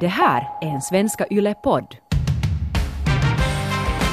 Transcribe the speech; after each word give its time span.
Det 0.00 0.06
här 0.08 0.48
är 0.60 0.66
en 0.66 0.80
Svenska 0.82 1.26
Yle-podd. 1.30 1.96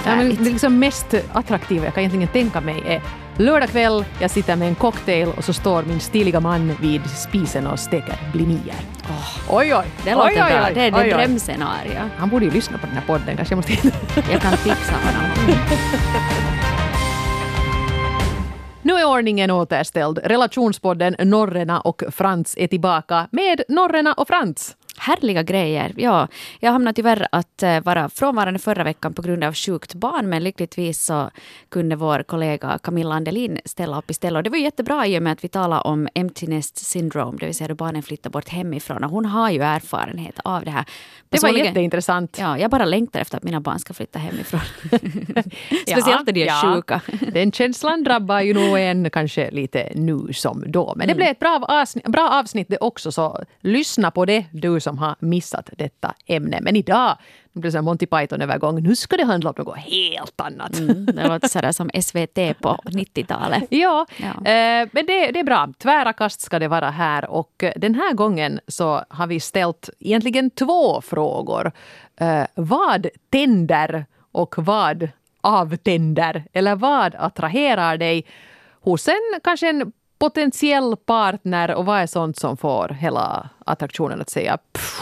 Ja, 0.06 0.16
men 0.16 0.30
det 0.30 0.42
liksom 0.42 0.80
mest 0.80 1.14
attraktiva 1.34 1.86
jag 1.86 1.94
kan 1.94 2.02
egentligen 2.04 2.28
tänka 2.28 2.62
mig 2.62 2.84
är 2.88 3.02
lördag 3.38 3.70
kväll, 3.70 4.06
jag 4.20 4.32
sitter 4.32 4.56
med 4.56 4.68
en 4.68 4.76
cocktail 4.76 5.28
och 5.38 5.44
så 5.44 5.54
står 5.54 5.84
min 5.84 6.00
stiliga 6.00 6.40
man 6.40 6.76
vid 6.82 7.10
spisen 7.10 7.68
och 7.68 7.80
steker 7.80 8.16
blinier. 8.34 8.76
Oh, 9.10 9.56
oj, 9.58 9.76
oj! 9.76 9.86
Det 10.04 10.12
låter 10.16 10.28
oj, 10.28 10.36
bra. 10.36 10.66
oj, 10.68 10.72
Det 10.74 10.82
är 10.82 10.96
oj. 10.96 11.10
drömscenario. 11.10 12.00
Han 12.18 12.30
borde 12.30 12.46
ju 12.46 12.52
lyssna 12.52 12.78
på 12.78 12.86
den 12.86 12.96
här 12.96 13.04
podden 13.08 13.36
kanske. 13.36 13.52
Jag 13.54 13.58
måste... 13.58 13.74
Jag 14.32 14.42
kan 14.42 14.58
tipsa 14.58 14.94
honom. 14.94 15.32
Nu 18.82 18.94
är 18.94 19.06
ordningen 19.06 19.52
återställd. 19.52 20.20
Relationspodden 20.24 21.16
Norrena 21.20 21.82
och 21.82 22.04
Frans 22.12 22.56
är 22.58 22.68
tillbaka 22.68 23.28
med 23.32 23.62
Norrena 23.70 24.14
och 24.14 24.28
Frans. 24.28 24.76
Härliga 25.06 25.44
grejer. 25.44 25.94
Ja, 25.96 26.28
jag 26.60 26.72
hamnade 26.72 26.96
tyvärr 26.96 27.28
att 27.32 27.64
eh, 27.64 27.84
vara 27.84 28.10
frånvarande 28.10 28.60
förra 28.60 28.84
veckan 28.84 29.14
på 29.14 29.22
grund 29.22 29.44
av 29.44 29.54
sjukt 29.54 29.94
barn, 29.94 30.30
men 30.30 30.44
lyckligtvis 30.44 31.06
så 31.06 31.30
kunde 31.70 31.96
vår 31.96 32.24
kollega 32.24 32.80
Camilla 32.84 33.16
Andelin 33.16 33.60
ställa 33.66 33.98
upp 33.98 34.12
istället. 34.12 34.38
Och 34.38 34.44
det 34.44 34.50
var 34.50 34.58
jättebra 34.58 35.08
i 35.08 35.20
och 35.20 35.24
med 35.24 35.34
att 35.34 35.44
vi 35.44 35.48
talade 35.48 35.82
om 35.82 36.08
empty 36.16 36.48
nest 36.48 36.78
syndrome, 36.78 37.38
det 37.40 37.46
vill 37.46 37.56
säga 37.56 37.68
då 37.68 37.76
barnen 37.76 38.04
flyttar 38.04 38.30
bort 38.30 38.50
hemifrån. 38.50 39.04
Och 39.04 39.10
hon 39.10 39.26
har 39.26 39.50
ju 39.50 39.62
erfarenhet 39.62 40.40
av 40.44 40.66
det 40.66 40.72
här. 40.72 40.86
Det 41.30 41.44
var 41.44 41.50
jätteintressant. 41.50 42.38
Ja, 42.40 42.58
jag 42.58 42.72
bara 42.72 42.86
längtar 42.86 43.20
efter 43.20 43.38
att 43.38 43.44
mina 43.44 43.62
barn 43.62 43.80
ska 43.80 43.94
flytta 43.94 44.20
hemifrån. 44.20 44.62
Speciellt 45.88 46.26
när 46.26 46.34
de 46.34 46.42
är 46.42 46.48
ja. 46.48 46.74
sjuka. 46.76 47.02
Den 47.32 47.52
känslan 47.52 48.04
drabbar 48.04 48.42
ju 48.42 48.54
nog 48.54 48.80
en 48.80 49.10
kanske 49.10 49.52
lite 49.52 49.92
nu 49.96 50.34
som 50.34 50.64
då. 50.68 50.94
Men 50.96 51.08
det 51.08 51.16
blev 51.16 51.28
ett 51.28 51.40
bra 51.40 51.66
avsnitt, 51.68 52.08
bra 52.08 52.30
avsnitt 52.30 52.68
det 52.70 52.78
också, 52.78 53.12
så 53.12 53.44
lyssna 53.62 54.12
på 54.12 54.26
det 54.26 54.46
du 54.52 54.80
som 54.80 54.95
har 54.98 55.16
missat 55.20 55.70
detta 55.78 56.14
ämne. 56.26 56.60
Men 56.62 56.76
idag, 56.76 57.18
nu 57.54 57.62
blir 57.62 57.72
det 57.72 57.78
en 57.78 57.86
Monty 57.86 58.06
Python-övergång, 58.06 58.84
nu 58.84 58.96
ska 58.96 59.18
det 59.18 59.24
handla 59.24 59.50
om 59.50 59.56
något 59.58 59.78
helt 59.78 60.42
annat. 60.42 60.80
Mm, 60.80 61.06
det 61.06 61.28
låter 61.28 61.48
sådär 61.48 61.72
som 61.72 61.90
SVT 62.02 62.62
på 62.62 62.78
90-talet. 62.84 63.64
Ja, 63.70 64.06
Ja. 64.18 64.52
Eh, 64.52 64.88
men 64.92 65.06
det, 65.06 65.32
det 65.32 65.40
är 65.40 65.44
bra. 65.44 65.74
Tvära 65.78 66.14
kast 66.14 66.42
ska 66.42 66.60
det 66.60 66.68
vara 66.68 66.90
här. 66.90 67.30
Och 67.30 67.64
den 67.76 67.96
här 67.96 68.14
gången 68.14 68.60
så 68.68 69.02
har 69.10 69.28
vi 69.28 69.40
ställt 69.40 69.90
egentligen 70.00 70.50
två 70.50 71.02
frågor. 71.02 71.72
Eh, 72.18 72.44
vad 72.56 73.08
tänder 73.30 74.06
och 74.32 74.56
vad 74.58 75.10
avtänder? 75.42 76.44
Eller 76.54 76.76
vad 76.76 77.16
attraherar 77.16 77.98
dig 77.98 78.26
hos 78.82 79.08
en 79.08 79.40
kanske 79.44 79.70
en 79.70 79.92
potentiell 80.18 80.96
partner 80.96 81.76
och 81.76 81.86
vad 81.86 82.00
är 82.00 82.08
sånt 82.08 82.38
som 82.38 82.58
får 82.58 82.90
hela 82.90 83.50
attraktionen 83.66 84.22
att 84.22 84.30
säga 84.30 84.58
pff, 84.58 85.00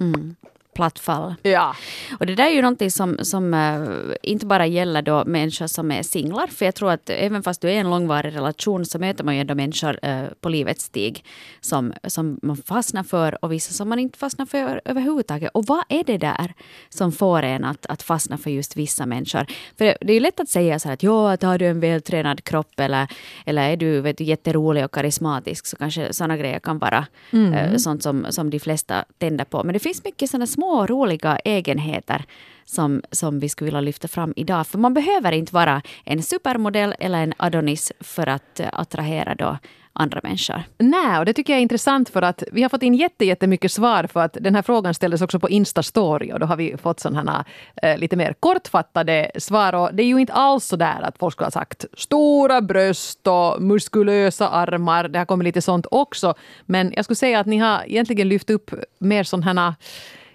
mm. 0.00 0.36
Platt 0.74 0.98
fall. 0.98 1.34
ja. 1.42 1.76
Och 2.20 2.26
det 2.26 2.34
där 2.34 2.46
är 2.46 2.50
ju 2.50 2.62
någonting 2.62 2.90
som, 2.90 3.16
som 3.22 3.54
eh, 3.54 4.16
inte 4.22 4.46
bara 4.46 4.66
gäller 4.66 5.02
då 5.02 5.24
människor 5.24 5.66
som 5.66 5.90
är 5.90 6.02
singlar. 6.02 6.46
För 6.46 6.64
jag 6.64 6.74
tror 6.74 6.90
att 6.90 7.10
även 7.10 7.42
fast 7.42 7.60
du 7.60 7.68
är 7.68 7.72
i 7.72 7.76
en 7.76 7.90
långvarig 7.90 8.36
relation 8.36 8.84
så 8.84 8.98
möter 8.98 9.24
man 9.24 9.34
ju 9.34 9.40
ändå 9.40 9.54
människor 9.54 9.98
eh, 10.02 10.24
på 10.40 10.48
livets 10.48 10.84
stig 10.84 11.24
som, 11.60 11.92
som 12.04 12.38
man 12.42 12.56
fastnar 12.56 13.02
för 13.02 13.44
och 13.44 13.52
vissa 13.52 13.72
som 13.72 13.88
man 13.88 13.98
inte 13.98 14.18
fastnar 14.18 14.46
för 14.46 14.80
överhuvudtaget. 14.84 15.50
Och 15.54 15.66
vad 15.66 15.84
är 15.88 16.04
det 16.04 16.18
där 16.18 16.54
som 16.88 17.12
får 17.12 17.42
en 17.42 17.64
att, 17.64 17.86
att 17.86 18.02
fastna 18.02 18.38
för 18.38 18.50
just 18.50 18.76
vissa 18.76 19.06
människor? 19.06 19.46
För 19.78 19.84
det, 19.84 19.96
det 20.00 20.12
är 20.12 20.14
ju 20.14 20.20
lätt 20.20 20.40
att 20.40 20.48
säga 20.48 20.78
så 20.78 20.88
här 20.88 20.94
att 20.94 21.02
ja, 21.02 21.32
att 21.32 21.42
har 21.42 21.58
du 21.58 21.66
en 21.66 21.80
vältränad 21.80 22.44
kropp 22.44 22.80
eller, 22.80 23.08
eller 23.46 23.70
är 23.70 23.76
du 23.76 24.00
vet, 24.00 24.18
du, 24.18 24.24
jätterolig 24.24 24.84
och 24.84 24.94
karismatisk 24.94 25.66
så 25.66 25.76
kanske 25.76 26.12
sådana 26.12 26.36
grejer 26.36 26.58
kan 26.58 26.78
vara 26.78 27.06
eh, 27.32 27.76
sånt 27.76 28.02
som, 28.02 28.26
som 28.30 28.50
de 28.50 28.60
flesta 28.60 29.04
tänder 29.18 29.44
på. 29.44 29.64
Men 29.64 29.72
det 29.72 29.78
finns 29.78 30.04
mycket 30.04 30.30
sådana 30.30 30.46
små 30.46 30.61
roliga 30.62 31.38
egenheter 31.44 32.24
som, 32.64 33.02
som 33.10 33.40
vi 33.40 33.48
skulle 33.48 33.66
vilja 33.66 33.80
lyfta 33.80 34.08
fram 34.08 34.32
idag. 34.36 34.66
För 34.66 34.78
man 34.78 34.94
behöver 34.94 35.32
inte 35.32 35.54
vara 35.54 35.82
en 36.04 36.22
supermodell 36.22 36.94
eller 36.98 37.22
en 37.22 37.34
Adonis 37.36 37.92
för 38.00 38.26
att 38.26 38.60
eh, 38.60 38.68
attrahera 38.72 39.34
då 39.34 39.58
andra 39.94 40.20
människor. 40.22 40.62
Nej, 40.78 41.18
och 41.18 41.24
det 41.24 41.32
tycker 41.32 41.52
jag 41.52 41.58
är 41.58 41.62
intressant 41.62 42.08
för 42.08 42.22
att 42.22 42.42
vi 42.52 42.62
har 42.62 42.68
fått 42.68 42.82
in 42.82 42.94
jätte, 42.94 43.24
jättemycket 43.24 43.72
svar 43.72 44.06
för 44.06 44.20
att 44.20 44.36
den 44.40 44.54
här 44.54 44.62
frågan 44.62 44.94
ställdes 44.94 45.22
också 45.22 45.38
på 45.38 45.48
Insta-story 45.48 46.32
och 46.32 46.40
då 46.40 46.46
har 46.46 46.56
vi 46.56 46.76
fått 46.76 47.00
sådana 47.00 47.44
eh, 47.82 47.98
lite 47.98 48.16
mer 48.16 48.34
kortfattade 48.40 49.30
svar 49.38 49.72
och 49.74 49.94
det 49.94 50.02
är 50.02 50.06
ju 50.06 50.18
inte 50.20 50.32
alls 50.32 50.64
så 50.64 50.76
där 50.76 51.02
att 51.02 51.18
folk 51.18 51.32
skulle 51.32 51.46
ha 51.46 51.50
sagt 51.50 51.84
stora 51.96 52.60
bröst 52.60 53.26
och 53.26 53.62
muskulösa 53.62 54.48
armar. 54.48 55.08
Det 55.08 55.18
har 55.18 55.26
kommit 55.26 55.44
lite 55.44 55.62
sånt 55.62 55.86
också. 55.90 56.34
Men 56.66 56.92
jag 56.96 57.04
skulle 57.04 57.16
säga 57.16 57.40
att 57.40 57.46
ni 57.46 57.58
har 57.58 57.82
egentligen 57.86 58.28
lyft 58.28 58.50
upp 58.50 58.70
mer 58.98 59.24
sådana 59.24 59.74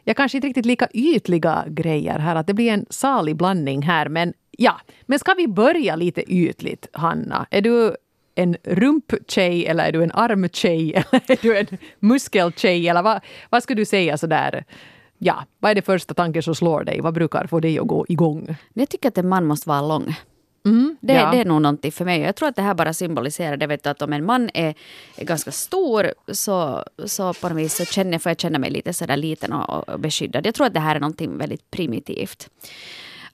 Ja, 0.08 0.14
kanske 0.14 0.38
inte 0.38 0.48
riktigt 0.48 0.66
lika 0.66 0.88
ytliga 0.94 1.66
grejer 1.68 2.20
här, 2.20 2.36
att 2.36 2.48
det 2.48 2.54
blir 2.54 2.72
en 2.72 2.86
salig 2.90 3.36
blandning 3.36 3.82
här. 3.82 4.10
Men 4.10 4.34
ja, 4.52 4.82
men 5.06 5.20
ska 5.20 5.34
vi 5.34 5.48
börja 5.48 5.96
lite 5.96 6.34
ytligt, 6.34 6.88
Hanna? 6.94 7.48
Är 7.52 7.62
du 7.62 7.96
en 8.36 8.58
rumptjej 8.64 9.66
eller 9.66 9.84
är 9.84 9.92
du 9.92 10.04
en 10.04 10.12
armtjej 10.12 10.94
eller 11.12 11.32
är 11.32 11.42
du 11.42 11.58
en 11.58 11.68
muskeltjej 12.00 12.88
eller 12.88 13.04
vad, 13.04 13.20
vad 13.50 13.64
skulle 13.64 13.82
du 13.82 13.86
säga 13.86 14.18
sådär? 14.18 14.66
Ja, 15.18 15.46
vad 15.60 15.72
är 15.72 15.76
det 15.76 15.82
första 15.82 16.14
tanken 16.14 16.44
som 16.44 16.56
slår 16.56 16.84
dig? 16.84 17.02
Vad 17.02 17.14
brukar 17.14 17.48
få 17.48 17.60
dig 17.60 17.80
att 17.80 17.88
gå 17.88 18.06
igång? 18.10 18.56
Jag 18.74 18.90
tycker 18.90 19.08
att 19.08 19.18
en 19.18 19.30
man 19.30 19.46
måste 19.46 19.70
vara 19.70 19.82
lång. 19.82 20.16
Det, 21.02 21.14
ja. 21.14 21.32
det 21.32 21.38
är 21.38 21.46
nog 21.46 21.62
någonting 21.62 21.92
för 21.92 22.06
mig. 22.06 22.22
Jag 22.22 22.36
tror 22.36 22.50
att 22.50 22.56
det 22.56 22.62
här 22.62 22.74
bara 22.74 22.94
symboliserar 22.94 23.58
det 23.58 23.68
vet 23.68 23.84
du, 23.84 23.90
att 23.90 24.02
om 24.02 24.14
en 24.14 24.26
man 24.26 24.50
är, 24.54 24.74
är 25.16 25.26
ganska 25.26 25.52
stor 25.52 26.14
så, 26.32 26.84
så 27.06 27.34
på 27.34 27.50
något 27.50 27.58
vis 27.58 27.76
så 27.76 27.86
känner, 27.86 28.20
får 28.20 28.30
jag 28.30 28.40
känna 28.40 28.60
mig 28.60 28.70
lite 28.70 28.94
sådär 28.94 29.18
liten 29.18 29.54
och, 29.54 29.90
och 29.90 30.00
beskyddad. 30.00 30.46
Jag 30.46 30.56
tror 30.56 30.68
att 30.68 30.74
det 30.74 30.80
här 30.80 30.96
är 30.96 31.00
någonting 31.00 31.38
väldigt 31.38 31.72
primitivt. 31.72 32.50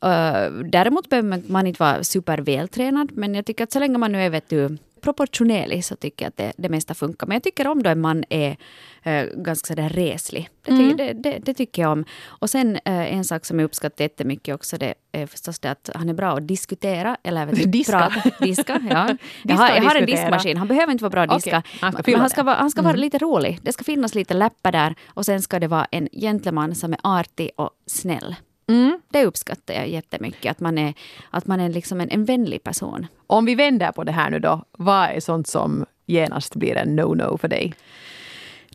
Uh, 0.05 0.63
däremot 0.65 1.09
behöver 1.09 1.51
man 1.51 1.67
inte 1.67 1.83
vara 1.83 2.03
supervältränad 2.03 3.11
men 3.13 3.35
jag 3.35 3.45
tycker 3.45 3.63
att 3.63 3.71
så 3.71 3.79
länge 3.79 3.97
man 3.97 4.11
nu 4.11 4.21
är 4.21 4.29
vet 4.29 4.49
du, 4.49 4.77
proportionerlig 5.03 5.85
så 5.85 5.95
tycker 5.95 6.25
jag 6.25 6.29
att 6.29 6.37
det, 6.37 6.53
det 6.57 6.69
mesta 6.69 6.93
funkar. 6.93 7.27
Men 7.27 7.35
jag 7.35 7.43
tycker 7.43 7.67
om 7.67 7.83
då 7.83 7.89
en 7.89 8.01
man 8.01 8.23
är 8.29 8.57
eh, 9.03 9.25
ganska 9.35 9.67
sådär 9.67 9.89
reslig. 9.89 10.49
Det, 10.65 10.77
ty- 10.77 10.93
det, 10.93 11.13
det, 11.13 11.39
det 11.45 11.53
tycker 11.53 11.81
jag 11.81 11.91
om. 11.91 12.05
Och 12.25 12.49
sen 12.49 12.75
eh, 12.75 13.13
en 13.13 13.23
sak 13.25 13.45
som 13.45 13.59
jag 13.59 13.65
uppskattar 13.65 14.03
jättemycket 14.05 14.55
också 14.55 14.77
det 14.77 14.93
är 15.11 15.27
förstås 15.27 15.59
det 15.59 15.71
att 15.71 15.89
han 15.95 16.09
är 16.09 16.13
bra 16.13 16.37
att 16.37 16.47
diskutera. 16.47 17.17
Eller 17.23 17.45
vet 17.45 17.55
du, 17.55 17.63
Diska. 17.63 17.91
Prata, 18.13 18.29
diska, 18.45 18.81
ja. 18.89 19.07
Jag 19.07 19.17
Diska 19.43 19.55
har, 19.63 19.71
och 19.71 19.77
jag 19.77 19.83
har 19.83 19.95
en 19.95 20.05
diskmaskin. 20.05 20.57
Han 20.57 20.67
behöver 20.67 20.91
inte 20.91 21.03
vara 21.03 21.09
bra 21.11 21.21
att 21.21 21.43
diska. 21.43 21.57
Okej, 21.59 21.79
han 21.81 21.93
ska 22.03 22.17
han 22.17 22.29
ska, 22.29 22.43
vara, 22.43 22.55
han 22.55 22.71
ska 22.71 22.81
vara 22.81 22.95
lite 22.95 23.17
rolig. 23.17 23.59
Det 23.61 23.73
ska 23.73 23.83
finnas 23.83 24.15
lite 24.15 24.33
läppar 24.33 24.71
där. 24.71 24.95
Och 25.07 25.25
sen 25.25 25.41
ska 25.41 25.59
det 25.59 25.67
vara 25.67 25.87
en 25.91 26.07
gentleman 26.11 26.75
som 26.75 26.93
är 26.93 26.99
artig 27.03 27.49
och 27.55 27.69
snäll. 27.85 28.35
Det 29.11 29.25
uppskattar 29.25 29.73
jag 29.73 29.87
jättemycket. 29.87 30.51
Att 30.51 30.59
man 30.59 30.77
är, 30.77 30.93
att 31.29 31.47
man 31.47 31.59
är 31.59 31.69
liksom 31.69 32.01
en, 32.01 32.09
en 32.09 32.25
vänlig 32.25 32.63
person. 32.63 33.07
Om 33.27 33.45
vi 33.45 33.55
vänder 33.55 33.91
på 33.91 34.03
det 34.03 34.11
här 34.11 34.29
nu 34.29 34.39
då, 34.39 34.63
vad 34.71 35.09
är 35.09 35.19
sånt 35.19 35.47
som 35.47 35.85
genast 36.05 36.55
blir 36.55 36.75
en 36.75 36.99
no-no 36.99 37.37
för 37.37 37.47
dig? 37.47 37.73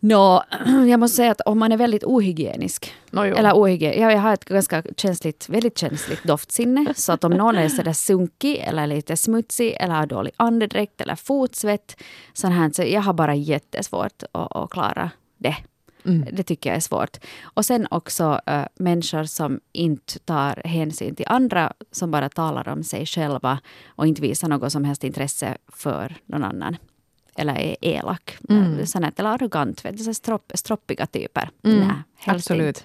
Nå, 0.00 0.44
jag 0.88 1.00
måste 1.00 1.16
säga 1.16 1.30
att 1.30 1.40
om 1.40 1.58
man 1.58 1.72
är 1.72 1.76
väldigt 1.76 2.04
ohygienisk. 2.04 2.94
Nå, 3.10 3.24
jo. 3.24 3.36
eller 3.36 3.52
ohygien, 3.52 4.00
ja, 4.00 4.12
jag 4.12 4.18
har 4.18 4.34
ett 4.34 4.44
ganska 4.44 4.82
känsligt, 4.96 5.48
väldigt 5.48 5.78
känsligt 5.78 6.24
doftsinne. 6.24 6.86
Så 6.96 7.12
att 7.12 7.24
om 7.24 7.32
någon 7.32 7.56
är 7.56 7.68
sådär 7.68 7.92
sunkig 7.92 8.56
eller 8.56 8.86
lite 8.86 9.16
smutsig 9.16 9.76
eller 9.80 9.94
har 9.94 10.06
dålig 10.06 10.32
andedräkt 10.36 11.00
eller 11.00 11.16
fotsvett. 11.16 12.02
Sån 12.32 12.52
här, 12.52 12.70
så 12.70 12.82
jag 12.82 13.00
har 13.00 13.12
bara 13.12 13.34
jättesvårt 13.34 14.22
att, 14.32 14.56
att 14.56 14.70
klara 14.70 15.10
det. 15.38 15.56
Det 16.32 16.42
tycker 16.42 16.70
jag 16.70 16.76
är 16.76 16.80
svårt. 16.80 17.16
Och 17.42 17.64
sen 17.64 17.86
också 17.90 18.40
äh, 18.46 18.64
människor 18.74 19.24
som 19.24 19.60
inte 19.72 20.18
tar 20.18 20.62
hänsyn 20.64 21.14
till 21.14 21.26
andra, 21.28 21.72
som 21.90 22.10
bara 22.10 22.28
talar 22.28 22.68
om 22.68 22.84
sig 22.84 23.06
själva 23.06 23.58
och 23.86 24.06
inte 24.06 24.22
visar 24.22 24.48
något 24.48 24.72
som 24.72 24.84
helst 24.84 25.04
intresse 25.04 25.56
för 25.68 26.16
någon 26.26 26.44
annan. 26.44 26.76
Eller 27.36 27.54
är 27.54 27.76
elak. 27.80 28.38
Mm. 28.48 28.86
Sånt, 28.86 29.20
eller 29.20 29.30
arrogant. 29.30 29.84
Vet 29.84 29.98
du, 29.98 30.04
så 30.04 30.14
stropp, 30.14 30.52
stroppiga 30.54 31.06
typer. 31.06 31.50
Nej, 31.62 31.96
helst 32.16 32.50
Absolut. 32.50 32.84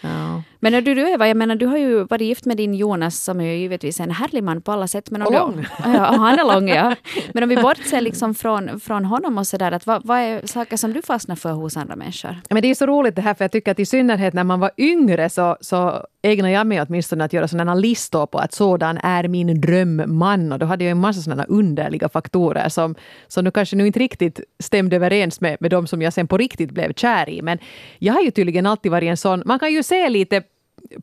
Ja. 0.00 0.42
Men 0.60 0.72
när 0.72 0.80
du, 0.80 0.94
du 0.94 1.10
Eva, 1.10 1.28
jag 1.28 1.36
menar 1.36 1.56
du 1.56 1.66
har 1.66 1.78
ju 1.78 2.04
varit 2.04 2.20
gift 2.20 2.44
med 2.44 2.56
din 2.56 2.74
Jonas 2.74 3.24
som 3.24 3.40
är 3.40 3.44
ju 3.44 3.56
givetvis 3.56 4.00
en 4.00 4.10
härlig 4.10 4.44
man 4.44 4.62
på 4.62 4.72
alla 4.72 4.88
sätt. 4.88 5.10
Men 5.10 5.22
om 5.22 5.26
Och 5.26 5.32
du, 5.32 5.38
lång. 5.38 5.66
Ja, 5.84 6.04
han 6.16 6.38
är 6.38 6.54
lång 6.54 6.68
ja. 6.68 6.94
Men 7.34 7.42
om 7.42 7.48
vi 7.48 7.56
bortser 7.56 8.00
liksom 8.00 8.34
från, 8.34 8.80
från 8.80 9.04
honom 9.04 9.38
och 9.38 9.46
sådär, 9.46 9.72
att 9.72 9.86
vad, 9.86 10.06
vad 10.06 10.18
är 10.18 10.46
saker 10.46 10.76
som 10.76 10.92
du 10.92 11.02
fastnar 11.02 11.36
för 11.36 11.52
hos 11.52 11.76
andra 11.76 11.96
människor? 11.96 12.36
Men 12.50 12.62
det 12.62 12.70
är 12.70 12.74
så 12.74 12.86
roligt 12.86 13.16
det 13.16 13.22
här, 13.22 13.34
för 13.34 13.44
jag 13.44 13.52
tycker 13.52 13.70
att 13.70 13.78
i 13.78 13.86
synnerhet 13.86 14.34
när 14.34 14.44
man 14.44 14.60
var 14.60 14.70
yngre 14.78 15.30
så, 15.30 15.56
så 15.60 16.06
ägnar 16.22 16.48
jag 16.48 16.66
mig 16.66 16.82
åtminstone 16.82 17.24
att 17.24 17.32
göra 17.32 17.48
sådana 17.48 17.74
listor 17.74 18.26
på 18.26 18.38
att 18.38 18.52
sådan 18.52 18.98
är 18.98 19.28
min 19.28 19.60
drömman. 19.60 20.52
Och 20.52 20.58
då 20.58 20.66
hade 20.66 20.84
jag 20.84 20.90
en 20.90 21.00
massa 21.00 21.20
sådana 21.20 21.44
underliga 21.44 22.08
faktorer 22.08 22.68
som, 22.68 22.94
som 23.28 23.44
nu 23.44 23.50
kanske 23.50 23.76
nu 23.76 23.86
inte 23.86 23.98
riktigt 23.98 24.40
stämde 24.58 24.96
överens 24.96 25.40
med, 25.40 25.56
med 25.60 25.70
de 25.70 25.86
som 25.86 26.02
jag 26.02 26.12
sen 26.12 26.28
på 26.28 26.36
riktigt 26.36 26.70
blev 26.70 26.92
kär 26.92 27.28
i. 27.28 27.42
Men 27.42 27.58
jag 27.98 28.14
har 28.14 28.20
ju 28.20 28.30
tydligen 28.30 28.66
alltid 28.66 28.92
varit 28.92 29.08
en 29.08 29.16
sån, 29.16 29.42
man 29.46 29.58
kan 29.58 29.72
ju 29.72 29.82
se 29.82 30.08
lite 30.08 30.42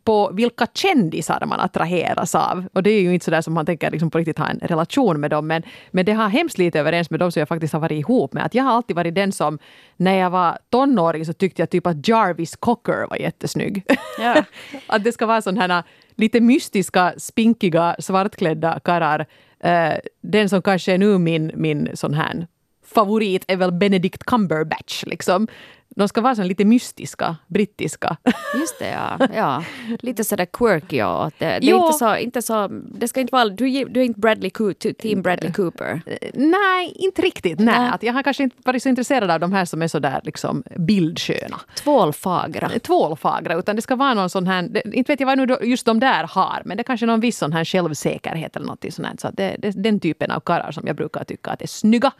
på 0.03 0.31
vilka 0.33 0.67
kändisar 0.73 1.45
man 1.45 1.59
attraheras 1.59 2.35
av. 2.35 2.65
Och 2.73 2.83
det 2.83 2.89
är 2.89 3.01
ju 3.01 3.13
inte 3.13 3.25
så 3.25 3.31
där 3.31 3.41
som 3.41 3.53
man 3.53 3.65
tänker 3.65 3.91
liksom 3.91 4.11
på 4.11 4.17
riktigt 4.17 4.37
ha 4.37 4.47
en 4.47 4.59
relation 4.59 5.19
med 5.19 5.31
dem. 5.31 5.47
Men, 5.47 5.63
men 5.91 6.05
det 6.05 6.11
har 6.11 6.29
hemskt 6.29 6.57
lite 6.57 6.79
överens 6.79 7.09
med 7.09 7.19
dem 7.19 7.31
som 7.31 7.39
jag 7.39 7.47
faktiskt 7.47 7.73
har 7.73 7.79
varit 7.79 7.99
ihop 7.99 8.33
med. 8.33 8.45
Att 8.45 8.55
jag 8.55 8.63
har 8.63 8.71
alltid 8.71 8.95
varit 8.95 9.15
den 9.15 9.31
som, 9.31 9.59
när 9.97 10.13
jag 10.13 10.29
var 10.29 10.57
tonåring 10.69 11.25
så 11.25 11.33
tyckte 11.33 11.61
jag 11.61 11.69
typ 11.69 11.87
att 11.87 12.07
Jarvis 12.07 12.55
Cocker 12.55 13.07
var 13.09 13.17
jättesnygg. 13.17 13.83
Ja. 14.19 14.43
att 14.87 15.03
det 15.03 15.11
ska 15.11 15.25
vara 15.25 15.41
sån 15.41 15.57
här 15.57 15.83
lite 16.15 16.41
mystiska, 16.41 17.13
spinkiga, 17.17 17.95
svartklädda 17.99 18.79
karlar. 18.79 19.25
Uh, 19.65 19.97
den 20.21 20.49
som 20.49 20.61
kanske 20.61 20.93
är 20.93 20.97
nu 20.97 21.17
min, 21.17 21.51
min 21.55 21.89
sån 21.93 22.13
här 22.13 22.47
favorit 22.85 23.45
är 23.47 23.57
väl 23.57 23.71
Benedict 23.71 24.23
Cumberbatch. 24.23 25.03
Liksom. 25.03 25.47
De 25.95 26.07
ska 26.07 26.21
vara 26.21 26.35
så 26.35 26.43
lite 26.43 26.65
mystiska, 26.65 27.35
brittiska. 27.47 28.17
Just 28.59 28.79
det, 28.79 28.89
ja. 28.89 29.27
ja. 29.35 29.63
Lite 29.99 30.23
sådär 30.23 30.45
quirky. 30.45 31.03
Och 31.03 31.31
det, 31.37 31.45
det, 31.45 31.69
är 31.69 31.75
inte 31.75 31.93
så, 31.93 32.17
inte 32.17 32.41
så, 32.41 32.67
det 32.67 33.07
ska 33.07 33.19
inte 33.19 33.31
vara, 33.31 33.45
du, 33.45 33.85
du 33.85 33.99
är 33.99 34.03
inte 34.03 34.19
Bradley 34.19 34.49
Cooper, 34.49 34.93
team 34.93 35.21
Bradley 35.21 35.51
Cooper? 35.51 36.01
Eh, 36.05 36.29
nej, 36.33 36.93
inte 36.95 37.21
riktigt. 37.21 37.59
Nej. 37.59 37.79
nej. 37.79 37.89
Att 37.93 38.03
jag 38.03 38.13
har 38.13 38.23
kanske 38.23 38.43
inte 38.43 38.55
varit 38.65 38.83
så 38.83 38.89
intresserad 38.89 39.31
av 39.31 39.39
de 39.39 39.53
här 39.53 39.65
som 39.65 39.81
är 39.81 39.87
så 39.87 39.99
där 39.99 40.21
liksom 40.23 40.63
bildsköna. 40.75 41.59
Tvålfagra. 41.75 42.71
Eh, 42.73 42.79
tvålfagra, 42.79 43.55
utan 43.55 43.75
det 43.75 43.81
ska 43.81 43.95
vara 43.95 44.13
någon 44.13 44.29
sån 44.29 44.47
här, 44.47 44.95
inte 44.95 45.11
vet 45.11 45.19
jag 45.19 45.27
vad 45.27 45.37
nu 45.37 45.57
just 45.61 45.85
de 45.85 45.99
där 45.99 46.23
har, 46.23 46.61
men 46.65 46.77
det 46.77 46.81
är 46.81 46.83
kanske 46.83 47.05
någon 47.05 47.19
viss 47.19 47.37
sån 47.37 47.53
här 47.53 47.63
självsäkerhet 47.63 48.55
eller 48.55 48.65
något 48.65 48.85
sånt. 48.93 49.19
Så 49.19 49.31
det, 49.31 49.55
det 49.59 49.71
den 49.71 49.99
typen 49.99 50.31
av 50.31 50.39
karlar 50.39 50.71
som 50.71 50.87
jag 50.87 50.95
brukar 50.95 51.23
tycka 51.23 51.51
att 51.51 51.61
är 51.61 51.67
snygga. 51.67 52.11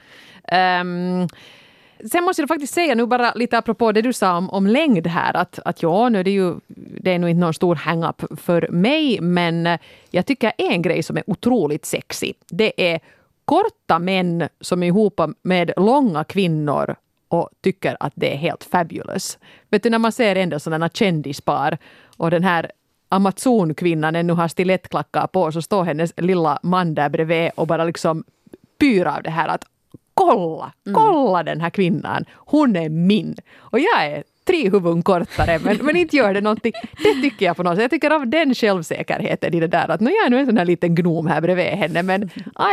Um, 0.81 1.27
Sen 2.11 2.23
måste 2.23 2.41
jag 2.41 2.49
faktiskt 2.49 2.73
säga 2.73 2.95
nu 2.95 3.05
bara 3.05 3.33
lite 3.33 3.57
apropå 3.57 3.91
det 3.91 4.01
du 4.01 4.13
sa 4.13 4.37
om, 4.37 4.49
om 4.49 4.67
längd 4.67 5.07
här 5.07 5.35
att, 5.35 5.59
att 5.65 5.83
ja, 5.83 6.09
nu 6.09 6.19
är 6.19 6.23
det 6.23 6.31
ju 6.31 6.55
det 7.01 7.13
är 7.13 7.19
nog 7.19 7.29
inte 7.29 7.39
någon 7.39 7.53
stor 7.53 7.75
hang-up 7.75 8.23
för 8.41 8.67
mig 8.71 9.21
men 9.21 9.67
eh, 9.67 9.79
jag 10.11 10.25
tycker 10.25 10.51
en 10.57 10.81
grej 10.81 11.03
som 11.03 11.17
är 11.17 11.23
otroligt 11.27 11.85
sexig 11.85 12.35
det 12.47 12.93
är 12.93 12.99
korta 13.45 13.99
män 13.99 14.49
som 14.61 14.83
är 14.83 14.87
ihop 14.87 15.21
med 15.41 15.71
långa 15.77 16.23
kvinnor 16.23 16.95
och 17.27 17.49
tycker 17.61 17.97
att 17.99 18.13
det 18.15 18.33
är 18.33 18.37
helt 18.37 18.63
fabulous. 18.63 19.37
Vet 19.69 19.83
du 19.83 19.89
när 19.89 19.99
man 19.99 20.11
ser 20.11 20.35
ändå 20.35 20.59
sådana 20.59 20.89
kändispar 20.89 21.77
och 22.17 22.31
den 22.31 22.43
här 22.43 22.71
Amazonkvinnan 23.09 24.15
ännu 24.15 24.33
har 24.33 24.47
stilettklackar 24.47 25.27
på 25.27 25.51
så 25.51 25.61
står 25.61 25.83
hennes 25.83 26.13
lilla 26.17 26.59
man 26.63 26.95
där 26.95 27.09
bredvid 27.09 27.51
och 27.55 27.67
bara 27.67 27.83
liksom 27.83 28.23
pyr 28.79 29.05
av 29.05 29.23
det 29.23 29.29
här 29.29 29.47
att 29.47 29.65
kolla, 30.15 30.71
kolla 30.93 31.43
den 31.43 31.61
här 31.61 31.69
kvinnan, 31.69 32.25
hon 32.35 32.75
är 32.75 32.89
min. 32.89 33.35
Och 33.55 33.79
jag 33.79 34.05
är 34.05 34.23
tre 34.45 34.69
huvuden 34.69 35.03
kortare, 35.03 35.59
men, 35.59 35.77
men 35.77 35.95
inte 35.95 36.15
gör 36.15 36.33
det 36.33 36.41
någonting. 36.41 36.73
Det 37.03 37.21
tycker 37.21 37.45
jag 37.45 37.57
på 37.57 37.63
något 37.63 37.75
sätt. 37.75 37.81
Jag 37.81 37.91
tycker 37.91 38.11
av 38.11 38.27
den 38.27 38.55
självsäkerheten 38.55 39.53
i 39.53 39.59
det 39.59 39.67
där 39.67 39.91
att 39.91 40.01
nu 40.01 40.11
jag 40.11 40.25
är 40.25 40.29
nu 40.29 40.39
en 40.39 40.45
sån 40.45 40.57
här 40.57 40.65
liten 40.65 40.95
gnom 40.95 41.27
här 41.27 41.41
bredvid 41.41 41.65
henne, 41.65 42.03
men 42.03 42.23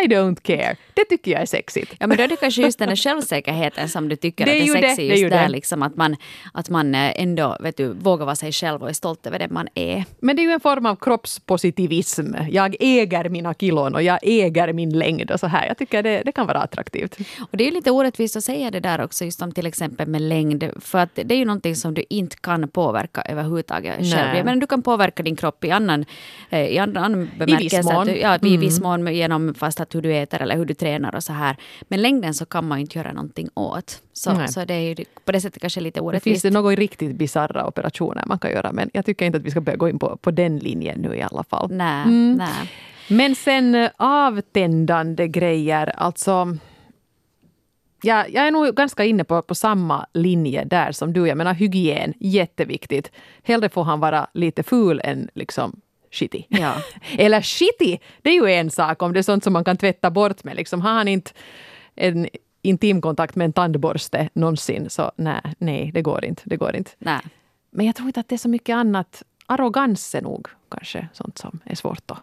I 0.03 0.07
don't 0.07 0.43
care. 0.43 0.77
Det 0.95 1.05
tycker 1.05 1.31
jag 1.31 1.43
är 1.43 1.47
sexigt. 1.47 1.95
Ja, 1.99 2.07
men 2.07 2.17
då 2.17 2.23
är 2.23 2.29
det 2.29 2.37
kanske 2.37 2.63
just 2.63 2.79
den 2.79 2.89
här 2.89 2.97
självsäkerheten 2.97 3.89
som 3.89 4.09
du 4.09 4.17
tycker 4.17 4.45
det 4.45 4.51
är 4.51 4.63
att 4.63 4.77
är 4.77 4.89
sexig. 4.89 5.11
Det, 5.11 5.17
just 5.17 5.31
det 5.31 5.37
där 5.37 5.49
liksom 5.49 5.83
att 5.83 5.97
man, 5.97 6.17
att 6.53 6.71
man 6.71 6.95
eh, 6.95 7.23
ändå 7.23 7.57
vet 7.61 7.77
du, 7.77 7.93
vågar 7.93 8.25
vara 8.25 8.37
sig 8.37 8.53
själv 8.53 8.83
och 8.83 8.89
är 8.89 8.93
stolt 8.93 9.27
över 9.27 9.39
det 9.39 9.49
man 9.49 9.69
är. 9.75 10.05
Men 10.21 10.37
det 10.37 10.43
är 10.43 10.45
ju 10.45 10.53
en 10.53 10.61
form 10.61 10.87
av 10.87 10.97
kroppspositivism. 10.97 12.35
Jag 12.51 12.77
äger 12.81 13.29
mina 13.29 13.55
kilon 13.55 13.95
och 13.95 14.03
jag 14.03 14.19
äger 14.23 14.73
min 14.73 14.99
längd 14.99 15.31
och 15.31 15.41
så 15.41 15.47
här. 15.47 15.67
Jag 15.67 15.79
tycker 15.79 16.03
det, 16.03 16.23
det 16.25 16.33
kan 16.33 16.47
vara 16.47 16.59
attraktivt. 16.59 17.17
Och 17.51 17.57
det 17.57 17.67
är 17.67 17.71
lite 17.71 17.91
orättvist 17.91 18.37
att 18.37 18.45
säga 18.45 18.71
det 18.71 18.81
där 18.81 19.05
också, 19.05 19.25
just 19.25 19.43
om 19.43 19.53
till 19.53 19.67
exempel 19.67 20.09
med 20.09 20.23
längd. 20.23 20.71
För 20.81 20.99
att 20.99 21.15
det 21.15 21.35
är 21.35 21.39
ju 21.39 21.45
någonting 21.63 21.77
som 21.77 21.95
du 21.95 22.05
inte 22.11 22.37
kan 22.37 22.69
påverka 22.69 23.23
överhuvudtaget 23.23 24.01
Nej. 24.01 24.13
själv. 24.13 24.45
Men 24.45 24.61
du 24.61 24.67
kan 24.67 24.83
påverka 24.83 25.23
din 25.23 25.37
kropp 25.37 25.65
i 25.65 25.71
annan, 25.71 26.05
eh, 26.51 26.67
i 26.67 26.79
annan 26.79 27.31
bemärkelse. 27.39 27.77
I 27.77 27.79
viss 27.79 27.85
mån. 27.85 28.09
Ja, 28.21 28.39
i 28.43 28.57
viss 28.57 28.79
mm. 28.79 29.05
mån 29.05 29.15
genom 29.15 29.55
fast 29.55 29.81
att 29.81 29.95
hur 29.95 30.03
du 30.03 30.11
äter 30.15 30.43
eller 30.43 30.57
hur 30.57 30.65
du 30.65 30.75
tränar 30.75 31.15
och 31.15 31.23
så 31.23 31.33
här. 31.33 31.57
Men 31.89 32.03
längden 32.03 32.35
så 32.35 32.47
kan 32.47 32.69
man 32.69 32.79
inte 32.79 32.99
göra 32.99 33.13
någonting 33.13 33.49
åt. 33.55 34.03
Så, 34.13 34.47
så 34.49 34.65
det 34.65 34.75
är 34.75 34.81
ju 34.81 35.05
på 35.25 35.33
det 35.33 35.41
sättet 35.41 35.61
kanske 35.61 35.81
lite 35.81 36.01
orättvist. 36.01 36.25
Finns 36.25 36.43
det 36.43 36.51
några 36.51 36.77
riktigt 36.77 37.17
bisarra 37.17 37.67
operationer 37.67 38.25
man 38.27 38.39
kan 38.39 38.51
göra? 38.51 38.73
Men 38.73 38.91
jag 38.93 39.05
tycker 39.05 39.27
inte 39.27 39.39
att 39.39 39.45
vi 39.45 39.51
ska 39.51 39.61
börja 39.61 39.77
gå 39.77 39.89
in 39.89 39.99
på, 39.99 40.17
på 40.17 40.31
den 40.31 40.59
linjen 40.59 41.01
nu 41.01 41.17
i 41.17 41.23
alla 41.23 41.45
fall. 41.45 41.69
Nej, 41.71 42.03
mm. 42.03 42.35
nej. 42.35 42.71
Men 43.09 43.35
sen 43.35 43.75
eh, 43.75 43.91
avtändande 43.97 45.29
grejer, 45.29 45.93
alltså 45.97 46.57
Ja, 48.03 48.27
jag 48.29 48.47
är 48.47 48.51
nog 48.51 48.75
ganska 48.75 49.05
inne 49.05 49.25
på, 49.25 49.43
på 49.43 49.55
samma 49.55 50.07
linje 50.13 50.65
där 50.65 50.93
som 50.93 51.13
du. 51.13 51.29
Jag 51.29 51.39
menar 51.39 51.55
hygien, 51.55 52.15
jätteviktigt. 52.21 53.13
Hellre 53.43 53.69
får 53.69 53.85
han 53.85 54.01
vara 54.01 54.27
lite 54.35 54.63
ful 54.63 55.01
än 55.05 55.29
liksom 55.35 55.81
shitty. 56.11 56.43
Ja. 56.49 56.75
Eller 57.19 57.41
shitty, 57.41 57.99
det 58.23 58.31
är 58.31 58.35
ju 58.35 58.53
en 58.53 58.71
sak 58.71 59.03
om 59.03 59.13
det 59.13 59.19
är 59.19 59.23
sånt 59.23 59.45
som 59.45 59.53
man 59.53 59.65
kan 59.65 59.77
tvätta 59.77 60.11
bort 60.11 60.45
med. 60.45 60.57
Liksom, 60.57 60.81
har 60.81 60.93
han 60.93 61.09
inte 61.09 61.31
en 61.95 62.29
intimkontakt 62.63 63.37
med 63.37 63.45
en 63.45 63.53
tandborste 63.53 64.29
någonsin 64.33 64.91
så 64.91 65.13
nej, 65.17 65.43
nej 65.59 65.91
det 65.95 66.03
går 66.03 66.25
inte. 66.25 66.43
Det 66.45 66.57
går 66.57 66.77
inte. 66.77 66.91
Nej. 66.99 67.21
Men 67.71 67.87
jag 67.87 67.97
tror 67.97 68.07
inte 68.07 68.21
att 68.21 68.29
det 68.29 68.35
är 68.35 68.39
så 68.39 68.49
mycket 68.49 68.75
annat. 68.75 69.23
Arrogans 69.47 70.15
är 70.15 70.23
nog 70.23 70.49
kanske 70.71 71.09
sånt 71.13 71.39
som 71.39 71.61
är 71.65 71.75
svårt 71.75 72.11
att 72.11 72.19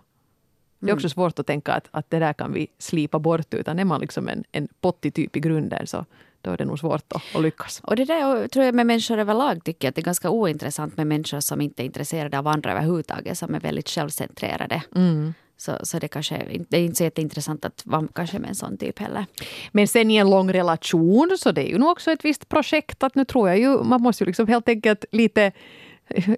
det 0.80 0.92
är 0.92 0.96
också 0.96 1.10
svårt 1.10 1.40
att 1.40 1.48
tänka 1.48 1.74
att, 1.74 1.88
att 1.92 2.10
det 2.10 2.20
där 2.20 2.34
kan 2.34 2.54
vi 2.54 2.68
slipa 2.78 3.20
bort. 3.20 3.54
Utan 3.54 3.80
är 3.80 3.86
man 3.86 4.02
liksom 4.02 4.28
en, 4.28 4.44
en 4.52 4.68
pottig 4.82 5.14
typ 5.14 5.36
i 5.36 5.40
grunden 5.40 5.88
så 5.88 6.06
då 6.42 6.52
är 6.52 6.58
det 6.58 6.66
nog 6.66 6.80
svårt 6.80 7.14
att, 7.14 7.36
att 7.36 7.42
lyckas. 7.42 7.82
Och 7.84 7.96
det 7.96 8.06
där 8.06 8.48
tror 8.48 8.66
jag 8.66 8.76
med 8.76 8.86
människor 8.86 9.18
överlag 9.18 9.64
tycker 9.64 9.88
jag 9.88 9.90
att 9.90 9.96
det 9.96 10.02
är 10.02 10.06
ganska 10.06 10.30
ointressant 10.30 10.98
med 10.98 11.08
människor 11.08 11.40
som 11.40 11.62
inte 11.62 11.84
är 11.84 11.86
intresserade 11.86 12.40
av 12.40 12.48
andra 12.48 12.72
överhuvudtaget. 12.72 13.38
Som 13.38 13.56
är 13.56 13.60
väldigt 13.60 13.90
självcentrerade. 13.90 14.84
Mm. 14.96 15.34
Så, 15.58 15.78
så 15.84 16.00
det, 16.00 16.08
kanske, 16.08 16.66
det 16.70 16.78
är 16.78 16.82
inte 16.82 16.96
så 16.96 17.04
jätteintressant 17.04 17.66
att 17.66 17.82
vara 17.86 18.08
kanske 18.14 18.40
med 18.40 18.50
en 18.50 18.56
sån 18.56 18.78
typ 18.78 19.00
heller. 19.00 19.26
Men 19.72 19.88
sen 19.88 20.12
i 20.12 20.16
en 20.16 20.30
lång 20.30 20.54
relation 20.54 21.38
så 21.40 21.52
det 21.52 21.62
är 21.62 21.72
ju 21.72 21.78
nog 21.78 21.90
också 21.90 22.12
ett 22.12 22.26
visst 22.26 22.50
projekt. 22.50 23.04
att 23.04 23.16
Nu 23.16 23.26
tror 23.26 23.50
jag 23.50 23.60
ju, 23.60 23.84
man 23.84 24.02
måste 24.02 24.24
ju 24.24 24.26
liksom 24.26 24.48
helt 24.48 24.70
enkelt 24.70 25.06
lite, 25.12 25.52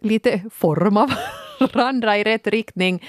lite 0.02 0.42
forma 0.52 1.12
varandra 1.74 2.18
i 2.18 2.24
rätt 2.24 2.48
riktning. 2.48 3.04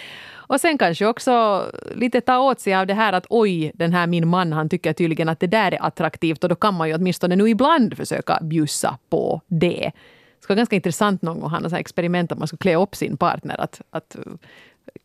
Och 0.53 0.61
sen 0.61 0.79
kanske 0.79 1.07
också 1.07 1.67
lite 1.95 2.21
ta 2.21 2.39
åt 2.39 2.61
sig 2.61 2.75
av 2.75 2.87
det 2.87 2.95
här 2.95 3.13
att 3.13 3.27
oj, 3.29 3.73
den 3.75 3.93
här 3.93 4.07
min 4.07 4.29
man 4.29 4.53
han 4.53 4.69
tycker 4.69 4.93
tydligen 4.93 5.29
att 5.29 5.41
det 5.41 5.47
där 5.47 5.73
är 5.73 5.87
attraktivt 5.87 6.45
och 6.45 6.49
då 6.51 6.55
kan 6.55 6.75
man 6.75 6.89
ju 6.89 6.95
åtminstone 6.95 7.37
nu 7.37 7.49
ibland 7.49 7.97
försöka 7.97 8.39
bjussa 8.43 8.99
på 9.11 9.41
det. 9.47 9.93
Det 10.39 10.45
ska 10.45 10.53
vara 10.53 10.57
ganska 10.57 10.77
intressant 10.77 11.23
någon 11.23 11.41
gång 11.41 11.53
att 11.55 11.73
ha 11.73 11.79
experiment 11.79 12.33
att 12.33 12.39
man 12.39 12.49
ska 12.49 12.57
klä 12.57 12.77
upp 12.77 12.95
sin 12.95 13.17
partner. 13.17 13.61
Att, 13.61 13.81
att 13.91 14.17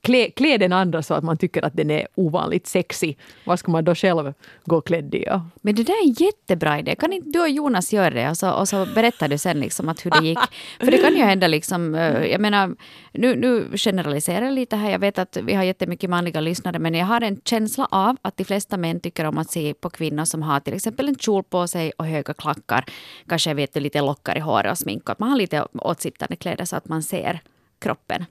klä, 0.02 0.32
klä 0.36 0.58
den 0.58 0.74
andra 0.74 1.02
så 1.02 1.14
att 1.14 1.24
man 1.24 1.38
tycker 1.38 1.66
att 1.66 1.78
den 1.78 1.92
är 1.92 2.08
ovanligt 2.16 2.68
sexy. 2.68 3.16
Vad 3.46 3.60
ska 3.60 3.72
man 3.72 3.84
då 3.84 3.96
själv 3.96 4.34
gå 4.66 4.82
klädd 4.82 5.16
i? 5.16 5.24
Ja? 5.24 5.46
Men 5.62 5.76
det 5.76 5.84
där 5.84 5.94
är 5.94 6.08
en 6.08 6.14
jättebra 6.14 6.80
idé. 6.80 6.96
Kan 6.96 7.14
inte 7.14 7.30
du 7.30 7.42
och 7.42 7.50
Jonas 7.50 7.94
göra 7.94 8.10
det? 8.10 8.30
Och 8.30 8.38
så, 8.38 8.52
och 8.52 8.68
så 8.68 8.86
berättar 8.96 9.28
du 9.28 9.38
sen 9.38 9.60
liksom 9.60 9.90
att 9.90 10.06
hur 10.06 10.12
det 10.12 10.28
gick. 10.28 10.40
För 10.80 10.92
det 10.92 10.98
kan 10.98 11.16
ju 11.16 11.24
hända 11.24 11.48
liksom, 11.48 11.96
eh, 11.96 12.26
jag 12.26 12.42
menar, 12.42 12.76
nu, 13.12 13.36
nu 13.36 13.78
generaliserar 13.78 14.46
jag 14.46 14.54
lite 14.54 14.76
här. 14.76 14.92
Jag 14.92 15.00
vet 15.00 15.20
att 15.20 15.38
vi 15.38 15.54
har 15.54 15.64
jättemycket 15.64 16.10
manliga 16.10 16.42
lyssnare, 16.42 16.80
men 16.80 16.94
jag 16.94 17.06
har 17.06 17.22
en 17.22 17.42
känsla 17.46 17.88
av 17.92 18.18
att 18.22 18.38
de 18.38 18.44
flesta 18.44 18.78
män 18.78 19.00
tycker 19.00 19.26
om 19.26 19.38
att 19.38 19.52
se 19.52 19.74
på 19.74 19.90
kvinnor 19.90 20.26
som 20.26 20.42
har 20.42 20.60
till 20.60 20.74
exempel 20.74 21.08
en 21.08 21.16
kjol 21.16 21.44
på 21.44 21.68
sig 21.68 21.92
och 21.98 22.06
höga 22.06 22.34
klackar. 22.34 22.86
Kanske 23.28 23.54
vet 23.54 23.74
du, 23.74 23.80
lite 23.80 24.02
lockar 24.02 24.38
i 24.38 24.40
håret 24.40 24.72
och 24.72 24.78
smink. 24.78 25.10
Att 25.10 25.20
man 25.20 25.30
har 25.30 25.38
lite 25.38 25.68
åtsittande 25.74 26.36
kläder 26.36 26.66
så 26.66 26.76
att 26.76 26.88
man 26.88 27.04
ser 27.04 27.42
kroppen. 27.80 28.26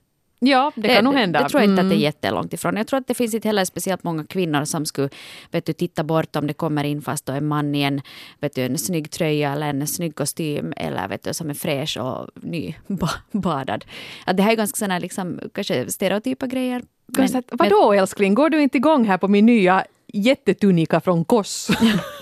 Ja, 0.46 0.72
det 0.74 0.88
kan 0.88 1.04
nog 1.04 1.14
hända. 1.14 1.42
Det 1.42 1.48
tror 1.48 1.62
jag 1.62 1.70
inte 1.70 1.80
att 1.80 1.88
det 1.88 1.94
är 1.94 1.96
mm. 1.96 2.02
jättelångt 2.02 2.52
ifrån. 2.52 2.76
Jag 2.76 2.86
tror 2.86 3.00
att 3.00 3.06
det 3.06 3.14
finns 3.14 3.34
inte 3.34 3.48
heller 3.48 3.64
speciellt 3.64 4.04
många 4.04 4.24
kvinnor 4.24 4.64
som 4.64 4.86
skulle 4.86 5.08
vet 5.50 5.66
du, 5.66 5.72
titta 5.72 6.04
bort 6.04 6.36
om 6.36 6.46
det 6.46 6.54
kommer 6.54 6.84
in 6.84 7.02
fast 7.02 7.26
då 7.26 7.32
en 7.32 7.46
man 7.46 7.74
i 7.74 7.82
en, 7.82 8.00
vet 8.40 8.54
du, 8.54 8.62
en 8.62 8.78
snygg 8.78 9.10
tröja 9.10 9.52
eller 9.52 9.66
en 9.66 9.86
snygg 9.86 10.14
kostym 10.14 10.72
eller 10.76 11.08
vet 11.08 11.22
du, 11.22 11.34
som 11.34 11.50
är 11.50 11.54
fräsch 11.54 11.98
och 11.98 12.28
nybadad. 12.42 13.84
Att 14.24 14.36
det 14.36 14.42
här 14.42 14.52
är 14.52 14.56
ganska 14.56 14.76
sådana 14.76 14.98
liksom, 14.98 15.40
kanske 15.54 15.90
stereotypa 15.90 16.46
grejer. 16.46 16.82
Men, 17.06 17.42
Vadå 17.50 17.92
älskling, 17.92 18.34
går 18.34 18.50
du 18.50 18.62
inte 18.62 18.76
igång 18.76 19.04
här 19.04 19.18
på 19.18 19.28
min 19.28 19.46
nya 19.46 19.84
jättetunika 20.12 21.00
från 21.00 21.24
Koss? 21.24 21.70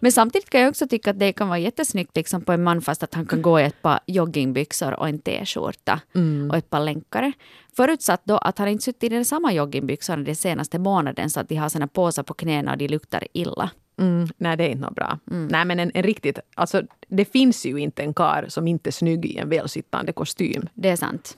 Men 0.00 0.12
samtidigt 0.12 0.50
kan 0.50 0.60
jag 0.60 0.70
också 0.70 0.86
tycka 0.86 1.10
att 1.10 1.18
det 1.18 1.32
kan 1.32 1.48
vara 1.48 1.58
jättesnyggt 1.58 2.16
liksom 2.16 2.42
på 2.42 2.52
en 2.52 2.62
man 2.62 2.80
fast 2.80 3.02
att 3.02 3.14
han 3.14 3.26
kan 3.26 3.42
gå 3.42 3.60
i 3.60 3.64
ett 3.64 3.82
par 3.82 4.00
joggingbyxor 4.06 5.00
och 5.00 5.08
en 5.08 5.18
t-skjorta 5.18 6.00
mm. 6.14 6.50
och 6.50 6.56
ett 6.56 6.70
par 6.70 6.80
länkare. 6.80 7.32
Förutsatt 7.76 8.22
då 8.24 8.38
att 8.38 8.58
han 8.58 8.68
inte 8.68 8.84
suttit 8.84 9.02
i 9.02 9.08
den 9.08 9.24
samma 9.24 9.52
joggingbyxorna 9.52 10.22
den 10.22 10.36
senaste 10.36 10.78
månaden 10.78 11.30
så 11.30 11.40
att 11.40 11.48
de 11.48 11.56
har 11.56 11.68
såna 11.68 11.86
påsar 11.86 12.22
på 12.22 12.34
knäna 12.34 12.72
och 12.72 12.78
de 12.78 12.88
luktar 12.88 13.24
illa. 13.32 13.70
Mm, 13.98 14.28
nej, 14.36 14.56
det 14.56 14.64
är 14.64 14.68
inte 14.68 14.82
något 14.82 14.94
bra. 14.94 15.18
Mm. 15.30 15.48
Nej, 15.48 15.64
men 15.64 15.80
en, 15.80 15.90
en, 15.94 16.02
riktigt... 16.02 16.38
Alltså, 16.54 16.82
det 17.08 17.24
finns 17.24 17.66
ju 17.66 17.78
inte 17.78 18.02
en 18.02 18.14
kar 18.14 18.46
som 18.48 18.68
inte 18.68 18.90
är 18.90 18.92
snygg 18.92 19.24
i 19.24 19.38
en 19.38 19.48
välsittande 19.48 20.12
kostym. 20.12 20.68
Det 20.74 20.88
är 20.88 20.96
sant. 20.96 21.36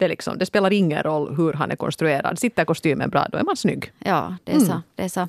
Det, 0.00 0.08
liksom, 0.08 0.38
det 0.38 0.46
spelar 0.46 0.72
ingen 0.72 1.02
roll 1.02 1.36
hur 1.36 1.52
han 1.52 1.70
är 1.70 1.76
konstruerad. 1.76 2.38
Sitter 2.38 2.64
kostymen 2.64 3.10
bra, 3.10 3.26
då 3.32 3.38
är 3.38 3.44
man 3.44 3.56
snygg. 3.56 3.92
Ja, 3.98 4.36
det 4.44 4.52
är 4.52 4.56
mm. 4.56 4.68
så. 4.68 4.82
Det 4.94 5.02
är 5.02 5.08
så. 5.08 5.28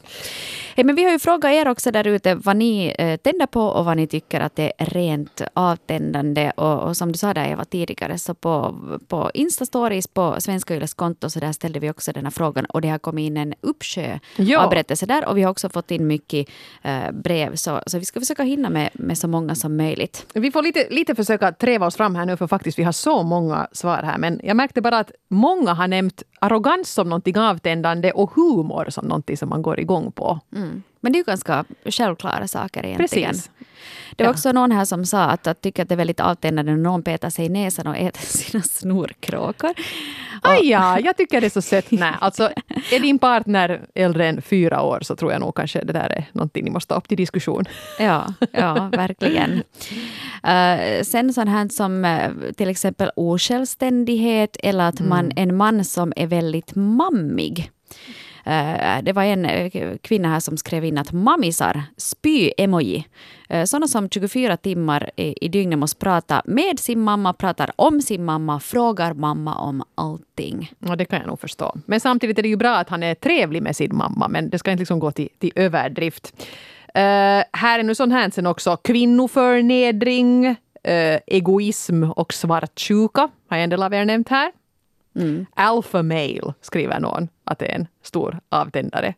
Hey, 0.75 0.83
men 0.85 0.95
vi 0.95 1.03
har 1.03 1.11
ju 1.11 1.19
frågat 1.19 1.51
er 1.51 1.67
också 1.67 1.91
där 1.91 2.07
ute 2.07 2.35
vad 2.35 2.55
ni 2.55 2.95
eh, 2.97 3.17
tänder 3.17 3.45
på 3.45 3.61
och 3.61 3.85
vad 3.85 3.97
ni 3.97 4.07
tycker 4.07 4.39
att 4.39 4.55
det 4.55 4.73
är 4.77 4.85
rent 4.85 5.41
avtändande. 5.53 6.51
Och, 6.55 6.79
och 6.79 6.97
som 6.97 7.11
du 7.11 7.17
sa 7.17 7.33
där 7.33 7.45
Eva 7.45 7.65
tidigare, 7.65 8.17
så 8.17 8.33
på, 8.33 8.75
på 9.07 9.31
Insta-stories 9.33 10.07
på 10.13 10.35
Svenska 10.39 10.75
Yles 10.75 10.93
konto 10.93 11.29
så 11.29 11.39
där 11.39 11.51
ställde 11.51 11.79
vi 11.79 11.89
också 11.89 12.11
den 12.11 12.23
här 12.23 12.31
frågan 12.31 12.65
och 12.65 12.81
det 12.81 12.89
har 12.89 12.99
kommit 12.99 13.27
in 13.27 13.37
en 13.37 13.53
uppsjö 13.61 14.19
ja. 14.35 14.63
av 14.63 14.69
berättelser 14.69 15.07
där 15.07 15.27
och 15.27 15.37
vi 15.37 15.43
har 15.43 15.51
också 15.51 15.69
fått 15.69 15.91
in 15.91 16.07
mycket 16.07 16.49
eh, 16.81 17.11
brev. 17.11 17.55
Så, 17.55 17.81
så 17.87 17.99
vi 17.99 18.05
ska 18.05 18.19
försöka 18.19 18.43
hinna 18.43 18.69
med, 18.69 18.89
med 18.93 19.17
så 19.17 19.27
många 19.27 19.55
som 19.55 19.77
möjligt. 19.77 20.25
Vi 20.33 20.51
får 20.51 20.63
lite, 20.63 20.87
lite 20.89 21.15
försöka 21.15 21.51
treva 21.51 21.85
oss 21.85 21.95
fram 21.95 22.15
här 22.15 22.25
nu 22.25 22.37
för 22.37 22.47
faktiskt 22.47 22.79
vi 22.79 22.83
har 22.83 22.91
så 22.91 23.23
många 23.23 23.67
svar 23.71 24.03
här. 24.03 24.17
Men 24.17 24.41
jag 24.43 24.57
märkte 24.61 24.81
bara 24.81 24.99
att 24.99 25.11
många 25.29 25.73
har 25.73 25.87
nämnt 25.87 26.23
arrogans 26.39 26.93
som 26.93 27.09
någonting 27.09 27.37
avtändande 27.37 28.11
och 28.11 28.31
humor 28.35 28.85
som 28.89 29.05
någonting 29.05 29.37
som 29.37 29.49
man 29.49 29.61
går 29.61 29.79
igång 29.79 30.11
på. 30.11 30.39
Mm. 30.55 30.83
Men 31.01 31.11
det 31.11 31.17
är 31.17 31.19
ju 31.19 31.23
ganska 31.23 31.65
självklara 31.85 32.47
saker 32.47 32.85
egentligen. 32.85 33.29
Precis. 33.29 33.49
Det 34.15 34.23
var 34.23 34.29
ja. 34.29 34.33
också 34.33 34.51
någon 34.51 34.71
här 34.71 34.85
som 34.85 35.05
sa 35.05 35.23
att, 35.23 35.47
att 35.47 35.61
tycker 35.61 35.83
att 35.83 35.89
det 35.89 35.95
är 35.95 35.97
väldigt 35.97 36.19
avtändande 36.19 36.71
när 36.71 36.79
någon 36.79 37.03
petar 37.03 37.29
sig 37.29 37.45
i 37.45 37.49
näsan 37.49 37.87
och 37.87 37.97
äter 37.97 38.21
sina 38.25 38.63
snorkråkor. 38.63 39.71
Aj 40.41 40.69
ja, 40.69 40.99
jag 40.99 41.17
tycker 41.17 41.41
det 41.41 41.47
är 41.47 41.49
så 41.49 41.61
sött. 41.61 41.91
Nej, 41.91 42.13
alltså 42.19 42.49
är 42.91 42.99
din 42.99 43.19
partner 43.19 43.81
äldre 43.95 44.27
än 44.27 44.41
fyra 44.41 44.81
år 44.81 44.99
så 45.01 45.15
tror 45.15 45.31
jag 45.31 45.41
nog 45.41 45.55
kanske 45.55 45.83
det 45.83 45.93
där 45.93 46.09
är 46.09 46.25
någonting 46.31 46.63
ni 46.65 46.71
måste 46.71 46.93
ta 46.93 46.95
upp 46.95 47.07
till 47.07 47.17
diskussion. 47.17 47.65
Ja, 47.99 48.33
ja 48.51 48.89
verkligen. 48.91 49.51
Uh, 49.51 51.03
sen 51.03 51.33
sånt 51.33 51.49
här 51.49 51.67
som 51.67 52.05
uh, 52.05 52.51
till 52.51 52.69
exempel 52.69 53.11
osjälvständighet 53.15 54.57
eller 54.63 54.83
att 54.83 54.99
man, 54.99 55.25
mm. 55.25 55.33
en 55.37 55.57
man 55.57 55.85
som 55.85 56.13
är 56.15 56.27
väldigt 56.27 56.75
mammig. 56.75 57.71
Eh, 58.45 59.03
det 59.03 59.13
var 59.13 59.23
en 59.23 59.45
eh, 59.45 59.97
kvinna 60.01 60.29
här 60.29 60.39
som 60.39 60.57
skrev 60.57 60.85
in 60.85 60.97
att 60.97 61.11
mammisar, 61.11 61.83
spy-emoji. 61.97 63.03
Eh, 63.49 63.63
Sådana 63.63 63.87
som 63.87 64.09
24 64.09 64.57
timmar 64.57 65.11
i 65.15 65.47
dygnet 65.47 65.79
måste 65.79 65.99
prata 65.99 66.41
med 66.45 66.79
sin 66.79 66.99
mamma, 66.99 67.33
pratar 67.33 67.71
om 67.75 68.01
sin 68.01 68.25
mamma, 68.25 68.59
frågar 68.59 69.13
mamma 69.13 69.55
om 69.55 69.83
allting. 69.95 70.71
Ja, 70.79 70.95
det 70.95 71.05
kan 71.05 71.19
jag 71.19 71.27
nog 71.27 71.39
förstå. 71.39 71.75
Men 71.85 71.99
samtidigt 71.99 72.39
är 72.39 72.43
det 72.43 72.49
ju 72.49 72.55
bra 72.55 72.75
att 72.75 72.89
han 72.89 73.03
är 73.03 73.15
trevlig 73.15 73.63
med 73.63 73.75
sin 73.75 73.95
mamma, 73.95 74.27
men 74.27 74.49
det 74.49 74.59
ska 74.59 74.71
inte 74.71 74.81
liksom 74.81 74.99
gå 74.99 75.11
till, 75.11 75.29
till 75.39 75.51
överdrift. 75.55 76.33
Uh, 76.97 77.43
här 77.53 77.79
är 77.79 77.83
nu 77.83 77.95
sånt 77.95 78.13
här 78.13 78.29
sen 78.29 78.47
också. 78.47 78.77
Kvinnoförnedring, 78.77 80.47
uh, 80.47 80.55
egoism 81.27 82.03
och 82.03 82.33
svartsjuka 82.33 83.29
har 83.49 83.57
en 83.57 83.69
del 83.69 83.83
av 83.83 83.93
er 83.93 84.05
nämnt 84.05 84.29
här. 84.29 84.51
Mm. 85.15 85.45
Alpha 85.53 86.03
male, 86.03 86.53
skriver 86.61 86.99
någon 86.99 87.27
att 87.43 87.59
det 87.59 87.65
är 87.65 87.75
en 87.75 87.87
stor 88.03 88.39
avtändare. 88.49 89.13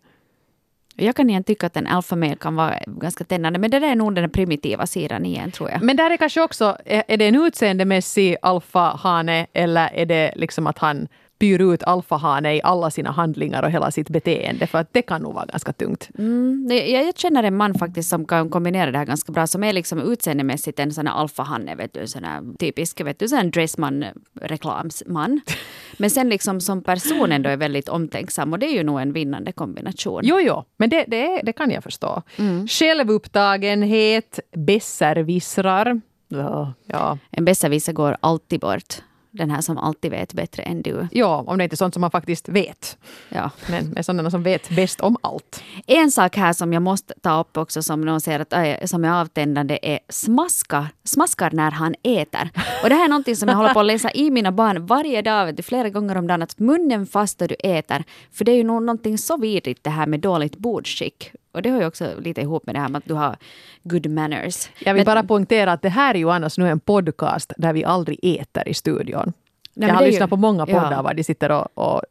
Jag 0.96 1.16
kan 1.16 1.30
igen 1.30 1.44
tycka 1.44 1.68
att 1.68 1.78
en 1.78 1.88
alpha 1.88 2.16
male 2.16 2.36
kan 2.36 2.56
vara 2.56 2.80
ganska 2.88 3.24
tändande, 3.24 3.60
men 3.60 3.72
det 3.72 3.80
där 3.80 3.92
är 3.92 3.96
nog 3.96 4.16
den 4.16 4.30
primitiva 4.30 4.88
sidan 4.88 5.26
igen 5.26 5.52
tror 5.52 5.70
jag. 5.70 5.82
Men 5.82 5.98
där 5.98 6.12
är 6.12 6.18
kanske 6.18 6.42
också, 6.42 6.78
är 6.86 7.18
det 7.18 7.28
en 7.28 7.36
utseendemässig 7.36 8.36
alfahane 8.42 9.48
eller 9.54 9.90
är 9.94 10.06
det 10.06 10.34
liksom 10.36 10.68
att 10.68 10.78
han 10.78 11.08
spyr 11.36 11.74
ut 11.74 11.84
alfahane 11.84 12.56
i 12.56 12.62
alla 12.64 12.92
sina 12.92 13.12
handlingar 13.12 13.64
och 13.64 13.72
hela 13.72 13.92
sitt 13.92 14.10
beteende. 14.10 14.68
För 14.68 14.78
att 14.78 14.94
det 14.94 15.02
kan 15.02 15.22
nog 15.22 15.34
vara 15.34 15.46
ganska 15.46 15.74
tungt. 15.74 16.10
Mm, 16.18 16.68
jag, 16.72 17.18
känner 17.18 17.44
en 17.44 17.58
man 17.58 17.74
faktiskt 17.74 18.10
som 18.10 18.26
kan 18.26 18.50
kombinera 18.50 18.92
det 18.92 18.98
här 18.98 19.06
ganska 19.06 19.32
bra. 19.32 19.48
Som 19.48 19.64
är 19.64 19.74
liksom 19.74 20.00
utseendemässigt 20.00 20.80
en 20.80 20.92
sån 20.92 21.08
här 21.08 21.14
alfahanne. 21.14 21.76
Vet 21.76 21.94
du, 21.94 22.08
sån 22.08 22.24
här 22.24 22.58
typisk 22.60 23.02
vet 23.02 23.20
du, 23.20 23.28
sån 23.28 23.52
dressman, 23.52 24.06
reklamsman. 24.42 25.42
Men 25.98 26.10
sen 26.10 26.30
liksom 26.30 26.62
som 26.62 26.84
person 26.84 27.32
ändå 27.32 27.50
är 27.50 27.58
väldigt 27.58 27.90
omtänksam. 27.90 28.54
Och 28.54 28.60
det 28.60 28.66
är 28.66 28.74
ju 28.74 28.84
nog 28.84 29.02
en 29.02 29.14
vinnande 29.14 29.52
kombination. 29.52 30.22
Jo, 30.24 30.40
jo. 30.40 30.64
Men 30.78 30.90
det, 30.90 31.06
det, 31.08 31.42
det 31.44 31.54
kan 31.54 31.72
jag 31.72 31.84
förstå. 31.84 32.22
Mm. 32.38 32.68
Självupptagenhet, 32.68 34.40
besserwissrar. 34.56 36.02
Ja, 36.28 36.74
ja. 36.86 37.18
En 37.32 37.46
besserwisser 37.46 37.94
går 37.94 38.18
alltid 38.20 38.60
bort 38.60 39.04
den 39.34 39.52
här 39.52 39.62
som 39.62 39.78
alltid 39.78 40.12
vet 40.12 40.34
bättre 40.34 40.64
än 40.64 40.82
du. 40.82 41.08
Ja, 41.12 41.44
om 41.48 41.58
det 41.58 41.64
inte 41.64 41.74
är 41.74 41.78
sånt 41.78 41.94
som 41.94 42.02
man 42.02 42.12
faktiskt 42.12 42.50
vet. 42.50 42.98
Ja. 43.30 43.52
Men 43.70 43.90
med 43.90 44.06
sådana 44.06 44.32
som 44.32 44.44
vet 44.44 44.70
bäst 44.70 45.02
om 45.02 45.18
allt. 45.22 45.64
En 45.88 46.12
sak 46.12 46.38
här 46.38 46.54
som 46.54 46.74
jag 46.74 46.82
måste 46.82 47.14
ta 47.22 47.40
upp 47.40 47.58
också 47.58 47.84
som 47.84 48.02
någon 48.02 48.22
säger 48.22 48.40
att 48.40 48.54
äh, 48.54 48.86
som 48.86 49.06
är 49.06 49.22
avtändande 49.22 49.80
är 49.82 50.00
smaskar, 50.10 50.88
smaskar 51.04 51.52
när 51.52 51.72
han 51.72 51.96
äter. 52.04 52.50
Och 52.84 52.90
det 52.90 52.96
här 52.96 53.06
är 53.06 53.10
någonting 53.10 53.36
som 53.36 53.50
jag 53.50 53.56
håller 53.56 53.74
på 53.74 53.80
att 53.80 53.86
läsa 53.86 54.12
i 54.12 54.32
mina 54.32 54.52
barn 54.52 54.86
varje 54.86 55.22
dag, 55.22 55.60
flera 55.64 55.90
gånger 55.90 56.18
om 56.18 56.28
dagen, 56.28 56.42
att 56.42 56.60
munnen 56.60 57.06
fast 57.06 57.40
då 57.40 57.48
du 57.48 57.56
äter. 57.56 58.04
För 58.32 58.46
det 58.46 58.52
är 58.52 58.56
ju 58.56 58.64
någonting 58.64 59.18
så 59.18 59.38
vidrigt 59.38 59.84
det 59.84 59.90
här 59.90 60.08
med 60.08 60.20
dåligt 60.20 60.58
bordsskick. 60.58 61.32
Och 61.54 61.62
det 61.62 61.70
hör 61.70 61.80
ju 61.80 61.88
också 61.88 62.14
lite 62.20 62.42
ihop 62.42 62.66
med 62.66 62.76
det 62.76 62.80
här 62.80 62.90
med 62.90 63.00
att 63.00 63.06
du 63.06 63.14
har 63.14 63.38
good 63.84 64.10
manners. 64.10 64.70
Jag 64.80 64.94
vill 64.94 65.00
Men, 65.00 65.06
bara 65.06 65.24
poängtera 65.24 65.72
att 65.72 65.82
det 65.82 65.90
här 65.90 66.16
är 66.16 66.20
ju 66.20 66.32
annars 66.32 66.58
nu 66.58 66.70
en 66.70 66.80
podcast 66.80 67.54
där 67.58 67.74
vi 67.74 67.84
aldrig 67.84 68.20
äter 68.22 68.68
i 68.68 68.74
studion. 68.74 69.34
Nej, 69.74 69.90
jag 69.90 69.96
har 69.96 70.06
lyssnat 70.06 70.28
ju, 70.28 70.30
på 70.30 70.38
många 70.38 70.66
poddar 70.66 70.92
ja. 70.92 71.02
var 71.02 71.14
de 71.14 71.24
sitter 71.24 71.52
och, 71.52 71.68
och, 71.74 72.02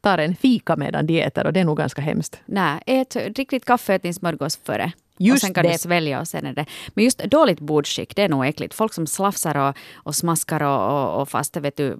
tar 0.00 0.18
en 0.18 0.36
fika 0.36 0.76
medan 0.76 1.06
de 1.06 1.22
äter 1.22 1.46
och 1.46 1.52
det 1.52 1.60
är 1.60 1.64
nog 1.64 1.76
ganska 1.76 2.02
hemskt. 2.02 2.40
Nej, 2.46 2.82
ät, 2.86 3.10
drick 3.10 3.52
lite 3.52 3.66
kaffe, 3.66 3.94
ät 3.94 4.02
din 4.02 4.14
smörgås 4.14 4.56
före. 4.64 4.92
Just 5.18 5.34
och 5.34 5.40
sen 5.40 5.54
kan 5.54 5.64
det. 5.64 5.72
du 5.72 5.78
svälja 5.78 6.20
och 6.20 6.28
sen 6.28 6.46
är 6.46 6.52
det... 6.52 6.66
Men 6.88 7.04
just 7.04 7.18
dåligt 7.18 7.60
bordskick, 7.60 8.16
det 8.16 8.22
är 8.22 8.28
nog 8.28 8.46
äckligt. 8.46 8.74
Folk 8.74 8.94
som 8.94 9.06
slafsar 9.06 9.56
och, 9.56 9.76
och 9.94 10.14
smaskar 10.14 10.62
och, 10.62 10.92
och, 10.92 11.20
och 11.20 11.28
fast 11.28 11.56
vet 11.56 11.76
du, 11.76 11.98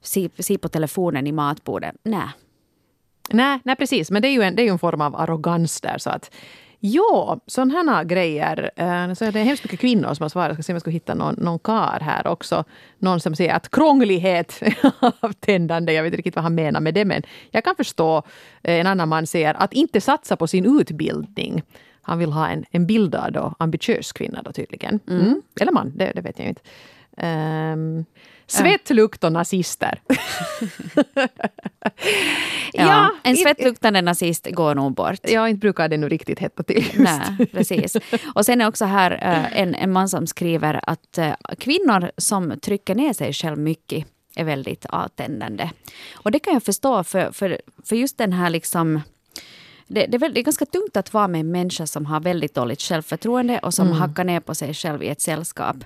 ser 0.00 0.30
si 0.42 0.58
på 0.58 0.68
telefonen 0.68 1.26
i 1.26 1.32
matbordet. 1.32 1.94
Nej, 2.02 2.28
Nej, 3.32 3.60
nej 3.64 3.76
precis, 3.76 4.10
men 4.10 4.22
det 4.22 4.28
är 4.28 4.32
ju 4.32 4.42
en, 4.42 4.56
det 4.56 4.62
är 4.62 4.64
ju 4.64 4.70
en 4.70 4.78
form 4.78 5.00
av 5.00 5.16
arrogans 5.16 5.80
där. 5.80 5.98
Så 5.98 6.10
att, 6.10 6.30
Ja, 6.82 7.40
sådana 7.46 7.92
här 7.92 8.04
grejer. 8.04 8.70
Eh, 8.76 9.14
så 9.14 9.30
det 9.30 9.40
är 9.40 9.44
hemskt 9.44 9.64
mycket 9.64 9.80
kvinnor 9.80 10.14
som 10.14 10.24
har 10.24 10.28
svarat. 10.28 10.48
Jag 10.48 10.56
ska 10.56 10.62
se 10.62 10.72
om 10.72 10.74
jag 10.74 10.80
ska 10.80 10.90
hitta 10.90 11.14
någon, 11.14 11.34
någon 11.34 11.58
kar 11.58 12.00
här 12.00 12.26
också. 12.26 12.64
Någon 12.98 13.20
som 13.20 13.34
säger 13.34 13.54
att 13.54 13.70
krånglighet 13.70 14.62
avtändande. 15.20 15.92
Jag 15.92 16.02
vet 16.02 16.08
inte 16.08 16.16
riktigt 16.16 16.36
vad 16.36 16.42
han 16.42 16.54
menar 16.54 16.80
med 16.80 16.94
det. 16.94 17.04
Men 17.04 17.22
jag 17.50 17.64
kan 17.64 17.76
förstå. 17.76 18.22
Eh, 18.62 18.80
en 18.80 18.86
annan 18.86 19.08
man 19.08 19.26
säger 19.26 19.54
att 19.54 19.72
inte 19.72 20.00
satsa 20.00 20.36
på 20.36 20.46
sin 20.46 20.80
utbildning. 20.80 21.62
Han 22.02 22.18
vill 22.18 22.32
ha 22.32 22.48
en, 22.48 22.64
en 22.70 22.86
bildad 22.86 23.36
och 23.36 23.54
ambitiös 23.58 24.12
kvinna 24.12 24.42
då 24.42 24.52
tydligen. 24.52 25.00
Mm. 25.08 25.22
Mm. 25.22 25.42
Eller 25.60 25.72
man, 25.72 25.92
det, 25.96 26.12
det, 26.14 26.20
vet 26.20 26.38
jag 26.38 26.48
inte. 26.48 26.62
Um, 27.26 28.04
Svettlukt 28.50 29.24
och 29.24 29.32
nazister. 29.32 30.00
ja, 32.72 32.86
ja, 32.86 33.10
en 33.22 33.36
svettluktande 33.36 34.02
nazist 34.02 34.48
går 34.50 34.74
nog 34.74 34.94
bort. 34.94 35.20
Ja, 35.22 35.48
inte 35.48 35.60
brukar 35.60 35.88
det 35.88 35.96
nu 35.96 36.08
riktigt 36.08 36.38
hetta 36.38 36.62
till. 36.62 36.84
Nej, 36.94 37.46
precis. 37.52 37.96
Och 38.34 38.46
sen 38.46 38.60
är 38.60 38.68
också 38.68 38.84
här 38.84 39.12
uh, 39.12 39.60
en, 39.60 39.74
en 39.74 39.92
man 39.92 40.08
som 40.08 40.26
skriver 40.26 40.80
att 40.82 41.18
uh, 41.18 41.32
kvinnor 41.58 42.10
som 42.16 42.60
trycker 42.60 42.94
ner 42.94 43.12
sig 43.12 43.32
själv 43.32 43.58
mycket 43.58 44.06
är 44.36 44.44
väldigt 44.44 44.86
avtändande. 44.86 45.70
Och 46.14 46.30
det 46.30 46.38
kan 46.38 46.52
jag 46.52 46.62
förstå, 46.62 47.04
för, 47.04 47.32
för, 47.32 47.60
för 47.84 47.96
just 47.96 48.18
den 48.18 48.32
här 48.32 48.50
liksom 48.50 49.00
det, 49.86 50.06
det, 50.06 50.16
är 50.16 50.18
väl, 50.18 50.34
det, 50.34 50.40
är 50.40 50.44
ganska 50.44 50.66
tungt 50.66 50.96
att 50.96 51.12
vara 51.12 51.28
med 51.28 51.40
en 51.40 51.50
människa 51.50 51.86
som 51.86 52.06
har 52.06 52.20
väldigt 52.20 52.54
dåligt 52.54 52.80
självförtroende 52.82 53.58
och 53.58 53.74
som 53.74 53.86
mm. 53.86 53.98
hackar 53.98 54.24
ner 54.24 54.40
på 54.40 54.54
sig 54.54 54.74
själv 54.74 55.02
i 55.02 55.08
ett 55.08 55.20
sällskap. 55.20 55.76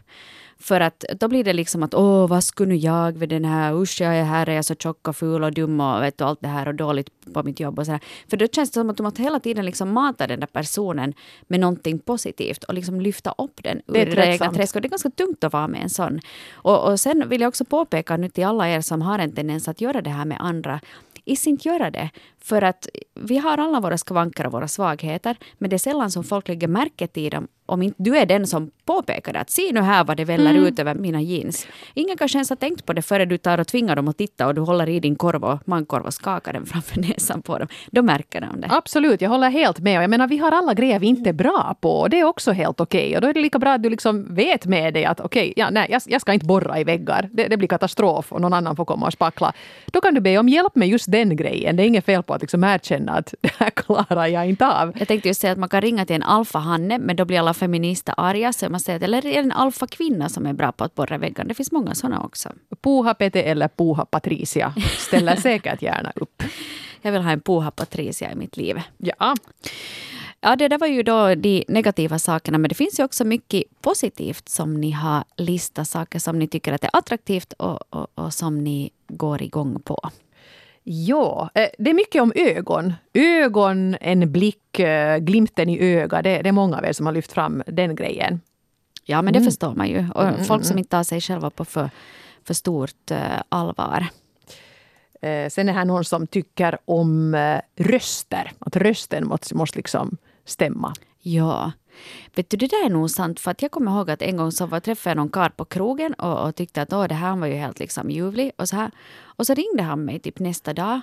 För 0.64 0.80
att 0.80 1.04
då 1.20 1.28
blir 1.28 1.44
det 1.44 1.52
liksom 1.52 1.82
att 1.82 1.94
åh, 1.94 2.28
vad 2.28 2.44
skulle 2.44 2.68
nu 2.68 2.76
jag 2.76 3.18
vid 3.18 3.28
den 3.28 3.44
här, 3.44 3.82
usch 3.82 4.00
jag 4.00 4.16
är 4.16 4.24
här, 4.24 4.48
är 4.48 4.54
jag 4.54 4.64
så 4.64 4.74
tjock 4.74 5.08
och 5.08 5.16
ful 5.16 5.44
och 5.44 5.52
dum 5.52 5.80
och 5.80 6.02
vet 6.02 6.18
du, 6.18 6.24
allt 6.24 6.40
det 6.40 6.48
här 6.48 6.68
och 6.68 6.74
dåligt 6.74 7.08
på 7.32 7.42
mitt 7.42 7.60
jobb 7.60 7.78
och 7.78 7.86
sådär. 7.86 8.00
För 8.28 8.36
då 8.36 8.46
känns 8.46 8.70
det 8.70 8.80
som 8.80 8.90
att 8.90 8.96
du 8.96 9.02
måste 9.02 9.22
hela 9.22 9.40
tiden 9.40 9.64
liksom 9.64 9.92
mata 9.92 10.26
den 10.26 10.40
där 10.40 10.46
personen 10.46 11.14
med 11.48 11.60
någonting 11.60 11.98
positivt 11.98 12.64
och 12.64 12.74
liksom 12.74 13.00
lyfta 13.00 13.34
upp 13.38 13.62
den 13.62 13.82
ur 13.86 13.92
det, 13.92 14.04
det 14.04 14.26
egna 14.26 14.52
träsket. 14.52 14.82
Det 14.82 14.86
är 14.86 14.90
ganska 14.90 15.10
tungt 15.10 15.44
att 15.44 15.52
vara 15.52 15.68
med 15.68 15.82
en 15.82 15.90
sån. 15.90 16.20
Och, 16.52 16.90
och 16.90 17.00
sen 17.00 17.28
vill 17.28 17.40
jag 17.40 17.48
också 17.48 17.64
påpeka 17.64 18.16
nu 18.16 18.28
till 18.28 18.44
alla 18.44 18.68
er 18.68 18.80
som 18.80 19.02
har 19.02 19.18
en 19.18 19.32
tendens 19.32 19.68
att 19.68 19.80
göra 19.80 20.02
det 20.02 20.10
här 20.10 20.24
med 20.24 20.38
andra 20.40 20.80
is 21.24 21.46
inte 21.46 21.68
göra 21.68 21.90
det. 21.90 22.10
För 22.38 22.62
att 22.62 22.88
vi 23.14 23.36
har 23.36 23.58
alla 23.58 23.80
våra 23.80 23.98
skavanker 23.98 24.46
och 24.46 24.52
våra 24.52 24.68
svagheter, 24.68 25.36
men 25.58 25.70
det 25.70 25.76
är 25.76 25.78
sällan 25.78 26.10
som 26.10 26.24
folk 26.24 26.48
lägger 26.48 26.68
märke 26.68 27.06
till 27.06 27.30
dem 27.30 27.48
om 27.66 27.82
inte 27.82 28.02
du 28.02 28.16
är 28.16 28.26
den 28.26 28.46
som 28.46 28.70
påpekar. 28.84 29.34
Att 29.34 29.50
se 29.50 29.72
nu 29.72 29.80
här 29.80 30.04
vad 30.04 30.16
det 30.16 30.24
väller 30.24 30.50
mm. 30.50 30.64
ut 30.64 30.78
över 30.78 30.94
mina 30.94 31.20
jeans. 31.20 31.66
Ingen 31.94 32.16
kanske 32.16 32.38
ens 32.38 32.48
har 32.48 32.56
tänkt 32.56 32.86
på 32.86 32.92
det 32.92 33.02
före 33.02 33.24
du 33.24 33.38
tar 33.38 33.60
och 33.60 33.66
tvingar 33.66 33.96
dem 33.96 34.08
att 34.08 34.18
titta 34.18 34.46
och 34.46 34.54
du 34.54 34.60
håller 34.60 34.88
i 34.88 35.00
din 35.00 35.16
korv 35.16 35.44
och 35.44 35.68
mankorv 35.68 36.04
och 36.04 36.14
skakar 36.14 36.52
den 36.52 36.66
framför 36.66 37.00
näsan 37.00 37.42
på 37.42 37.58
dem. 37.58 37.68
Då 37.90 38.02
märker 38.02 38.40
de 38.40 38.60
det. 38.60 38.68
Absolut, 38.70 39.20
jag 39.20 39.30
håller 39.30 39.50
helt 39.50 39.78
med. 39.78 40.02
Jag 40.02 40.10
menar, 40.10 40.28
vi 40.28 40.38
har 40.38 40.52
alla 40.52 40.74
grejer 40.74 40.98
vi 40.98 41.06
inte 41.06 41.30
är 41.30 41.34
bra 41.34 41.76
på 41.80 42.00
och 42.00 42.10
det 42.10 42.20
är 42.20 42.24
också 42.24 42.52
helt 42.52 42.80
okej. 42.80 43.06
Okay. 43.06 43.16
Och 43.16 43.20
då 43.20 43.28
är 43.28 43.34
det 43.34 43.40
lika 43.40 43.58
bra 43.58 43.72
att 43.72 43.82
du 43.82 43.90
liksom 43.90 44.34
vet 44.34 44.66
med 44.66 44.94
dig 44.94 45.04
att 45.04 45.20
okej, 45.20 45.50
okay, 45.50 45.52
ja, 45.56 45.70
nej, 45.70 45.86
jag, 45.90 46.02
jag, 46.06 46.20
ska 46.20 46.32
inte 46.32 46.46
borra 46.46 46.80
i 46.80 46.84
väggar. 46.84 47.28
Det, 47.32 47.48
det, 47.48 47.56
blir 47.56 47.68
katastrof 47.68 48.32
och 48.32 48.40
någon 48.40 48.52
annan 48.52 48.76
får 48.76 48.84
komma 48.84 49.06
och 49.06 49.12
spackla. 49.12 49.52
Då 49.86 50.00
kan 50.00 50.14
du 50.14 50.20
be 50.20 50.38
om 50.38 50.48
hjälp 50.48 50.74
med 50.74 50.88
just 50.88 51.12
den 51.12 51.36
grejen. 51.36 51.76
Det 51.76 51.82
är 51.82 51.86
inget 51.86 52.04
fel 52.04 52.22
på 52.22 52.34
att 52.34 52.40
liksom 52.40 52.64
erkänna 52.64 53.12
att 53.12 53.34
det 53.40 53.52
här 53.58 53.70
klarar 53.70 54.26
jag 54.26 54.48
inte 54.48 54.66
av. 54.66 54.92
Jag 54.98 55.08
tänkte 55.08 55.28
just 55.28 55.40
säga 55.40 55.52
att 55.52 55.58
man 55.58 55.68
kan 55.68 55.80
ringa 55.80 56.06
till 56.06 56.16
en 56.16 56.22
alfahanne 56.22 56.98
men 56.98 57.16
då 57.16 57.24
blir 57.24 57.36
i 57.36 57.38
alfafeminister 57.54 58.14
arga, 58.16 58.52
så 58.52 58.68
man 58.68 58.80
säger, 58.80 59.00
eller 59.04 59.18
är 59.18 59.22
det 59.22 59.38
en 59.38 59.52
alfakvinna 59.52 60.28
som 60.28 60.46
är 60.46 60.52
bra 60.52 60.72
på 60.72 60.84
att 60.84 60.94
borra 60.94 61.18
väggar? 61.18 61.44
Det 61.44 61.54
finns 61.54 61.72
många 61.72 61.94
sådana 61.94 62.20
också. 62.20 62.48
Puha 62.82 63.14
Pete 63.14 63.42
eller 63.42 63.68
Puha 63.68 64.04
Patricia 64.04 64.74
ställer 64.98 65.36
säkert 65.40 65.82
gärna 65.82 66.12
upp. 66.14 66.42
Jag 67.02 67.12
vill 67.12 67.22
ha 67.22 67.30
en 67.30 67.40
Puha 67.40 67.70
Patricia 67.70 68.32
i 68.32 68.34
mitt 68.34 68.56
liv. 68.56 68.82
Ja. 68.98 69.34
Ja, 70.40 70.56
det 70.56 70.68
där 70.68 70.78
var 70.78 70.86
ju 70.86 71.02
då 71.02 71.34
de 71.34 71.64
negativa 71.68 72.18
sakerna, 72.18 72.58
men 72.58 72.68
det 72.68 72.74
finns 72.74 73.00
ju 73.00 73.04
också 73.04 73.24
mycket 73.24 73.62
positivt 73.80 74.48
som 74.48 74.80
ni 74.80 74.90
har 74.90 75.24
listat, 75.36 75.88
saker 75.88 76.18
som 76.18 76.38
ni 76.38 76.48
tycker 76.48 76.72
att 76.72 76.84
är 76.84 76.90
attraktivt 76.92 77.52
och, 77.52 77.94
och, 77.94 78.06
och 78.14 78.34
som 78.34 78.64
ni 78.64 78.90
går 79.08 79.42
igång 79.42 79.80
på. 79.80 80.10
Ja, 80.86 81.50
eh, 81.54 81.68
det 81.78 81.90
är 81.90 81.94
mycket 81.94 82.22
om 82.22 82.32
ögon. 82.34 82.92
Ögon, 83.12 83.96
en 84.00 84.32
blick, 84.32 84.78
eh, 84.78 85.18
glimten 85.18 85.68
i 85.68 85.78
ögat. 85.80 86.24
Det, 86.24 86.42
det 86.42 86.48
är 86.48 86.52
många 86.52 86.78
av 86.78 86.84
er 86.84 86.92
som 86.92 87.06
har 87.06 87.12
lyft 87.12 87.32
fram 87.32 87.62
den 87.66 87.94
grejen. 87.94 88.40
Ja, 89.04 89.22
men 89.22 89.32
det 89.32 89.38
mm. 89.38 89.50
förstår 89.50 89.74
man 89.74 89.88
ju. 89.88 90.08
Och 90.14 90.24
mm, 90.24 90.44
folk 90.44 90.64
som 90.64 90.72
mm. 90.72 90.78
inte 90.78 90.90
tar 90.90 91.02
sig 91.02 91.20
själva 91.20 91.50
på 91.50 91.64
för, 91.64 91.90
för 92.44 92.54
stort 92.54 93.10
uh, 93.10 93.42
allvar. 93.48 94.06
Eh, 95.22 95.48
sen 95.48 95.68
är 95.68 95.72
här 95.72 95.84
någon 95.84 96.04
som 96.04 96.26
tycker 96.26 96.78
om 96.84 97.36
röster. 97.76 98.52
Att 98.58 98.76
rösten 98.76 99.26
måste, 99.26 99.54
måste 99.54 99.78
liksom 99.78 100.16
stämma. 100.44 100.92
Ja. 101.22 101.72
Vet 102.34 102.50
du, 102.50 102.56
det 102.56 102.66
där 102.66 102.86
är 102.86 102.90
nog 102.90 103.10
sant. 103.10 103.40
För 103.40 103.50
att 103.50 103.62
jag 103.62 103.70
kommer 103.70 103.92
ihåg 103.92 104.10
att 104.10 104.22
en 104.22 104.36
gång 104.36 104.52
så 104.52 104.66
var, 104.66 104.80
träffade 104.80 105.10
jag 105.10 105.16
någon 105.16 105.28
karl 105.28 105.50
på 105.50 105.64
krogen 105.64 106.14
och, 106.14 106.48
och 106.48 106.54
tyckte 106.54 106.82
att 106.82 106.92
Åh, 106.92 107.04
det 107.04 107.14
här 107.14 107.36
var 107.36 107.46
ju 107.46 107.54
helt 107.54 107.78
liksom 107.78 108.10
ljuvlig. 108.10 108.52
Och 108.56 108.68
så, 108.68 108.76
här. 108.76 108.90
och 109.36 109.46
så 109.46 109.54
ringde 109.54 109.82
han 109.82 110.04
mig 110.04 110.18
typ 110.18 110.38
nästa 110.38 110.72
dag 110.72 111.00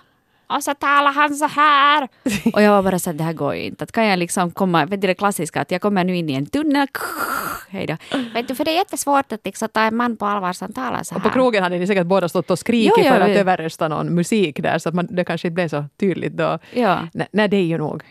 och 0.57 0.63
så 0.63 0.73
talar 0.73 1.11
han 1.11 1.35
så 1.35 1.47
här. 1.47 2.07
och 2.53 2.61
jag 2.61 2.71
var 2.71 2.83
bara 2.83 2.99
så 2.99 3.09
att 3.09 3.17
det 3.17 3.23
här 3.23 3.33
går 3.33 3.55
ju 3.55 3.61
inte. 3.61 3.83
Att 3.83 3.91
kan 3.91 4.05
jag 4.05 4.19
liksom 4.19 4.51
komma, 4.51 4.85
vet 4.85 5.01
du 5.01 5.07
det 5.07 5.13
klassiska 5.13 5.61
att 5.61 5.71
jag 5.71 5.81
kommer 5.81 6.03
nu 6.03 6.15
in 6.15 6.29
i 6.29 6.33
en 6.33 6.45
tunnel. 6.45 6.87
Hej 7.69 7.87
då. 7.87 7.95
Vet 8.33 8.47
du, 8.47 8.55
för 8.55 8.65
det 8.65 8.71
är 8.71 8.75
jättesvårt 8.75 9.31
att 9.31 9.45
liksom 9.45 9.69
ta 9.69 9.81
en 9.81 9.95
man 9.95 10.17
på 10.17 10.25
allvar 10.25 10.53
som 10.53 10.73
talar 10.73 11.03
så 11.03 11.15
här. 11.15 11.19
Och 11.19 11.23
på 11.23 11.29
krogen 11.29 11.63
hade 11.63 11.77
ni 11.77 11.87
säkert 11.87 12.07
båda 12.07 12.29
stått 12.29 12.51
och 12.51 12.59
skrikit 12.59 12.93
jo, 12.97 13.03
jo, 13.03 13.11
för 13.11 13.19
att 13.19 13.29
överrösta 13.29 13.87
någon 13.87 14.15
musik 14.15 14.59
där 14.59 14.79
så 14.79 14.89
att 14.89 14.95
man, 14.95 15.07
det 15.11 15.23
kanske 15.23 15.47
inte 15.47 15.53
blev 15.53 15.67
så 15.67 15.85
tydligt 15.99 16.33
då. 16.33 16.59
Ja. 16.73 17.07
Nej, 17.31 17.47
det 17.47 17.57
är 17.57 17.65
ju 17.65 17.77
nog 17.77 18.03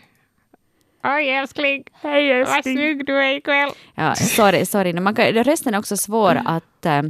Oj 1.03 1.29
älskling, 1.29 1.83
hej 1.93 2.31
älskling. 2.31 2.55
Vad 2.55 2.63
snygg 2.63 3.05
du 3.05 3.17
är 3.17 3.35
ikväll. 3.37 3.69
Ja, 3.95 4.15
sorry, 4.15 4.65
sorry. 4.65 4.93
Man 4.93 5.15
kan, 5.15 5.25
rösten 5.25 5.73
är 5.73 5.79
också 5.79 5.97
svår 5.97 6.31
mm. 6.31 6.47
att 6.47 6.85
äh, 6.85 7.01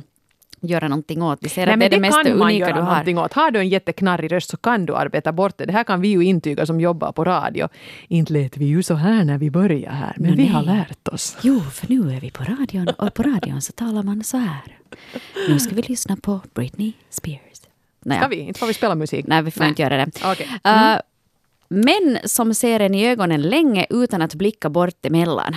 göra 0.62 0.88
någonting 0.88 1.22
åt. 1.22 1.40
Vi 1.42 1.50
ser 1.50 1.66
Nej, 1.66 1.74
att 1.74 1.80
det 1.80 1.86
är 1.86 1.90
det, 1.90 1.96
det 1.96 2.02
mest 2.02 2.24
kan 2.24 2.38
man 2.38 2.56
göra 2.56 2.76
du 2.76 2.82
har. 2.82 3.26
Åt. 3.26 3.34
Har 3.34 3.52
du 3.52 3.60
en 3.60 3.70
jätteknarrig 3.70 4.32
röst 4.32 4.50
så 4.50 4.58
kan 4.58 4.86
du 4.86 4.96
arbeta 4.96 5.32
bort 5.32 5.58
det. 5.58 5.66
Det 5.66 5.74
här 5.74 5.84
kan 5.84 6.02
vi 6.02 6.08
ju 6.08 6.24
intyga 6.24 6.66
som 6.66 6.82
jobbar 6.82 7.12
på 7.12 7.24
radio. 7.24 7.68
Inte 8.08 8.34
lät 8.34 8.58
vi 8.58 8.66
ju 8.66 8.84
så 8.84 8.94
här 8.94 9.24
när 9.24 9.38
vi 9.38 9.52
började 9.52 9.96
här, 9.96 10.14
men 10.18 10.32
no, 10.32 10.36
vi 10.36 10.44
nej. 10.44 10.52
har 10.52 10.64
lärt 10.64 11.08
oss. 11.08 11.38
Jo, 11.42 11.60
för 11.60 11.88
nu 11.90 12.16
är 12.16 12.22
vi 12.22 12.32
på 12.32 12.44
radion 12.44 12.88
och 12.88 13.14
på 13.14 13.24
radion 13.24 13.62
så 13.62 13.72
talar 13.72 14.04
man 14.04 14.24
så 14.24 14.38
här. 14.38 14.78
Nu 15.50 15.60
ska 15.60 15.76
vi 15.76 15.82
lyssna 15.82 16.18
på 16.22 16.42
Britney 16.54 16.94
Spears. 17.10 17.62
Naja. 18.06 18.22
Ska 18.22 18.28
vi? 18.28 18.36
Inte 18.36 18.60
får 18.60 18.68
vi 18.68 18.74
spela 18.74 18.96
musik? 18.96 19.26
Nej, 19.28 19.42
vi 19.42 19.52
får 19.52 19.60
Nej. 19.60 19.70
inte 19.70 19.82
göra 19.82 19.98
det. 19.98 20.08
Okay. 20.32 20.48
Mm. 20.64 20.94
Uh, 20.94 21.02
Män 21.74 22.20
som 22.24 22.54
ser 22.54 22.80
en 22.80 22.96
i 22.96 23.08
ögonen 23.08 23.42
länge 23.42 23.86
utan 23.90 24.22
att 24.22 24.36
blicka 24.36 24.70
bort 24.70 25.06
emellan. 25.06 25.56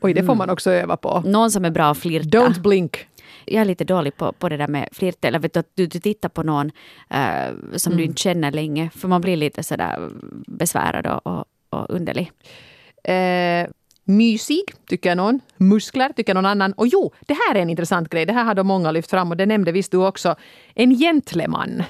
Oj, 0.00 0.14
det 0.14 0.24
får 0.24 0.34
man 0.34 0.50
också 0.50 0.70
öva 0.70 0.96
på. 0.96 1.22
Någon 1.26 1.50
som 1.50 1.64
är 1.64 1.70
bra 1.70 1.90
att 1.90 1.98
flirta. 1.98 2.38
Don't 2.38 2.60
blink. 2.60 3.06
Jag 3.44 3.60
är 3.60 3.64
lite 3.64 3.84
dålig 3.84 4.16
på, 4.16 4.32
på 4.32 4.48
det 4.48 4.56
där 4.56 4.68
med 4.68 4.88
flirt. 4.92 5.24
Eller 5.24 5.38
vet 5.38 5.54
du, 5.54 5.60
att 5.60 5.70
du, 5.74 5.86
du 5.86 6.00
tittar 6.00 6.28
på 6.28 6.42
någon 6.42 6.66
uh, 6.66 7.76
som 7.76 7.92
mm. 7.92 7.96
du 7.98 8.04
inte 8.04 8.22
känner 8.22 8.52
länge. 8.52 8.90
För 8.94 9.08
man 9.08 9.20
blir 9.20 9.36
lite 9.36 9.62
sådär 9.62 10.10
besvärad 10.46 11.06
och, 11.06 11.26
och, 11.26 11.44
och 11.70 11.90
underlig. 11.90 12.32
Eh, 13.04 13.68
mysig, 14.04 14.62
tycker 14.88 15.14
någon. 15.14 15.40
Muskler, 15.56 16.12
tycker 16.12 16.34
någon 16.34 16.46
annan. 16.46 16.72
Och 16.72 16.86
jo, 16.86 17.12
det 17.20 17.34
här 17.34 17.54
är 17.54 17.62
en 17.62 17.70
intressant 17.70 18.08
grej. 18.08 18.26
Det 18.26 18.32
här 18.32 18.44
har 18.44 18.54
då 18.54 18.64
många 18.64 18.90
lyft 18.90 19.10
fram 19.10 19.30
och 19.30 19.36
det 19.36 19.46
nämnde 19.46 19.72
visst 19.72 19.92
du 19.92 20.06
också. 20.06 20.34
En 20.74 20.94
gentleman 20.94 21.82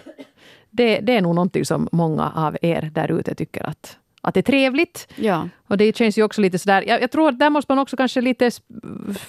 det, 0.76 1.00
det 1.00 1.16
är 1.16 1.20
nog 1.22 1.34
någonting 1.34 1.64
som 1.64 1.88
många 1.92 2.32
av 2.34 2.56
er 2.62 2.90
där 2.94 3.18
ute 3.18 3.34
tycker 3.34 3.66
att, 3.66 3.98
att 4.20 4.34
det 4.34 4.40
är 4.40 4.42
trevligt. 4.42 5.08
Ja. 5.16 5.48
Och 5.68 5.76
det 5.76 5.96
känns 5.96 6.18
ju 6.18 6.22
också 6.22 6.40
lite 6.40 6.58
sådär, 6.58 6.84
jag, 6.86 7.02
jag 7.02 7.10
tror 7.10 7.28
att 7.28 7.38
där 7.38 7.50
måste 7.50 7.72
man 7.72 7.78
också 7.78 7.96
kanske 7.96 8.20
lite 8.20 8.50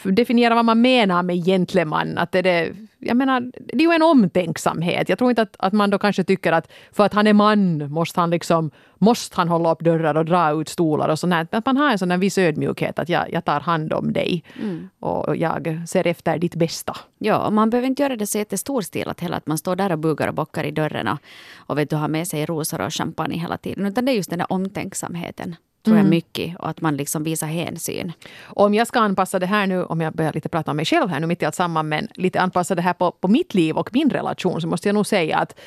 definiera 0.03 0.55
vad 0.55 0.65
man 0.65 0.81
menar 0.81 1.23
med 1.23 1.45
gentleman. 1.45 2.17
Att 2.17 2.31
det, 2.31 2.41
det, 2.41 2.73
jag 2.99 3.17
menar, 3.17 3.51
det 3.59 3.83
är 3.83 3.89
ju 3.89 3.91
en 3.91 4.01
omtänksamhet. 4.01 5.09
Jag 5.09 5.17
tror 5.17 5.29
inte 5.29 5.41
att, 5.41 5.55
att 5.59 5.73
man 5.73 5.89
då 5.89 5.99
kanske 5.99 6.23
tycker 6.23 6.51
att 6.51 6.71
för 6.91 7.05
att 7.05 7.13
han 7.13 7.27
är 7.27 7.33
man 7.33 7.91
måste 7.91 8.19
han 8.19 8.29
liksom 8.29 8.71
måste 8.99 9.35
han 9.35 9.49
hålla 9.49 9.71
upp 9.71 9.79
dörrar 9.79 10.15
och 10.15 10.25
dra 10.25 10.61
ut 10.61 10.69
stolar 10.69 11.09
och 11.09 11.19
sånt. 11.19 11.53
Att 11.53 11.65
man 11.65 11.77
har 11.77 11.91
en 11.91 11.99
sån 11.99 12.09
där 12.09 12.17
viss 12.17 12.37
ödmjukhet 12.37 12.99
att 12.99 13.09
jag, 13.09 13.33
jag 13.33 13.45
tar 13.45 13.59
hand 13.59 13.93
om 13.93 14.13
dig 14.13 14.43
mm. 14.61 14.89
och 14.99 15.35
jag 15.35 15.81
ser 15.87 16.07
efter 16.07 16.37
ditt 16.37 16.55
bästa. 16.55 16.97
Ja, 17.17 17.49
man 17.49 17.69
behöver 17.69 17.87
inte 17.87 18.03
göra 18.03 18.15
det 18.15 18.27
så 18.27 18.37
jättestorstilat 18.37 19.19
heller 19.19 19.37
att 19.37 19.47
man 19.47 19.57
står 19.57 19.75
där 19.75 19.91
och 19.91 19.99
bugar 19.99 20.27
och 20.27 20.33
bockar 20.33 20.63
i 20.63 20.71
dörren 20.71 21.17
och 21.55 21.77
vet 21.77 21.89
du 21.89 21.95
har 21.95 22.07
med 22.07 22.27
sig 22.27 22.45
rosor 22.45 22.81
och 22.81 22.93
champagne 22.93 23.37
hela 23.37 23.57
tiden. 23.57 23.85
Utan 23.85 24.05
det 24.05 24.11
är 24.11 24.15
just 24.15 24.29
den 24.29 24.39
där 24.39 24.51
omtänksamheten 24.51 25.55
tror 25.87 25.97
jag 25.97 26.05
mm. 26.05 26.09
mycket 26.09 26.55
och 26.59 26.69
att 26.69 26.81
man 26.81 26.97
liksom 26.97 27.23
visar 27.23 27.47
hänsyn. 27.47 28.13
om 28.43 28.73
jag 28.73 28.87
ska 28.87 28.99
anpassa 28.99 29.39
det 29.39 29.45
här 29.45 29.67
nu, 29.67 29.83
om 29.83 30.01
jag 30.01 30.13
börjar 30.13 30.33
lite 30.33 30.49
prata 30.49 30.71
om 30.71 30.77
mig 30.77 30.85
själv 30.85 31.09
här 31.09 31.19
nu 31.19 31.27
mitt 31.27 31.41
i 31.41 31.45
allt 31.45 31.55
samman, 31.55 31.89
men 31.89 32.07
lite 32.13 32.41
anpassa 32.41 32.75
det 32.75 32.81
här 32.81 32.93
på, 32.93 33.11
på 33.11 33.27
mitt 33.27 33.53
liv 33.53 33.77
och 33.77 33.89
min 33.93 34.09
relation 34.09 34.61
så 34.61 34.67
måste 34.67 34.87
jag 34.87 34.93
nog 34.93 35.07
säga 35.07 35.37
att 35.37 35.59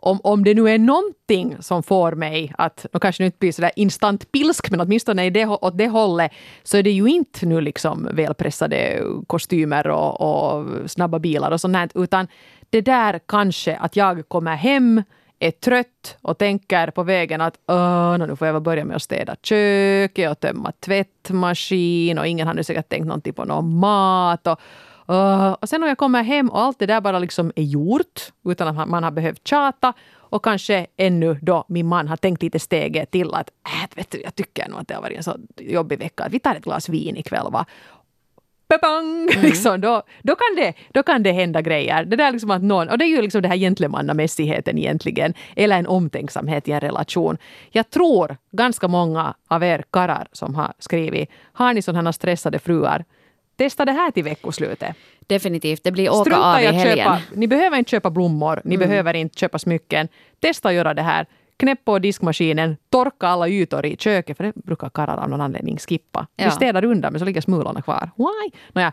om, 0.00 0.20
om 0.22 0.44
det 0.44 0.54
nu 0.54 0.68
är 0.70 0.78
någonting 0.78 1.56
som 1.60 1.82
får 1.82 2.12
mig 2.12 2.52
att, 2.58 2.86
och 2.92 3.02
kanske 3.02 3.24
inte 3.24 3.38
blir 3.38 3.52
sådär 3.52 3.70
instant 3.76 4.32
pilsk, 4.32 4.70
men 4.70 4.80
åtminstone 4.80 5.26
i 5.26 5.30
det, 5.30 5.46
åt 5.46 5.78
det 5.78 5.88
hållet, 5.88 6.32
så 6.62 6.76
är 6.76 6.82
det 6.82 6.90
ju 6.90 7.06
inte 7.06 7.46
nu 7.46 7.60
liksom 7.60 8.08
välpressade 8.12 9.02
kostymer 9.26 9.88
och, 9.88 10.20
och 10.20 10.66
snabba 10.90 11.18
bilar 11.18 11.50
och 11.50 11.60
sånt 11.60 11.92
utan 11.94 12.28
det 12.70 12.80
där 12.80 13.20
kanske 13.26 13.76
att 13.76 13.96
jag 13.96 14.28
kommer 14.28 14.56
hem 14.56 15.02
är 15.38 15.50
trött 15.50 16.16
och 16.22 16.38
tänker 16.38 16.90
på 16.90 17.02
vägen 17.02 17.40
att 17.40 17.58
nu 18.28 18.36
får 18.36 18.46
jag 18.46 18.52
väl 18.52 18.62
börja 18.62 18.84
med 18.84 18.96
att 18.96 19.02
städa 19.02 19.36
köket 19.42 20.30
och 20.30 20.40
tömma 20.40 20.72
tvättmaskin 20.72 22.18
och 22.18 22.26
ingen 22.26 22.46
har 22.46 22.54
nu 22.54 22.64
säkert 22.64 22.88
tänkt 22.88 23.06
någonting 23.06 23.32
på 23.32 23.44
någon 23.44 23.78
mat. 23.78 24.46
Och, 24.46 24.60
och 25.62 25.68
sen 25.68 25.80
när 25.80 25.88
jag 25.88 25.98
kommer 25.98 26.22
hem 26.22 26.48
och 26.48 26.60
allt 26.60 26.78
det 26.78 26.86
där 26.86 27.00
bara 27.00 27.18
liksom 27.18 27.52
är 27.56 27.62
gjort 27.62 28.32
utan 28.44 28.78
att 28.78 28.88
man 28.88 29.04
har 29.04 29.10
behövt 29.10 29.48
tjata 29.48 29.92
och 30.30 30.44
kanske 30.44 30.86
ännu 30.96 31.38
då 31.42 31.64
min 31.68 31.86
man 31.86 32.08
har 32.08 32.16
tänkt 32.16 32.42
lite 32.42 32.58
steget 32.58 33.10
till 33.10 33.34
att 33.34 33.50
äh, 33.66 33.96
vet 33.96 34.10
du, 34.10 34.20
jag 34.22 34.34
tycker 34.34 34.68
nog 34.68 34.80
att 34.80 34.88
det 34.88 34.94
har 34.94 35.02
varit 35.02 35.16
en 35.16 35.22
så 35.22 35.36
jobbig 35.56 35.98
vecka. 35.98 36.24
Att 36.24 36.32
vi 36.32 36.40
tar 36.40 36.54
ett 36.54 36.64
glas 36.64 36.88
vin 36.88 37.16
ikväll 37.16 37.46
va? 37.52 37.66
Bang! 38.76 39.30
Mm. 39.30 39.42
Liksom, 39.42 39.80
då, 39.80 40.02
då, 40.22 40.34
kan 40.34 40.56
det, 40.56 40.74
då 40.92 41.02
kan 41.02 41.22
det 41.22 41.32
hända 41.32 41.62
grejer. 41.62 42.04
Det, 42.04 42.16
där 42.16 42.32
liksom 42.32 42.50
att 42.50 42.62
någon, 42.62 42.88
och 42.88 42.98
det 42.98 43.04
är 43.04 43.08
ju 43.08 43.22
liksom 43.22 43.42
det 43.42 43.48
här 43.48 43.56
gentlemannamässigheten 43.56 44.78
egentligen, 44.78 45.34
eller 45.56 45.78
en 45.78 45.86
omtänksamhet 45.86 46.68
i 46.68 46.72
en 46.72 46.80
relation. 46.80 47.38
Jag 47.70 47.90
tror 47.90 48.36
ganska 48.52 48.88
många 48.88 49.34
av 49.48 49.64
er 49.64 49.84
karlar 49.90 50.28
som 50.32 50.54
har 50.54 50.72
skrivit, 50.78 51.30
har 51.52 51.74
ni 51.74 51.82
sådana 51.82 52.12
stressade 52.12 52.58
fruar, 52.58 53.04
testa 53.56 53.84
det 53.84 53.92
här 53.92 54.10
till 54.10 54.24
veckoslutet. 54.24 54.96
Definitivt, 55.26 55.84
det 55.84 55.92
blir 55.92 56.10
åka 56.10 56.20
Strunta 56.30 56.54
av 56.54 56.60
i 56.60 56.66
helgen. 56.66 56.96
Köpa, 56.96 57.20
ni 57.34 57.48
behöver 57.48 57.78
inte 57.78 57.90
köpa 57.90 58.10
blommor, 58.10 58.60
ni 58.64 58.74
mm. 58.74 58.88
behöver 58.88 59.14
inte 59.14 59.38
köpa 59.38 59.58
smycken. 59.58 60.08
Testa 60.40 60.68
att 60.68 60.74
göra 60.74 60.94
det 60.94 61.02
här 61.02 61.26
knäpp 61.58 61.84
på 61.84 61.98
diskmaskinen, 61.98 62.76
torka 62.90 63.26
alla 63.26 63.48
ytor 63.48 63.86
i 63.86 63.96
köket, 63.96 64.36
för 64.36 64.44
det 64.44 64.54
brukar 64.54 64.90
karlar 64.90 65.16
av 65.16 65.30
någon 65.30 65.40
anledning 65.40 65.78
skippa. 65.78 66.26
Ja. 66.36 66.44
Vi 66.44 66.50
städar 66.50 66.84
undan 66.84 67.12
men 67.12 67.18
så 67.18 67.24
ligger 67.24 67.40
smulorna 67.40 67.82
kvar. 67.82 68.10
Why? 68.16 68.50
Nåja, 68.72 68.92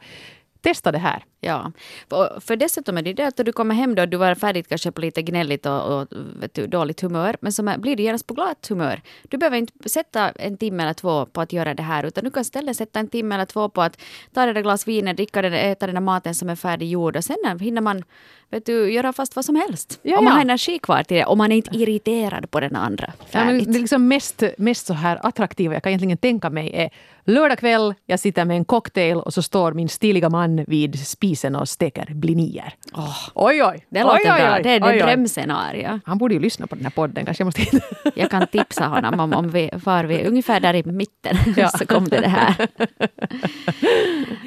testa 0.65 0.91
det 0.91 0.97
här. 0.97 1.23
Ja, 1.41 1.71
för, 2.10 2.39
för 2.39 2.56
dessutom 2.56 2.97
är 2.97 3.01
det 3.01 3.13
det 3.13 3.28
att 3.28 3.45
du 3.45 3.51
kommer 3.51 3.75
hem 3.75 3.95
då, 3.95 4.06
du 4.06 4.17
var 4.17 4.36
färdig 4.36 4.67
kanske 4.67 4.91
på 4.91 5.01
lite 5.01 5.21
gnälligt 5.21 5.65
och, 5.65 5.82
och 5.93 6.08
du, 6.54 6.67
dåligt 6.67 7.01
humör, 7.01 7.38
men 7.41 7.51
så 7.54 7.63
blir 7.78 7.95
du 7.95 8.04
genast 8.04 8.28
på 8.28 8.34
glatt 8.34 8.67
humör. 8.69 9.01
Du 9.30 9.38
behöver 9.38 9.58
inte 9.58 9.89
sätta 9.89 10.30
en 10.30 10.58
timme 10.58 10.84
eller 10.84 10.93
två 10.93 11.25
på 11.25 11.41
att 11.41 11.54
göra 11.54 11.73
det 11.73 11.84
här, 11.84 12.06
utan 12.06 12.23
du 12.23 12.32
kan 12.32 12.41
istället 12.41 12.78
sätta 12.78 12.99
en 12.99 13.08
timme 13.08 13.36
eller 13.36 13.45
två 13.45 13.69
på 13.69 13.82
att 13.82 13.97
ta 14.34 14.45
det 14.45 14.54
där 14.54 14.62
glas 14.62 14.88
vin, 14.88 15.15
dricka 15.15 15.41
den, 15.41 15.54
äta 15.54 15.86
den 15.86 15.95
där 15.95 16.01
maten 16.01 16.36
som 16.36 16.49
är 16.49 16.56
färdiggjord 16.56 17.15
och 17.15 17.23
sen 17.23 17.60
hinner 17.60 17.82
man 17.82 18.04
vet 18.49 18.65
du, 18.65 18.91
göra 18.93 19.13
fast 19.13 19.36
vad 19.36 19.45
som 19.45 19.56
helst. 19.56 19.99
Ja, 20.01 20.17
om 20.17 20.23
man 20.23 20.32
ja. 20.32 20.36
har 20.36 20.41
energi 20.41 20.80
kvar 20.80 21.04
till 21.04 21.17
det 21.17 21.25
och 21.25 21.38
man 21.38 21.51
är 21.51 21.56
inte 21.56 21.78
irriterad 21.78 22.51
på 22.51 22.60
den 22.60 22.75
andra. 22.75 23.13
Ja, 23.32 23.45
men 23.45 23.71
det 23.71 23.80
liksom 23.80 24.08
mest, 24.08 24.43
mest 24.58 24.88
så 24.88 24.93
här 24.93 25.19
attraktiva 25.23 25.73
jag 25.73 25.84
kan 25.84 25.89
egentligen 25.89 26.17
tänka 26.17 26.49
mig 26.49 26.71
är 26.73 26.89
lördag 27.26 27.60
kväll, 27.60 27.94
jag 28.06 28.20
sitter 28.20 28.46
med 28.46 28.58
en 28.58 28.66
cocktail 28.66 29.18
och 29.18 29.34
så 29.34 29.42
står 29.42 29.74
min 29.74 29.90
stiliga 29.90 30.30
man 30.30 30.64
vid 30.68 31.08
spisen 31.08 31.56
och 31.56 31.70
steker 31.70 32.14
blinier. 32.14 32.74
Oh. 32.94 33.30
Oj, 33.34 33.64
oj! 33.64 33.86
Det 33.90 34.04
låter 34.04 34.16
oj, 34.16 34.24
bra. 34.24 34.56
Oj, 34.56 34.64
det 34.64 34.70
är 34.70 34.94
ett 34.94 35.02
drömscenario. 35.02 36.00
Han 36.06 36.18
borde 36.18 36.34
ju 36.34 36.40
lyssna 36.40 36.68
på 36.68 36.76
den 36.76 36.84
här 36.84 36.92
podden. 36.92 37.26
Kanske 37.26 37.42
jag, 37.42 37.46
måste... 37.46 37.82
jag 38.16 38.32
kan 38.32 38.48
tipsa 38.48 38.86
honom 38.86 39.20
om, 39.20 39.34
om 39.34 39.50
vi 39.50 39.70
far 39.84 40.04
vi 40.04 40.28
ungefär 40.28 40.60
där 40.60 40.74
i 40.74 40.84
mitten 40.84 41.38
ja. 41.58 41.70
så 41.78 41.86
kom 41.86 42.10
det 42.10 42.20
det 42.20 42.28
här. 42.28 42.68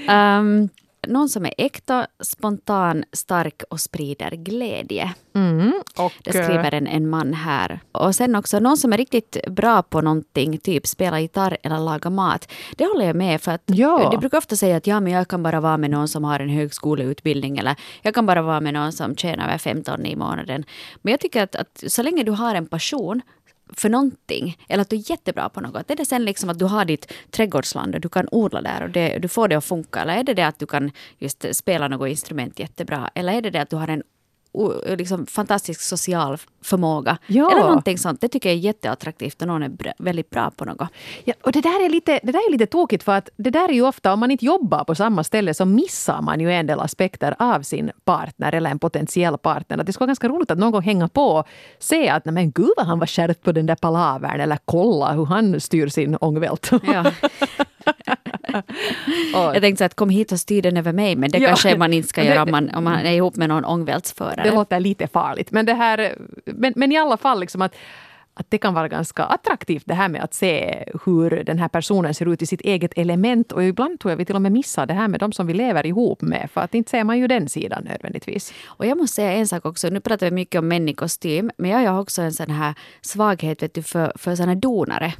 Um, 0.38 0.68
Någon 1.06 1.28
som 1.28 1.44
är 1.46 1.54
äkta, 1.58 2.06
spontan, 2.20 3.04
stark 3.12 3.62
och 3.70 3.80
sprider 3.80 4.30
glädje. 4.30 5.14
Mm, 5.34 5.72
och, 5.98 6.12
Det 6.24 6.30
skriver 6.32 6.74
en, 6.74 6.86
en 6.86 7.08
man 7.10 7.34
här. 7.34 7.80
Och 7.92 8.14
sen 8.14 8.34
också 8.34 8.58
någon 8.58 8.76
som 8.76 8.92
är 8.92 8.96
riktigt 8.96 9.36
bra 9.48 9.82
på 9.82 10.00
någonting, 10.00 10.58
typ 10.58 10.86
spela 10.86 11.20
gitarr 11.20 11.56
eller 11.62 11.78
laga 11.78 12.10
mat. 12.10 12.52
Det 12.76 12.86
håller 12.86 13.06
jag 13.06 13.16
med 13.16 13.40
för 13.40 13.52
att 13.52 13.62
Ja. 13.66 14.08
de 14.12 14.20
brukar 14.20 14.38
ofta 14.38 14.56
säga 14.56 14.76
att 14.76 14.86
ja, 14.86 15.00
men 15.00 15.12
jag 15.12 15.28
kan 15.28 15.42
bara 15.42 15.60
vara 15.60 15.76
med 15.76 15.90
någon 15.90 16.08
som 16.08 16.24
har 16.24 16.40
en 16.40 16.48
högskoleutbildning 16.48 17.58
eller 17.58 17.76
jag 18.02 18.14
kan 18.14 18.26
bara 18.26 18.42
vara 18.42 18.60
med 18.60 18.74
någon 18.74 18.92
som 18.92 19.16
tjänar 19.16 19.44
över 19.48 19.58
15 19.58 20.06
i 20.06 20.16
månaden. 20.16 20.64
Men 21.02 21.10
jag 21.10 21.20
tycker 21.20 21.42
att, 21.42 21.56
att 21.56 21.84
så 21.86 22.02
länge 22.02 22.22
du 22.22 22.32
har 22.32 22.54
en 22.54 22.66
passion 22.66 23.20
för 23.72 23.88
någonting, 23.88 24.58
eller 24.68 24.82
att 24.82 24.90
du 24.90 24.96
är 24.96 25.10
jättebra 25.10 25.48
på 25.48 25.60
något. 25.60 25.90
Är 25.90 25.96
det 25.96 26.06
sen 26.06 26.24
liksom 26.24 26.50
att 26.50 26.58
du 26.58 26.64
har 26.64 26.84
ditt 26.84 27.12
trädgårdsland 27.30 27.94
och 27.94 28.00
du 28.00 28.08
kan 28.08 28.28
odla 28.30 28.62
där 28.62 28.82
och 28.82 28.90
det, 28.90 29.18
du 29.18 29.28
får 29.28 29.48
det 29.48 29.56
att 29.56 29.64
funka? 29.64 30.00
Eller 30.00 30.16
är 30.16 30.24
det 30.24 30.34
det 30.34 30.46
att 30.46 30.58
du 30.58 30.66
kan 30.66 30.90
just 31.18 31.44
spela 31.52 31.88
något 31.88 32.08
instrument 32.08 32.58
jättebra? 32.58 33.10
Eller 33.14 33.32
är 33.32 33.42
det 33.42 33.50
det 33.50 33.62
att 33.62 33.70
du 33.70 33.76
har 33.76 33.88
en 33.88 34.02
liksom 34.84 35.26
fantastisk 35.26 35.80
social 35.80 36.38
förmåga? 36.62 37.18
Ja. 37.26 37.52
Eller 37.52 37.62
någonting 37.62 37.98
sånt. 37.98 38.20
Det 38.20 38.28
tycker 38.28 38.48
jag 38.48 38.56
är 38.56 38.60
jätteattraktivt 38.60 39.42
och 39.42 39.48
någon 39.48 39.62
är 39.62 39.94
väldigt 39.98 40.30
bra 40.30 40.50
på 40.50 40.64
något. 40.64 40.88
Ja, 41.24 41.34
och 41.42 41.52
det 41.52 41.60
där, 41.60 41.84
är 41.84 41.88
lite, 41.88 42.20
det 42.22 42.32
där 42.32 42.48
är 42.48 42.52
lite 42.52 42.66
tokigt 42.66 43.02
för 43.02 43.12
att 43.12 43.28
det 43.36 43.50
där 43.50 43.68
är 43.68 43.72
ju 43.72 43.82
ofta, 43.82 44.12
om 44.12 44.20
man 44.20 44.30
inte 44.30 44.44
jobbar 44.44 44.84
på 44.84 44.94
samma 44.94 45.24
ställe 45.24 45.54
så 45.54 45.64
missar 45.64 46.22
man 46.22 46.40
ju 46.40 46.52
en 46.52 46.66
del 46.66 46.80
aspekter 46.80 47.34
av 47.38 47.62
sin 47.62 47.90
partner 48.04 48.54
eller 48.54 48.70
en 48.70 48.78
potentiell 48.78 49.38
partner. 49.38 49.78
Att 49.78 49.86
det 49.86 49.92
skulle 49.92 50.04
vara 50.04 50.08
ganska 50.08 50.28
roligt 50.28 50.50
att 50.50 50.58
någon 50.58 50.72
gång 50.72 50.82
hänga 50.82 51.08
på 51.08 51.22
och 51.22 51.46
se 51.78 52.08
att 52.08 52.24
nej 52.24 52.34
men 52.34 52.50
gud 52.50 52.72
vad 52.76 52.86
han 52.86 52.98
var 52.98 53.06
skärpt 53.06 53.42
på 53.42 53.52
den 53.52 53.66
där 53.66 53.74
palavern 53.74 54.40
eller 54.40 54.58
kolla 54.64 55.12
hur 55.12 55.24
han 55.24 55.60
styr 55.60 55.88
sin 55.88 56.16
ångvält. 56.16 56.70
Ja. 56.82 57.04
Jag 59.32 59.60
tänkte 59.60 59.76
så 59.76 59.84
att 59.84 59.94
kom 59.94 60.10
hit 60.10 60.32
och 60.32 60.40
styr 60.40 60.62
den 60.62 60.76
över 60.76 60.92
mig, 60.92 61.16
men 61.16 61.30
det 61.30 61.38
Ja. 61.38 61.48
kanske 61.48 61.76
man 61.76 61.92
inte 61.92 62.08
ska 62.08 62.24
göra 62.24 62.42
om 62.42 62.50
man, 62.50 62.70
om 62.74 62.84
man 62.84 62.98
är 63.06 63.12
ihop 63.12 63.36
med 63.36 63.48
någon 63.48 63.64
ångvältsförare. 63.64 64.42
det 64.44 64.50
låter 64.50 64.80
lite 64.80 65.06
farligt. 65.06 65.50
Men, 65.50 65.66
det 65.66 65.74
här, 65.74 66.14
men, 66.44 66.72
men 66.76 66.92
i 66.92 66.98
alla 66.98 67.16
fall 67.16 67.40
liksom 67.40 67.62
att 67.62 67.74
att 68.40 68.50
det 68.50 68.58
kan 68.58 68.74
vara 68.74 68.88
ganska 68.88 69.24
attraktivt 69.24 69.82
det 69.86 69.94
här 69.94 70.08
med 70.08 70.22
att 70.24 70.34
se 70.34 70.84
hur 71.04 71.44
den 71.44 71.58
här 71.58 71.68
personen 71.68 72.14
ser 72.14 72.32
ut 72.32 72.42
i 72.42 72.46
sitt 72.46 72.60
eget 72.60 72.98
element. 72.98 73.52
Och 73.52 73.64
ibland 73.64 74.00
tror 74.00 74.12
jag 74.12 74.16
vi 74.16 74.24
till 74.24 74.34
och 74.34 74.42
med 74.42 74.52
missar 74.52 74.86
det 74.86 74.94
här 74.94 75.08
med 75.08 75.20
de 75.20 75.32
som 75.32 75.46
vi 75.46 75.54
lever 75.54 75.86
ihop 75.86 76.22
med. 76.22 76.48
För 76.52 76.60
att 76.60 76.74
inte 76.74 76.90
ser 76.90 77.04
man 77.04 77.18
ju 77.18 77.26
den 77.26 77.48
sidan 77.48 77.84
nödvändigtvis. 77.84 78.52
Och 78.66 78.86
jag 78.86 78.98
måste 78.98 79.14
säga 79.14 79.32
en 79.32 79.46
sak 79.48 79.66
också. 79.66 79.88
Nu 79.88 80.00
pratar 80.00 80.26
vi 80.26 80.32
mycket 80.32 80.58
om 80.58 80.68
män 80.68 80.88
i 80.88 80.94
kostym, 80.94 81.50
men 81.58 81.70
jag 81.70 81.90
har 81.90 82.00
också 82.00 82.22
en 82.22 82.32
sån 82.32 82.50
här 82.50 82.74
svaghet 83.00 83.62
vet 83.62 83.74
du, 83.74 83.82
för, 83.82 84.12
för 84.16 84.36
såna 84.36 84.54
donare. 84.54 85.14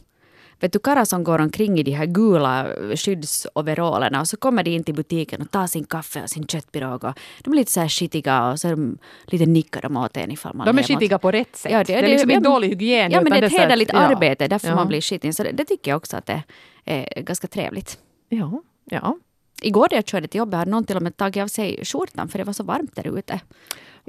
Vet 0.61 0.73
du, 0.73 0.79
karlar 0.79 1.05
som 1.05 1.25
går 1.25 1.39
omkring 1.39 1.79
i 1.79 1.83
de 1.83 1.91
här 1.93 2.07
gula 2.07 2.67
skyddsoveralerna 2.97 4.21
och 4.21 4.29
så 4.29 4.37
kommer 4.37 4.63
de 4.63 4.71
in 4.71 4.85
till 4.85 4.95
butiken 4.95 5.43
och 5.43 5.51
tar 5.51 5.67
sin 5.67 5.85
kaffe 5.85 6.23
och 6.23 6.31
sin 6.31 6.47
köttpirog. 6.47 7.05
Och 7.05 7.19
de 7.45 7.53
är 7.53 7.57
lite 7.57 7.73
så 7.73 7.81
här 7.81 7.89
skitiga 7.89 8.51
och 8.51 8.61
så 8.61 8.69
de 8.69 8.99
lite 9.27 9.47
nickar 9.47 9.83
de 9.83 9.97
åt 9.97 10.17
en 10.17 10.31
ifall 10.31 10.55
man 10.55 10.67
De 10.67 10.79
är 10.79 10.83
skitiga 10.83 11.19
på 11.19 11.31
rätt 11.31 11.57
sätt. 11.57 11.73
Ja, 11.73 11.85
det, 11.85 11.95
är 11.95 12.09
liksom 12.09 12.31
inte 12.31 12.49
dålig 12.49 12.69
hygien. 12.69 13.11
Ja, 13.11 13.21
men 13.21 13.33
det 13.33 13.39
är 13.39 13.43
ett 13.43 13.53
hederligt 13.53 13.91
ja. 13.95 13.99
arbete, 13.99 14.49
därför 14.49 14.69
Ja. 14.69 14.75
man 14.75 14.89
blir 14.89 15.01
skitig. 15.01 15.35
Så 15.35 15.43
det, 15.43 15.53
det 15.53 15.65
tycker 15.65 15.91
jag 15.91 15.97
också 15.97 16.17
att 16.17 16.27
det 16.27 16.43
är 16.85 17.23
ganska 17.23 17.47
trevligt. 17.47 17.99
Ja, 18.29 18.63
ja. 18.85 19.17
Igår 19.63 19.89
när 19.91 19.99
jag 19.99 20.07
körde 20.07 20.29
till 20.29 20.39
jobbet 20.39 20.59
hade 20.59 20.71
någon 20.71 20.85
till 20.85 20.97
och 20.97 21.03
med 21.03 21.17
tagit 21.17 21.43
av 21.43 21.47
sig 21.49 21.85
skjortan 21.85 22.29
för 22.29 22.39
det 22.39 22.45
var 22.45 22.53
så 22.53 22.65
varmt 22.65 22.97
där 22.97 23.19
ute. 23.19 23.41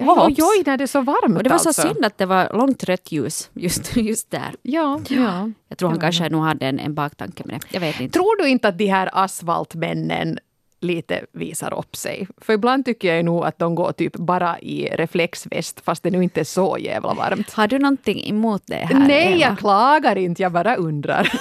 Ja, 0.06 0.26
oj, 0.28 0.36
oj, 0.40 0.64
när 0.66 0.78
det 0.78 0.84
är 0.84 0.88
så 0.88 1.02
varmt 1.02 1.38
Och 1.38 1.44
det 1.44 1.50
var 1.50 1.58
så 1.58 1.70
alltså. 1.70 1.82
synd 1.82 2.06
att 2.06 2.18
det 2.18 2.26
var 2.26 2.50
långt 2.54 2.84
rött 2.84 3.12
ljus 3.12 3.50
just, 3.54 3.96
just 3.98 4.32
där. 4.32 4.56
Ja, 4.62 5.00
ja. 5.10 5.50
Jag 5.68 5.78
tror 5.78 5.90
han 5.90 6.00
kanske 6.00 6.30
nog 6.30 6.44
hade 6.44 6.66
en, 6.66 6.80
en 6.80 6.94
baktanke 6.94 7.44
med 7.46 7.56
det. 7.56 7.62
Jag 7.72 7.80
vet 7.80 8.00
inte. 8.00 8.14
Tror 8.14 8.44
du 8.44 8.50
inte 8.50 8.68
att 8.68 8.78
de 8.78 8.86
här 8.88 9.10
asfaltmännen 9.14 10.40
lite 10.82 11.26
visar 11.32 11.80
upp 11.80 11.96
sig? 11.96 12.28
För 12.38 12.54
ibland 12.54 12.86
tycker 12.86 13.16
jag 13.16 13.26
nog 13.26 13.46
att 13.46 13.60
de 13.60 13.76
går 13.76 13.92
typ 13.92 14.16
bara 14.16 14.60
i 14.60 14.86
reflexväst 14.86 15.80
fast 15.80 16.04
det 16.04 16.12
nu 16.12 16.24
inte 16.24 16.40
är 16.40 16.44
så 16.44 16.78
jävla 16.80 17.14
varmt. 17.14 17.54
Har 17.54 17.68
du 17.68 17.80
någonting 17.80 18.30
emot 18.30 18.64
det 18.66 18.76
här? 18.76 19.00
Nej, 19.00 19.28
Eva? 19.28 19.38
jag 19.38 19.60
klagar 19.60 20.16
inte, 20.16 20.42
jag 20.42 20.52
bara 20.52 20.76
undrar. 20.76 21.32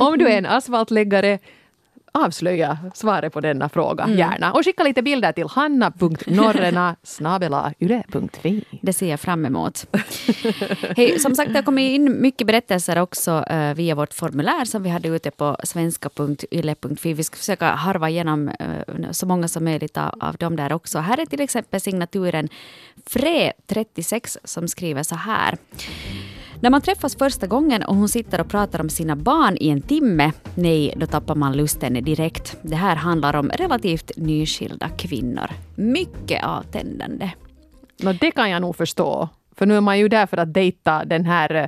Om 0.00 0.18
du 0.18 0.28
är 0.28 0.38
en 0.38 0.46
asfaltläggare, 0.46 1.38
avslöja 2.12 2.78
svaret 2.94 3.32
på 3.32 3.40
denna 3.40 3.68
fråga, 3.68 4.08
gärna. 4.08 4.52
Och 4.52 4.64
skicka 4.64 4.82
lite 4.82 5.02
bilder 5.02 5.32
till 5.32 5.46
hanna.norrena 5.48 6.96
yle.fi. 7.80 8.64
Det 8.82 8.92
ser 8.92 9.10
jag 9.10 9.20
fram 9.20 9.46
emot. 9.46 9.86
Hej, 10.96 11.18
som 11.18 11.34
sagt, 11.34 11.52
det 11.52 11.58
har 11.58 11.62
kommit 11.62 11.90
in 11.90 12.22
mycket 12.22 12.46
berättelser 12.46 12.98
också 12.98 13.44
eh, 13.50 13.74
via 13.74 13.94
vårt 13.94 14.14
formulär 14.14 14.64
som 14.64 14.82
vi 14.82 14.90
hade 14.90 15.08
ute 15.08 15.30
på 15.30 15.56
svenska.yle.fi. 15.64 17.14
Vi 17.14 17.24
ska 17.24 17.36
försöka 17.36 17.66
harva 17.66 18.08
igenom 18.08 18.48
eh, 18.48 19.10
så 19.10 19.26
många 19.26 19.48
som 19.48 19.64
möjligt 19.64 19.96
av, 19.96 20.14
av 20.20 20.36
dem 20.36 20.56
där 20.56 20.72
också. 20.72 20.98
Här 20.98 21.20
är 21.20 21.26
till 21.26 21.40
exempel 21.40 21.80
signaturen 21.80 22.48
Fre36 23.10 24.36
som 24.44 24.68
skriver 24.68 25.02
så 25.02 25.14
här. 25.14 25.58
När 26.62 26.70
man 26.70 26.80
träffas 26.80 27.16
första 27.16 27.46
gången 27.46 27.82
och 27.82 27.96
hon 27.96 28.08
sitter 28.08 28.40
och 28.40 28.48
pratar 28.48 28.80
om 28.80 28.88
sina 28.88 29.16
barn 29.16 29.56
i 29.60 29.68
en 29.68 29.80
timme, 29.80 30.32
nej, 30.54 30.94
då 30.96 31.06
tappar 31.06 31.34
man 31.34 31.56
lusten 31.56 32.04
direkt. 32.04 32.56
Det 32.62 32.76
här 32.76 32.96
handlar 32.96 33.36
om 33.36 33.48
relativt 33.48 34.12
nyskilda 34.16 34.88
kvinnor. 34.88 35.50
Mycket 35.74 36.44
avtändande. 36.44 37.30
No, 38.02 38.12
det 38.12 38.30
kan 38.30 38.50
jag 38.50 38.62
nog 38.62 38.76
förstå. 38.76 39.28
För 39.56 39.66
nu 39.66 39.76
är 39.76 39.80
man 39.80 39.98
ju 39.98 40.08
där 40.08 40.26
för 40.26 40.36
att 40.36 40.54
dejta 40.54 41.04
den 41.04 41.24
här 41.24 41.54
eh, 41.54 41.66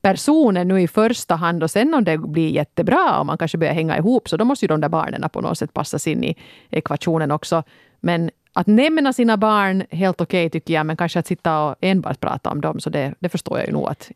personen 0.00 0.68
nu 0.68 0.82
i 0.82 0.88
första 0.88 1.34
hand 1.34 1.62
och 1.62 1.70
sen 1.70 1.94
om 1.94 2.04
det 2.04 2.18
blir 2.18 2.48
jättebra 2.48 3.18
och 3.18 3.26
man 3.26 3.38
kanske 3.38 3.58
börjar 3.58 3.74
hänga 3.74 3.98
ihop 3.98 4.28
så 4.28 4.36
då 4.36 4.44
måste 4.44 4.64
ju 4.64 4.68
de 4.68 4.80
där 4.80 4.88
barnen 4.88 5.28
på 5.32 5.40
något 5.40 5.58
sätt 5.58 5.72
passas 5.72 6.06
in 6.06 6.24
i 6.24 6.36
ekvationen 6.70 7.30
också. 7.30 7.62
Men 8.00 8.30
att 8.52 8.66
nämna 8.66 9.12
sina 9.12 9.36
barn, 9.36 9.82
helt 9.90 10.20
okej 10.20 10.50
tycker 10.50 10.74
jag, 10.74 10.86
men 10.86 10.96
kanske 10.96 11.18
att 11.18 11.26
sitta 11.26 11.62
och 11.64 11.76
enbart 11.80 12.20
prata 12.20 12.50
om 12.50 12.60
dem, 12.60 12.80
så 12.80 12.90
det, 12.90 13.14
det 13.18 13.28
förstår 13.28 13.58
jag 13.58 13.66
ju 13.66 13.72
nog 13.72 13.88
att 13.88 14.10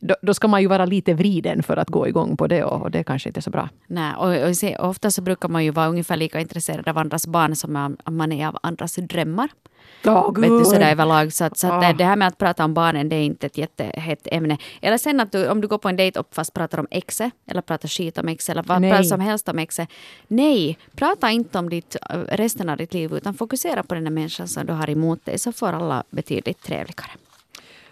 då, 0.00 0.14
då 0.22 0.34
ska 0.34 0.48
man 0.48 0.60
ju 0.60 0.66
vara 0.66 0.84
lite 0.84 1.14
vriden 1.14 1.62
för 1.62 1.76
att 1.76 1.88
gå 1.88 2.08
igång 2.08 2.36
på 2.36 2.46
det 2.46 2.64
och, 2.64 2.82
och 2.82 2.90
det 2.90 3.04
kanske 3.04 3.28
inte 3.28 3.40
är 3.40 3.42
så 3.42 3.50
bra. 3.50 3.68
Nej, 3.86 4.12
och, 4.16 4.48
och 4.48 4.56
se, 4.56 4.76
ofta 4.76 5.10
så 5.10 5.22
brukar 5.22 5.48
man 5.48 5.64
ju 5.64 5.70
vara 5.70 5.86
ungefär 5.88 6.16
lika 6.16 6.40
intresserad 6.40 6.88
av 6.88 6.98
andras 6.98 7.26
barn 7.26 7.56
som 7.56 7.72
man- 7.72 7.96
man 8.10 8.32
är 8.32 8.48
av 8.48 8.58
andras 8.62 8.94
drömmar. 8.96 9.48
Oh, 10.04 10.40
Vet 10.40 10.50
du, 10.50 10.64
sådär 10.64 10.90
överlag. 10.92 11.32
Så, 11.32 11.44
att, 11.44 11.58
så 11.58 11.66
att 11.66 11.84
Ah. 11.84 11.92
det- 11.92 12.04
här 12.04 12.16
med 12.16 12.28
att 12.28 12.38
prata 12.38 12.64
om 12.64 12.74
barnen, 12.74 13.08
det 13.08 13.16
är 13.16 13.22
inte 13.22 13.46
ett 13.46 13.58
jättehett 13.58 14.26
ämne. 14.30 14.58
Eller 14.82 14.98
sen 14.98 15.20
att 15.20 15.32
du, 15.32 15.48
om 15.48 15.60
du 15.60 15.68
går 15.68 15.78
på 15.78 15.88
en 15.88 15.96
dejt 15.96 16.20
och 16.20 16.28
fast 16.32 16.54
pratar 16.54 16.78
om 16.78 16.86
exet, 16.90 17.32
eller 17.50 17.60
pratar 17.62 17.88
skit 17.88 18.18
om 18.18 18.28
exet, 18.28 18.52
eller 18.52 18.62
vad 18.62 18.80
Nej. 18.80 19.04
som 19.04 19.20
helst 19.20 19.48
om 19.48 19.58
exet. 19.58 19.88
Nej, 20.28 20.78
prata 20.96 21.30
inte 21.30 21.58
om 21.58 21.68
ditt, 21.68 21.96
äh, 22.10 22.16
resten 22.18 22.68
av 22.68 22.76
ditt 22.76 22.94
liv, 22.94 23.12
utan 23.12 23.34
fokusera 23.34 23.82
på 23.82 23.94
den 23.94 24.06
här 24.06 24.12
människan 24.12 24.48
som 24.48 24.66
du 24.66 24.72
har 24.72 24.90
emot 24.90 25.24
dig, 25.24 25.38
så 25.38 25.52
får 25.52 25.72
alla 25.72 26.04
betydligt 26.10 26.62
trevligare. 26.62 27.10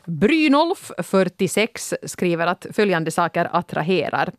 Brynolf, 0.07 0.91
46, 0.99 1.95
skriver 2.03 2.47
att 2.47 2.67
följande 2.73 3.11
saker 3.11 3.49
attraherar. 3.53 4.33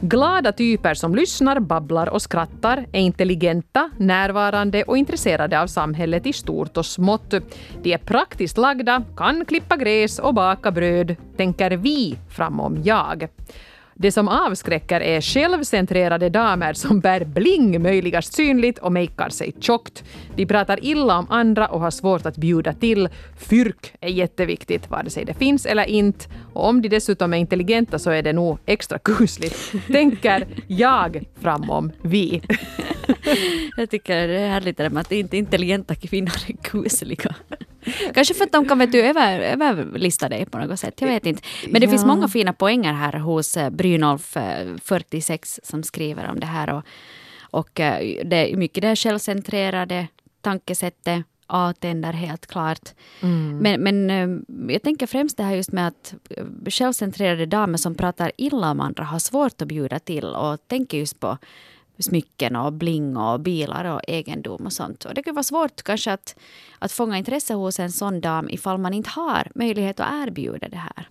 Glada 0.00 0.52
typer 0.52 0.94
som 0.94 1.14
lyssnar, 1.14 1.60
babblar 1.60 2.08
och 2.08 2.22
skrattar, 2.22 2.86
är 2.92 3.00
intelligenta, 3.00 3.90
närvarande 3.98 4.82
och 4.82 4.98
intresserade 4.98 5.60
av 5.60 5.66
samhället 5.66 6.26
i 6.26 6.32
stort 6.32 6.76
och 6.76 6.86
smått. 6.86 7.34
De 7.82 7.92
är 7.92 7.98
praktiskt 7.98 8.58
lagda, 8.58 9.02
kan 9.16 9.44
klippa 9.44 9.76
gräs 9.76 10.18
och 10.18 10.34
baka 10.34 10.70
bröd, 10.70 11.16
tänker 11.36 11.70
vi 11.70 12.18
framom 12.36 12.82
jag. 12.84 13.28
Det 13.96 14.12
som 14.12 14.28
avskräcker 14.28 15.00
är 15.00 15.20
självcentrerade 15.20 16.28
damer 16.28 16.72
som 16.72 17.00
bär 17.00 17.24
bling 17.24 17.82
möjligast 17.82 18.32
synligt 18.32 18.78
och 18.78 18.92
makear 18.92 19.28
sig 19.28 19.52
tjockt. 19.60 20.04
De 20.36 20.46
pratar 20.46 20.84
illa 20.84 21.18
om 21.18 21.26
andra 21.30 21.66
och 21.66 21.80
har 21.80 21.90
svårt 21.90 22.26
att 22.26 22.36
bjuda 22.36 22.72
till. 22.72 23.08
Fyrk 23.38 23.94
är 24.00 24.08
jätteviktigt, 24.08 24.90
vare 24.90 25.10
sig 25.10 25.24
det 25.24 25.34
finns 25.34 25.66
eller 25.66 25.84
inte. 25.84 26.26
Och 26.52 26.68
om 26.68 26.82
de 26.82 26.88
dessutom 26.88 27.34
är 27.34 27.38
intelligenta 27.38 27.98
så 27.98 28.10
är 28.10 28.22
det 28.22 28.32
nog 28.32 28.58
extra 28.66 28.98
kusligt. 28.98 29.72
Tänker 29.86 30.46
jag 30.66 31.24
framom 31.40 31.92
vi. 32.02 32.42
Jag 33.76 33.90
tycker 33.90 34.28
det 34.28 34.40
är 34.40 34.48
härligt 34.48 34.76
det 34.76 34.82
där 34.82 34.90
med 34.90 35.00
att 35.00 35.12
inte 35.12 35.36
intelligenta 35.36 35.94
kvinnor 35.94 36.32
är 36.48 36.56
kusliga. 36.62 37.34
Kanske 38.14 38.34
för 38.34 38.44
att 38.44 38.52
de 38.52 38.68
kan 38.68 38.78
vet 38.78 38.92
du, 38.92 39.02
över, 39.02 39.40
överlista 39.40 40.28
dig 40.28 40.46
på 40.46 40.58
något 40.58 40.80
sätt. 40.80 41.00
Jag 41.00 41.08
vet 41.08 41.26
inte. 41.26 41.42
Men 41.70 41.80
det 41.80 41.84
Ja. 41.86 41.90
finns 41.90 42.04
många 42.04 42.28
fina 42.28 42.52
poänger 42.52 42.92
här 42.92 43.12
hos 43.12 43.56
eh, 43.56 43.70
Brynolf, 43.70 44.36
eh, 44.36 44.76
46, 44.82 45.60
som 45.62 45.82
skriver 45.82 46.30
om 46.30 46.40
det 46.40 46.46
här. 46.46 46.72
Och, 46.72 46.82
och 47.40 47.80
eh, 47.80 48.24
det 48.24 48.52
är 48.52 48.56
mycket 48.56 48.82
det 48.82 48.88
här 48.88 48.96
självcentrerade 48.96 50.06
tankesättet 50.40 51.24
avtänder 51.46 52.12
helt 52.12 52.46
klart. 52.46 52.88
Men, 53.60 53.80
men 53.80 54.10
eh, 54.10 54.28
jag 54.74 54.82
tänker 54.82 55.06
främst 55.06 55.36
det 55.36 55.42
här 55.42 55.54
just 55.54 55.72
med 55.72 55.88
att 55.88 56.14
eh, 56.30 56.44
självcentrerade 56.70 57.46
damer 57.46 57.78
som 57.78 57.94
pratar 57.94 58.32
illa 58.36 58.70
om 58.70 58.80
andra 58.80 59.04
har 59.04 59.18
svårt 59.18 59.62
att 59.62 59.68
bjuda 59.68 59.98
till 59.98 60.24
och 60.24 60.68
tänker 60.68 60.98
just 60.98 61.20
på 61.20 61.38
smycken 61.98 62.56
och 62.56 62.72
bling 62.72 63.16
och 63.16 63.40
bilar 63.40 63.84
och 63.84 64.00
egendom 64.08 64.66
och 64.66 64.72
sånt. 64.72 65.04
Och 65.04 65.14
det 65.14 65.22
kan 65.22 65.34
vara 65.34 65.42
svårt 65.42 65.82
kanske 65.82 66.12
att, 66.12 66.36
att 66.78 66.92
fånga 66.92 67.18
intresse 67.18 67.54
hos 67.54 67.80
en 67.80 67.92
sån 67.92 68.20
dam 68.20 68.50
ifall 68.50 68.78
man 68.78 68.94
inte 68.94 69.10
har 69.10 69.48
möjlighet 69.54 70.00
att 70.00 70.08
erbjuda 70.12 70.68
det 70.68 70.76
här. 70.76 71.08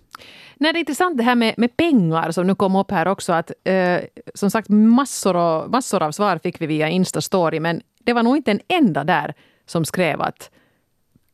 Nej, 0.56 0.72
det 0.72 0.78
är 0.78 0.80
intressant 0.80 1.18
det 1.18 1.24
här 1.24 1.34
med, 1.34 1.54
med 1.56 1.76
pengar 1.76 2.30
som 2.30 2.46
nu 2.46 2.54
kom 2.54 2.76
upp 2.76 2.90
här 2.90 3.08
också. 3.08 3.32
Att, 3.32 3.50
eh, 3.64 4.00
som 4.34 4.50
sagt, 4.50 4.68
massor, 4.68 5.36
och, 5.36 5.70
massor 5.70 6.02
av 6.02 6.12
svar 6.12 6.38
fick 6.38 6.60
vi 6.60 6.66
via 6.66 6.88
Insta-story, 6.88 7.60
men 7.60 7.82
det 7.98 8.12
var 8.12 8.22
nog 8.22 8.36
inte 8.36 8.50
en 8.50 8.60
enda 8.68 9.04
där 9.04 9.34
som 9.66 9.84
skrev 9.84 10.20
att 10.20 10.50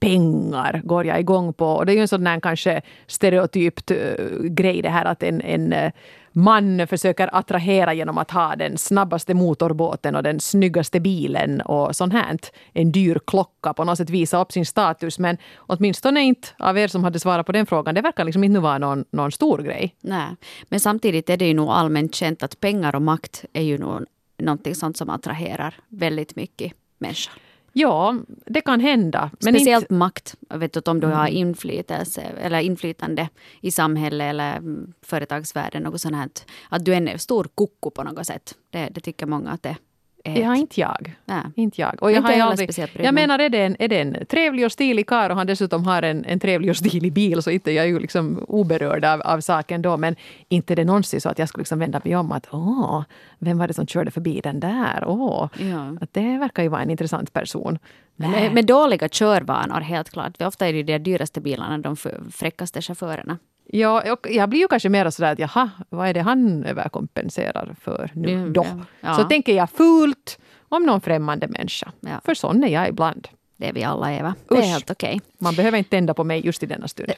pengar 0.01 0.81
går 0.85 1.07
jag 1.07 1.21
igång 1.21 1.53
på. 1.53 1.67
Och 1.67 1.87
det 1.87 1.93
är 1.93 1.95
ju 1.95 2.03
en 2.03 2.09
sån 2.09 2.25
där 2.25 2.41
kanske 2.41 2.83
stereotypt 3.07 3.91
uh, 3.91 3.97
grej 4.43 4.83
det 4.83 4.89
här 4.89 5.05
att 5.05 5.23
en, 5.23 5.41
en 5.41 5.73
uh, 5.73 5.91
man 6.33 6.87
försöker 6.87 7.37
attrahera 7.37 7.95
genom 7.95 8.19
att 8.19 8.31
ha 8.31 8.57
den 8.57 8.79
snabbaste 8.79 9.35
motorbåten 9.35 10.17
och 10.17 10.23
den 10.23 10.41
snyggaste 10.41 11.01
bilen 11.01 11.61
och 11.61 11.97
sånt 11.97 12.13
här. 12.13 12.39
En 12.73 12.93
dyr 12.93 13.19
klocka 13.27 13.75
på 13.75 13.85
något 13.85 13.99
sätt 13.99 14.11
visa 14.11 14.41
upp 14.41 14.53
sin 14.53 14.67
status. 14.67 15.19
Men 15.19 15.37
åtminstone 15.57 16.23
inte 16.23 16.49
av 16.59 16.79
er 16.79 16.89
som 16.89 17.05
hade 17.05 17.21
svarat 17.21 17.47
på 17.47 17.53
den 17.53 17.67
frågan. 17.67 17.95
Det 17.95 18.01
verkar 18.01 18.25
liksom 18.25 18.45
inte 18.45 18.61
vara 18.61 18.79
någon, 18.79 19.05
någon 19.11 19.33
stor 19.33 19.59
grej. 19.59 19.95
Nej, 20.01 20.37
men 20.69 20.81
samtidigt 20.81 21.31
är 21.31 21.37
det 21.37 21.47
ju 21.47 21.55
nog 21.55 21.69
allmänt 21.69 22.15
känt 22.15 22.43
att 22.43 22.61
pengar 22.61 22.95
och 22.95 23.03
makt 23.03 23.45
är 23.53 23.63
ju 23.63 23.79
nog 23.79 24.05
någonting 24.39 24.75
sånt 24.75 24.97
som 24.97 25.11
attraherar 25.11 25.75
väldigt 25.89 26.37
mycket 26.37 26.73
människor. 26.99 27.50
Ja, 27.72 28.16
det 28.46 28.61
kan 28.61 28.80
hända. 28.80 29.30
Men 29.40 29.54
Speciellt 29.54 29.85
inte... 29.85 29.94
makt. 29.94 30.35
Vet 30.54 30.72
du, 30.72 30.90
om 30.90 31.00
du 31.00 31.06
har 31.06 31.28
mm. 31.28 31.37
inflytelse, 31.37 32.20
eller 32.20 32.61
inflytande 32.61 33.28
i 33.61 33.70
samhället 33.70 34.30
eller 34.30 34.56
mm, 34.56 34.92
företagsvärlden. 35.02 35.83
Något 35.83 36.00
sånt 36.00 36.16
här. 36.16 36.28
Att 36.68 36.85
du 36.85 36.94
är 36.94 36.96
en 36.96 37.18
stor 37.18 37.44
koko 37.54 37.90
på 37.90 38.02
något 38.02 38.26
sätt. 38.26 38.54
Det, 38.70 38.88
det 38.90 39.00
tycker 39.00 39.26
många 39.26 39.50
att 39.50 39.62
det 39.62 39.76
har 40.24 40.54
inte 40.54 40.80
jag. 40.80 41.14
Nej. 41.24 41.42
Inte 41.54 41.80
jag. 41.80 42.02
Och 42.02 42.11
jag, 42.11 42.18
inte 42.18 42.33
har 42.33 42.50
aldrig, 42.50 42.88
jag 42.92 43.14
menar, 43.14 43.38
är 43.38 43.48
det, 43.48 43.64
en, 43.64 43.76
är 43.78 43.88
det 43.88 44.00
en 44.00 44.26
trevlig 44.26 44.64
och 44.64 44.72
stilig 44.72 45.06
karl 45.06 45.30
och 45.30 45.37
han 45.37 45.46
dessutom 45.46 45.85
har 45.85 46.02
en, 46.02 46.24
en 46.24 46.40
trevlig 46.40 46.70
och 46.70 46.76
stilig 46.76 47.12
bil 47.12 47.42
så 47.42 47.50
inte 47.50 47.72
jag 47.72 47.85
är 47.85 47.88
ju 47.88 47.98
liksom 47.98 48.44
oberörd 48.48 49.04
av, 49.04 49.20
av 49.20 49.40
saken 49.40 49.83
då. 49.83 49.96
Men 49.96 50.16
inte 50.48 50.74
det 50.74 50.85
någonsin 50.85 51.20
så 51.20 51.28
att 51.28 51.38
jag 51.38 51.48
skulle 51.48 51.61
liksom 51.62 51.78
vända 51.78 52.00
mig 52.04 52.16
om 52.16 52.33
att 52.33 52.46
åh, 52.50 53.02
vem 53.38 53.59
var 53.59 53.68
det 53.68 53.74
som 53.74 53.87
körde 53.87 54.11
förbi 54.11 54.40
den 54.40 54.61
där? 54.61 55.04
Åh, 55.06 55.48
ja. 55.59 55.96
att 56.00 56.12
det 56.12 56.38
verkar 56.38 56.62
ju 56.62 56.68
vara 56.68 56.83
en 56.83 56.90
intressant 56.90 57.33
person. 57.33 57.78
Med, 58.16 58.54
med 58.54 58.66
dåliga 58.66 59.09
körvanor 59.09 59.80
helt 59.80 60.11
klart. 60.11 60.42
Ofta 60.42 60.68
är 60.68 60.72
det 60.72 60.83
de 60.83 60.98
dyraste 60.98 61.40
bilarna 61.40 61.78
de 61.78 61.96
fräckaste 62.30 62.83
chaufförerna. 62.83 63.38
Ja, 63.72 64.16
jag 64.24 64.48
blir 64.48 64.61
ju 64.61 64.68
kanske 64.68 64.88
mer 64.88 65.11
sådär 65.11 65.33
att 65.33 65.38
jaha, 65.38 65.70
vad 65.88 66.09
är 66.09 66.14
det 66.14 66.20
han 66.20 66.64
överkompenserar 66.64 67.74
för 67.80 68.11
nu 68.14 68.33
mm, 68.33 68.52
då? 68.52 68.66
Ja. 69.00 69.14
Så 69.14 69.24
tänker 69.24 69.54
jag 69.54 69.70
fult 69.70 70.38
om 70.68 70.83
någon 70.83 71.00
främmande 71.00 71.48
människa. 71.48 71.92
Ja. 72.00 72.20
För 72.24 72.35
sån 72.35 72.64
är 72.64 72.68
jag 72.68 72.88
ibland. 72.88 73.28
Det 73.56 73.68
är 73.68 73.72
vi 73.72 73.85
alla, 73.85 74.12
Eva. 74.12 74.35
Det 74.48 74.56
är 74.56 74.62
helt 74.62 74.90
okej. 74.90 75.16
Okay. 75.16 75.20
Man 75.38 75.54
behöver 75.54 75.78
inte 75.78 75.90
tända 75.90 76.14
på 76.14 76.24
mig 76.24 76.46
just 76.46 76.62
i 76.62 76.66
denna 76.66 76.88
stund. 76.88 77.12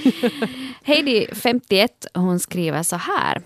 Heidi, 0.82 1.26
51, 1.32 2.06
hon 2.14 2.38
skriver 2.38 2.82
så 2.82 2.96
här. 2.96 3.42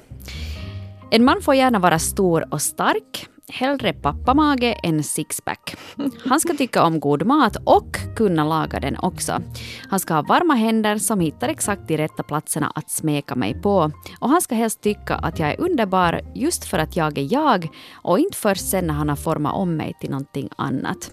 En 1.11 1.25
man 1.25 1.43
får 1.43 1.55
gärna 1.55 1.79
vara 1.79 1.99
stor 1.99 2.55
och 2.55 2.63
stark, 2.63 3.27
hellre 3.53 3.93
pappamage 3.93 4.81
än 4.83 5.03
sixpack. 5.03 5.77
Han 6.25 6.41
ska 6.41 6.55
tycka 6.55 6.85
om 6.85 7.01
god 7.01 7.27
mat 7.27 7.57
och 7.65 7.97
kunna 8.17 8.45
laga 8.45 8.81
den 8.81 8.99
också. 8.99 9.43
Han 9.89 10.01
ska 10.01 10.15
ha 10.15 10.23
varma 10.23 10.55
händer 10.55 10.99
som 10.99 11.21
hittar 11.21 11.49
exakt 11.49 11.89
de 11.89 11.97
rätta 11.97 12.23
platserna 12.23 12.73
att 12.75 12.91
smeka 12.91 13.35
mig 13.35 13.55
på. 13.63 13.91
Och 14.21 14.29
han 14.29 14.41
ska 14.41 14.55
helst 14.55 14.81
tycka 14.81 15.15
att 15.15 15.39
jag 15.39 15.51
är 15.51 15.61
underbar 15.61 16.21
just 16.35 16.65
för 16.65 16.79
att 16.79 16.97
jag 16.97 17.19
är 17.19 17.33
jag 17.33 17.69
och 17.95 18.19
inte 18.19 18.39
först 18.39 18.71
sen 18.71 18.87
när 18.87 18.95
han 18.95 19.09
har 19.09 19.17
format 19.17 19.55
om 19.55 19.77
mig 19.77 19.95
till 20.01 20.11
någonting 20.11 20.49
annat. 20.57 21.11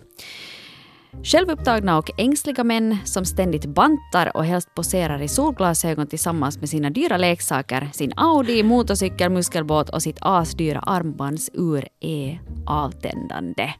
Självupptagna 1.23 1.97
och 1.97 2.09
ängsliga 2.17 2.63
män 2.63 2.97
som 3.05 3.25
ständigt 3.25 3.65
bantar 3.65 4.37
och 4.37 4.45
helst 4.45 4.75
poserar 4.75 5.21
i 5.21 5.27
solglasögon 5.27 6.07
tillsammans 6.07 6.59
med 6.59 6.69
sina 6.69 6.89
dyra 6.89 7.17
leksaker, 7.17 7.89
sin 7.93 8.13
Audi, 8.15 8.63
motorcykel, 8.63 9.29
muskelbåt 9.29 9.89
och 9.89 10.01
sitt 10.01 10.17
asdyra 10.21 10.79
armbandsur 10.79 11.87
är 11.99 12.39
avtändande. 12.67 13.73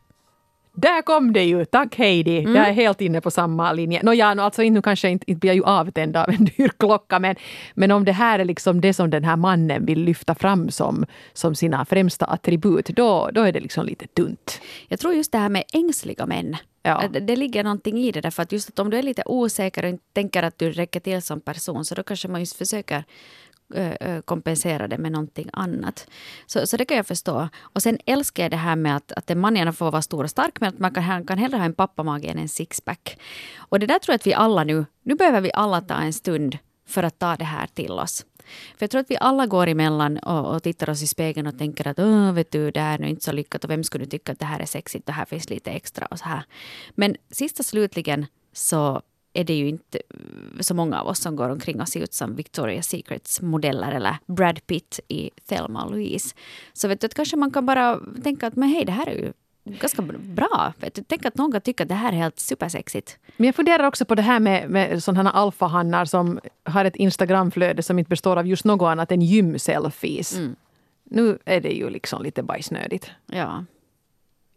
Där 0.82 1.02
kom 1.02 1.34
det 1.34 1.44
ju! 1.44 1.65
Tack 1.65 1.96
Heidi! 1.96 2.39
Mm. 2.39 2.56
Jag 2.56 2.68
är 2.68 2.74
helt 2.74 3.02
inne 3.02 3.22
på 3.22 3.32
samma 3.32 3.74
linje. 3.74 4.02
Nå, 4.04 4.13
ja, 4.13 4.42
alltså, 4.42 4.62
nu 4.62 4.82
kanske 4.82 5.10
inte, 5.10 5.32
inte 5.32 5.39
blir 5.39 5.50
jag 5.50 5.56
ju 5.56 5.63
avtänd 5.63 6.18
av 6.18 6.30
en 6.30 6.46
dyr 6.58 6.72
klocka 6.80 7.20
men, 7.20 7.36
men 7.74 7.92
om 7.92 8.06
det 8.06 8.12
här 8.12 8.39
är 8.39 8.46
liksom 8.46 8.82
det 8.82 8.94
som 8.94 9.10
den 9.10 9.24
här 9.24 9.36
mannen 9.36 9.86
vill 9.86 10.04
lyfta 10.04 10.36
fram 10.36 10.70
som, 10.70 11.06
som 11.34 11.56
sina 11.56 11.86
främsta 11.86 12.26
attribut, 12.26 12.86
då, 12.86 13.30
då 13.34 13.42
är 13.42 13.52
det 13.52 13.60
liksom 13.60 13.86
lite 13.86 14.08
tunt. 14.08 14.62
Jag 14.88 15.00
tror 15.00 15.13
just 15.13 15.32
det 15.32 15.38
här 15.38 15.50
med 15.50 15.63
ängsliga 15.74 16.26
män 16.26 16.58
Ja. 16.82 17.08
Det, 17.13 17.20
det 17.20 17.36
ligger 17.36 17.63
någonting 17.63 17.98
i 17.98 18.12
det. 18.12 18.22
Därför 18.22 18.44
att 18.44 18.52
just 18.52 18.70
att 18.70 18.80
om 18.80 18.89
du 18.89 18.98
är 18.98 19.04
lite 19.04 19.24
osäker 19.26 19.84
och 19.84 19.89
inte 19.89 20.04
tänker 20.13 20.44
att 20.44 20.60
du 20.60 20.72
räcker 20.72 21.00
till 21.00 21.22
som 21.22 21.42
person 21.42 21.86
så 21.86 21.96
då 21.96 22.04
kanske 22.04 22.28
man 22.28 22.39
just 22.39 22.56
försöker 22.56 23.04
eh, 23.76 23.92
eh, 23.92 24.22
kompensera 24.22 24.88
det 24.88 24.98
med 24.98 25.12
någonting 25.12 25.50
annat. 25.54 26.08
Så, 26.46 26.68
så 26.68 26.78
det 26.78 26.86
kan 26.86 26.98
jag 26.98 27.08
förstå. 27.08 27.50
Och 27.60 27.84
sen 27.84 27.98
älskar 28.06 28.44
jag 28.44 28.52
det 28.52 28.58
här 28.58 28.76
med 28.76 28.96
att, 28.96 29.12
att 29.12 29.30
en 29.30 29.39
man 29.39 29.56
gärna 29.56 29.74
får 29.74 29.92
vara 29.92 30.02
stor 30.02 30.24
och 30.24 30.30
stark 30.30 30.60
men 30.60 30.70
att 30.70 30.80
man 30.80 30.94
kan, 30.94 31.26
kan 31.26 31.38
hellre 31.38 31.58
ha 31.58 31.65
en 31.65 31.74
pappamage 31.74 32.26
än 32.26 32.38
en 32.38 32.50
sixpack. 32.50 33.20
Och 33.58 33.80
det 33.80 33.86
där 33.86 34.00
tror 34.00 34.13
jag 34.13 34.15
att 34.15 34.28
vi 34.28 34.34
alla 34.34 34.63
nu, 34.63 34.86
nu 35.04 35.15
behöver 35.15 35.42
vi 35.42 35.52
alla 35.54 35.82
ta 35.82 35.96
en 35.96 36.13
stund 36.13 36.58
för 36.88 37.04
att 37.04 37.20
ta 37.20 37.36
det 37.36 37.46
här 37.46 37.68
till 37.68 37.92
oss. 37.92 38.26
För 38.78 38.84
jag 38.84 38.92
tror 38.92 39.02
att 39.02 39.12
vi 39.12 39.18
alla 39.18 39.46
går 39.46 39.68
emellan 39.68 40.18
och, 40.18 40.56
och 40.56 40.64
tittar 40.64 40.90
oss 40.90 41.04
i 41.04 41.08
spegeln 41.08 41.48
och 41.48 41.58
tänker 41.58 41.88
att 41.88 42.00
Åh, 42.00 42.32
vet 42.32 42.52
du, 42.52 42.72
det 42.72 42.80
här 42.80 42.94
är 42.94 43.00
nu 43.00 43.10
inte 43.10 43.24
så 43.24 43.32
lyckat 43.32 43.64
och 43.64 43.70
vem 43.70 43.84
skulle 43.84 44.06
tycka 44.06 44.32
att 44.32 44.40
det 44.40 44.46
här 44.46 44.60
är 44.60 44.66
sexigt 44.66 45.10
och 45.10 45.16
här 45.16 45.26
finns 45.26 45.50
lite 45.50 45.72
extra 45.72 46.06
och 46.06 46.20
så 46.20 46.26
här. 46.26 46.44
Men 46.96 47.16
sist 47.32 47.60
och 47.60 47.66
slutligen 47.66 48.26
så 48.54 49.02
är 49.34 49.44
det 49.44 49.54
ju 49.54 49.68
inte 49.68 50.02
mm, 50.14 50.58
så 50.60 50.74
många 50.74 51.02
av 51.02 51.08
oss 51.08 51.20
som 51.20 51.36
går 51.36 51.50
omkring 51.50 51.82
och 51.82 51.90
ser 51.90 52.00
ut 52.00 52.14
som 52.14 52.38
Victoria's 52.38 52.82
Secrets 52.82 53.42
modeller 53.42 53.92
eller 53.92 54.18
Brad 54.26 54.68
Pitt 54.68 55.00
i 55.08 55.30
Thelma 55.50 55.84
och 55.84 55.92
Louise. 55.92 56.36
Så 56.74 56.88
vet 56.88 57.02
du, 57.02 57.06
att 57.06 57.14
kanske 57.14 57.38
man 57.38 57.52
kan 57.52 57.66
bara 57.66 58.00
tänka 58.24 58.48
att 58.48 58.56
men 58.56 58.70
hej, 58.70 58.86
det 58.86 58.92
här 58.92 59.08
är 59.08 59.16
ju 59.16 59.34
ganska 59.70 60.02
bra. 60.02 60.74
Tänk 61.08 61.26
att 61.26 61.36
någon 61.36 61.62
tycka 61.62 61.84
att 61.84 61.90
det 61.90 61.96
här 61.96 62.12
är 62.12 62.18
helt 62.18 62.40
supersexigt. 62.40 63.18
Men 63.38 63.46
jag 63.46 63.56
funderar 63.56 63.84
också 63.84 64.06
på 64.06 64.16
det 64.16 64.22
här 64.22 64.40
med, 64.40 64.70
med 64.70 65.04
sådana 65.04 65.32
alfahannar 65.32 66.06
som 66.06 66.40
har 66.64 66.86
ett 66.86 66.96
Instagramflöde 66.96 67.84
som 67.84 68.00
inte 68.00 68.10
består 68.10 68.38
av 68.38 68.48
just 68.48 68.66
något 68.66 68.88
annat 68.88 69.12
än 69.12 69.22
gymselfies. 69.22 70.36
Mm. 70.36 70.56
Nu 71.04 71.38
är 71.46 71.62
det 71.62 71.72
ju 71.72 71.90
liksom 71.90 72.24
lite 72.24 72.44
bajsnödigt. 72.44 73.12
Ja. 73.26 73.66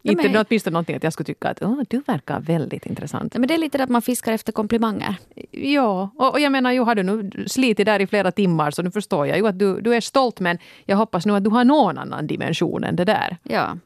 Inte 0.05 0.29
men... 0.29 0.45
åtminstone 0.49 0.73
någonting 0.73 0.95
att 0.95 1.03
jag 1.03 1.13
skulle 1.13 1.25
tycka 1.25 1.49
att 1.49 1.61
oh, 1.61 1.81
du 1.89 1.99
verkar 2.07 2.39
väldigt 2.39 2.85
intressant. 2.85 3.37
Men 3.37 3.47
det 3.47 3.53
är 3.53 3.57
lite 3.57 3.83
att 3.83 3.89
man 3.89 4.01
fiskar 4.01 4.33
efter 4.33 4.51
komplimanger. 4.51 5.15
Ja, 5.51 6.09
och, 6.15 6.31
och 6.31 6.39
jag 6.39 6.51
menar, 6.51 6.71
ju 6.71 6.79
har 6.79 6.95
du 6.95 7.03
nu 7.03 7.45
slitit 7.47 7.85
där 7.85 7.99
i 7.99 8.07
flera 8.07 8.31
timmar 8.31 8.71
så 8.71 8.81
nu 8.81 8.91
förstår 8.91 9.27
jag 9.27 9.37
ju 9.37 9.47
att 9.47 9.59
du, 9.59 9.81
du 9.81 9.95
är 9.95 10.01
stolt 10.01 10.39
men 10.39 10.57
jag 10.85 10.97
hoppas 10.97 11.25
nu 11.25 11.35
att 11.35 11.43
du 11.43 11.49
har 11.49 11.63
någon 11.63 11.97
annan 11.97 12.27
dimension 12.27 12.83
än 12.83 12.95
det 12.95 13.05
där. 13.05 13.37
Ja. 13.43 13.77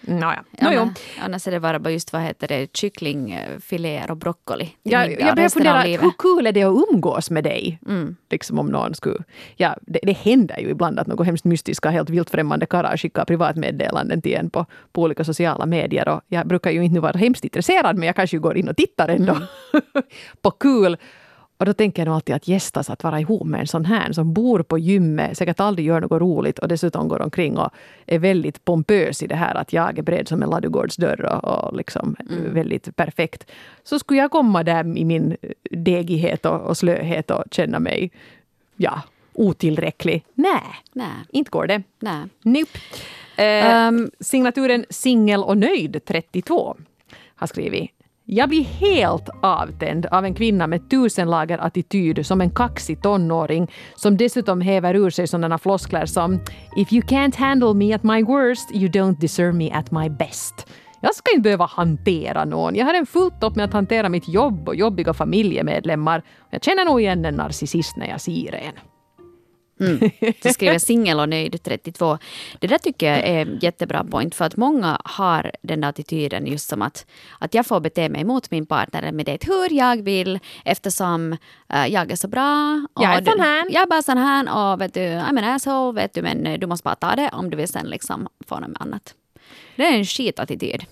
Nåja. 0.00 0.44
Ja, 0.50 0.84
no, 0.84 0.92
annars 1.20 1.46
är 1.46 1.50
det 1.50 1.60
bara 1.60 1.90
just 1.90 2.12
vad 2.12 2.22
heter 2.22 2.48
det, 2.48 2.76
kycklingfiléer 2.76 4.10
och 4.10 4.16
broccoli. 4.16 4.74
Ja, 4.82 5.06
jag 5.06 5.36
börjar 5.36 5.48
fundera, 5.48 5.80
hur 5.80 6.12
kul 6.18 6.46
är 6.46 6.52
det 6.52 6.62
att 6.62 6.84
umgås 6.92 7.30
med 7.30 7.44
dig? 7.44 7.78
Mm. 7.86 8.16
Liksom 8.30 8.58
om 8.58 8.66
någon 8.66 8.94
skulle... 8.94 9.18
Ja, 9.56 9.76
det, 9.82 10.00
det 10.02 10.12
händer 10.12 10.58
ju 10.60 10.70
ibland 10.70 10.98
att 10.98 11.06
något 11.06 11.26
hemskt 11.26 11.44
mystiska, 11.44 11.90
helt 11.90 12.10
vilt 12.10 12.30
främmande 12.30 12.66
karlar 12.66 12.96
skickar 12.96 13.24
privatmeddelanden 13.24 14.22
till 14.22 14.34
en 14.34 14.50
på, 14.50 14.66
på 14.92 15.02
olika 15.02 15.24
sociala 15.24 15.66
medier. 15.66 16.08
Och 16.08 16.20
jag 16.28 16.46
brukar 16.46 16.70
ju 16.70 16.84
inte 16.84 17.00
vara 17.00 17.18
hemskt 17.18 17.44
intresserad 17.44 17.96
men 17.96 18.06
jag 18.06 18.16
kanske 18.16 18.38
går 18.38 18.56
in 18.56 18.68
och 18.68 18.76
tittar 18.76 19.08
ändå 19.08 19.32
mm. 19.32 19.46
på 20.42 20.50
kul 20.50 20.96
och 21.58 21.66
då 21.66 21.72
tänker 21.72 22.02
jag 22.02 22.06
nog 22.06 22.14
alltid 22.14 22.34
att 22.34 22.48
gästas 22.48 22.90
att 22.90 23.04
vara 23.04 23.20
ihop 23.20 23.46
med 23.46 23.60
en 23.60 23.66
sån 23.66 23.84
här 23.84 24.12
som 24.12 24.32
bor 24.32 24.62
på 24.62 24.78
gymmet, 24.78 25.38
säkert 25.38 25.60
aldrig 25.60 25.86
gör 25.86 26.00
något 26.00 26.20
roligt 26.20 26.58
och 26.58 26.68
dessutom 26.68 27.08
går 27.08 27.22
omkring 27.22 27.58
och 27.58 27.70
är 28.06 28.18
väldigt 28.18 28.64
pompös 28.64 29.22
i 29.22 29.26
det 29.26 29.34
här 29.34 29.54
att 29.54 29.72
jag 29.72 29.98
är 29.98 30.02
bred 30.02 30.28
som 30.28 30.42
en 30.42 30.50
ladugårdsdörr 30.50 31.24
och, 31.24 31.44
och 31.44 31.76
liksom 31.76 32.16
mm. 32.30 32.54
väldigt 32.54 32.96
perfekt. 32.96 33.50
Så 33.84 33.98
skulle 33.98 34.20
jag 34.20 34.30
komma 34.30 34.62
där 34.62 34.98
i 34.98 35.04
min 35.04 35.36
degighet 35.70 36.46
och, 36.46 36.60
och 36.60 36.76
slöhet 36.76 37.30
och 37.30 37.44
känna 37.50 37.78
mig 37.78 38.10
ja, 38.76 39.02
otillräcklig. 39.32 40.24
Nej, 40.92 41.26
inte 41.30 41.50
går 41.50 41.66
det. 41.66 41.82
Nej. 41.98 42.22
Nope. 42.42 42.78
Eh, 43.36 43.88
um, 43.88 44.10
signaturen 44.20 44.84
singel 44.90 45.42
och 45.42 45.58
nöjd 45.58 46.00
32 46.04 46.76
har 47.34 47.46
skrivit 47.46 47.90
jag 48.30 48.48
blir 48.48 48.64
helt 48.64 49.28
avtänd 49.42 50.06
av 50.06 50.24
en 50.24 50.34
kvinna 50.34 50.66
med 50.66 50.90
tusen 50.90 51.30
lager 51.30 51.58
attityd 51.58 52.26
som 52.26 52.40
en 52.40 52.50
kaxig 52.50 53.02
tonåring 53.02 53.70
som 53.96 54.16
dessutom 54.16 54.60
häver 54.60 54.94
ur 54.94 55.10
sig 55.10 55.26
sådana 55.26 55.58
floskler 55.58 56.06
som 56.06 56.40
“If 56.76 56.92
you 56.92 57.02
can't 57.02 57.36
handle 57.36 57.74
me 57.74 57.94
at 57.94 58.02
my 58.02 58.22
worst, 58.22 58.70
you 58.74 58.88
don't 58.88 59.20
deserve 59.20 59.52
me 59.52 59.70
at 59.72 59.90
my 59.90 60.08
best”. 60.08 60.66
Jag 61.00 61.14
ska 61.14 61.30
inte 61.30 61.42
behöva 61.42 61.66
hantera 61.66 62.44
någon. 62.44 62.74
Jag 62.74 62.86
har 62.86 62.94
en 62.94 63.06
fullt 63.06 63.42
upp 63.42 63.56
med 63.56 63.64
att 63.64 63.72
hantera 63.72 64.08
mitt 64.08 64.28
jobb 64.28 64.68
och 64.68 64.76
jobbiga 64.76 65.14
familjemedlemmar. 65.14 66.22
Jag 66.50 66.64
känner 66.64 66.84
nog 66.84 67.00
igen 67.00 67.24
en 67.24 67.34
narcissist 67.34 67.96
när 67.96 68.08
jag 68.08 68.20
ser 68.20 68.54
en. 68.54 68.97
Mm. 69.80 70.10
Du 70.42 70.52
skriver 70.52 70.78
singel 70.78 71.20
och 71.20 71.28
nöjd 71.28 71.62
32. 71.62 72.18
Det 72.58 72.66
där 72.66 72.78
tycker 72.78 73.06
jag 73.06 73.18
är 73.18 73.58
jättebra 73.60 74.04
point 74.04 74.34
för 74.34 74.44
att 74.44 74.56
många 74.56 75.00
har 75.04 75.52
den 75.62 75.80
där 75.80 75.88
attityden 75.88 76.46
just 76.46 76.68
som 76.68 76.82
att, 76.82 77.06
att 77.38 77.54
jag 77.54 77.66
får 77.66 77.80
bete 77.80 78.08
mig 78.08 78.24
mot 78.24 78.50
min 78.50 78.66
partner 78.66 79.12
med 79.12 79.26
det 79.26 79.44
hur 79.46 79.72
jag 79.72 80.02
vill 80.02 80.38
eftersom 80.64 81.32
uh, 81.74 81.86
jag 81.88 82.10
är 82.10 82.16
så 82.16 82.28
bra. 82.28 82.86
jag 82.94 83.14
är 83.14 83.24
sån 83.24 83.40
här. 83.40 83.66
Jag 83.70 83.82
är 83.82 83.86
bara 83.86 84.02
sån 84.02 84.18
här 84.18 84.72
och 84.72 84.80
vet 84.80 84.94
du, 84.94 85.00
I'm 85.00 85.38
an 85.38 85.44
asshole 85.44 86.00
vet 86.00 86.14
du 86.14 86.22
men 86.22 86.60
du 86.60 86.66
måste 86.66 86.84
bara 86.84 86.94
ta 86.94 87.16
det 87.16 87.30
om 87.32 87.50
du 87.50 87.56
vill 87.56 87.68
sen 87.68 87.86
liksom 87.86 88.28
få 88.46 88.60
något 88.60 88.80
annat. 88.80 89.14
Det 89.76 89.86
är 89.86 89.92
en 89.92 90.04
skitattityd. 90.04 90.84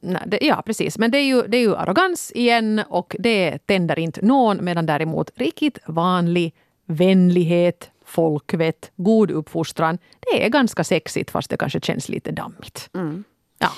Nej, 0.00 0.22
det, 0.26 0.38
ja, 0.40 0.62
precis. 0.66 0.98
Men 0.98 1.10
det 1.10 1.18
är, 1.18 1.24
ju, 1.24 1.42
det 1.42 1.56
är 1.56 1.60
ju 1.60 1.76
arrogans 1.76 2.32
igen 2.34 2.82
och 2.88 3.16
det 3.18 3.58
tänder 3.58 3.98
inte 3.98 4.26
någon 4.26 4.64
medan 4.64 4.86
däremot 4.86 5.30
riktigt 5.34 5.78
vanlig 5.86 6.54
vänlighet, 6.86 7.90
folkvett, 8.10 8.90
god 8.96 9.30
uppfostran. 9.30 9.98
Det 10.20 10.44
är 10.44 10.48
ganska 10.48 10.84
sexigt 10.84 11.30
fast 11.30 11.50
det 11.50 11.56
kanske 11.56 11.80
känns 11.80 12.08
lite 12.08 12.32
dammigt. 12.32 12.90
Mm. 12.94 13.24
Ja. 13.58 13.70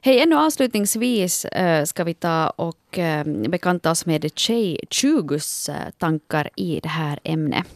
Hej, 0.00 0.20
ännu 0.20 0.36
avslutningsvis 0.36 1.44
äh, 1.44 1.84
ska 1.84 2.04
vi 2.04 2.14
ta 2.14 2.50
och 2.50 2.98
äh, 2.98 3.24
bekanta 3.24 3.90
oss 3.90 4.06
med 4.06 4.30
Tjej 4.34 4.80
20s 4.90 5.70
äh, 5.70 5.90
tankar 5.98 6.50
i 6.56 6.80
det 6.82 6.88
här 6.88 7.18
ämnet. 7.24 7.66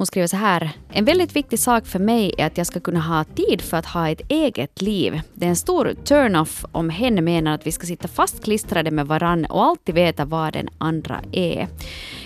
Hon 0.00 0.06
skriver 0.06 0.26
så 0.26 0.36
här. 0.36 0.70
En 0.92 1.04
väldigt 1.04 1.36
viktig 1.36 1.58
sak 1.58 1.86
för 1.86 1.98
mig 1.98 2.34
är 2.38 2.46
att 2.46 2.58
jag 2.58 2.66
ska 2.66 2.80
kunna 2.80 3.00
ha 3.00 3.24
tid 3.24 3.60
för 3.62 3.76
att 3.76 3.86
ha 3.86 4.08
ett 4.08 4.20
eget 4.28 4.82
liv. 4.82 5.20
Det 5.34 5.44
är 5.44 5.48
en 5.48 5.56
stor 5.56 5.94
turn-off 6.04 6.64
om 6.72 6.90
hen 6.90 7.24
menar 7.24 7.54
att 7.54 7.66
vi 7.66 7.72
ska 7.72 7.86
sitta 7.86 8.08
fastklistrade 8.08 8.90
med 8.90 9.06
varann 9.06 9.44
och 9.44 9.64
alltid 9.64 9.94
veta 9.94 10.24
vad 10.24 10.52
den 10.52 10.68
andra 10.78 11.20
är. 11.32 11.68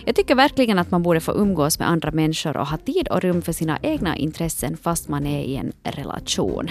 Jag 0.05 0.17
tycker 0.17 0.35
verkligen 0.35 0.79
att 0.79 0.91
man 0.91 1.03
borde 1.03 1.21
få 1.21 1.33
umgås 1.33 1.79
med 1.79 1.89
andra 1.89 2.11
människor 2.11 2.57
och 2.57 2.67
ha 2.67 2.77
tid 2.77 3.09
och 3.09 3.21
rum 3.21 3.43
för 3.43 3.53
sina 3.53 3.79
egna 3.83 4.17
intressen 4.17 4.77
fast 4.77 5.09
man 5.09 5.27
är 5.27 5.43
i 5.43 5.57
en 5.57 5.73
relation. 5.83 6.71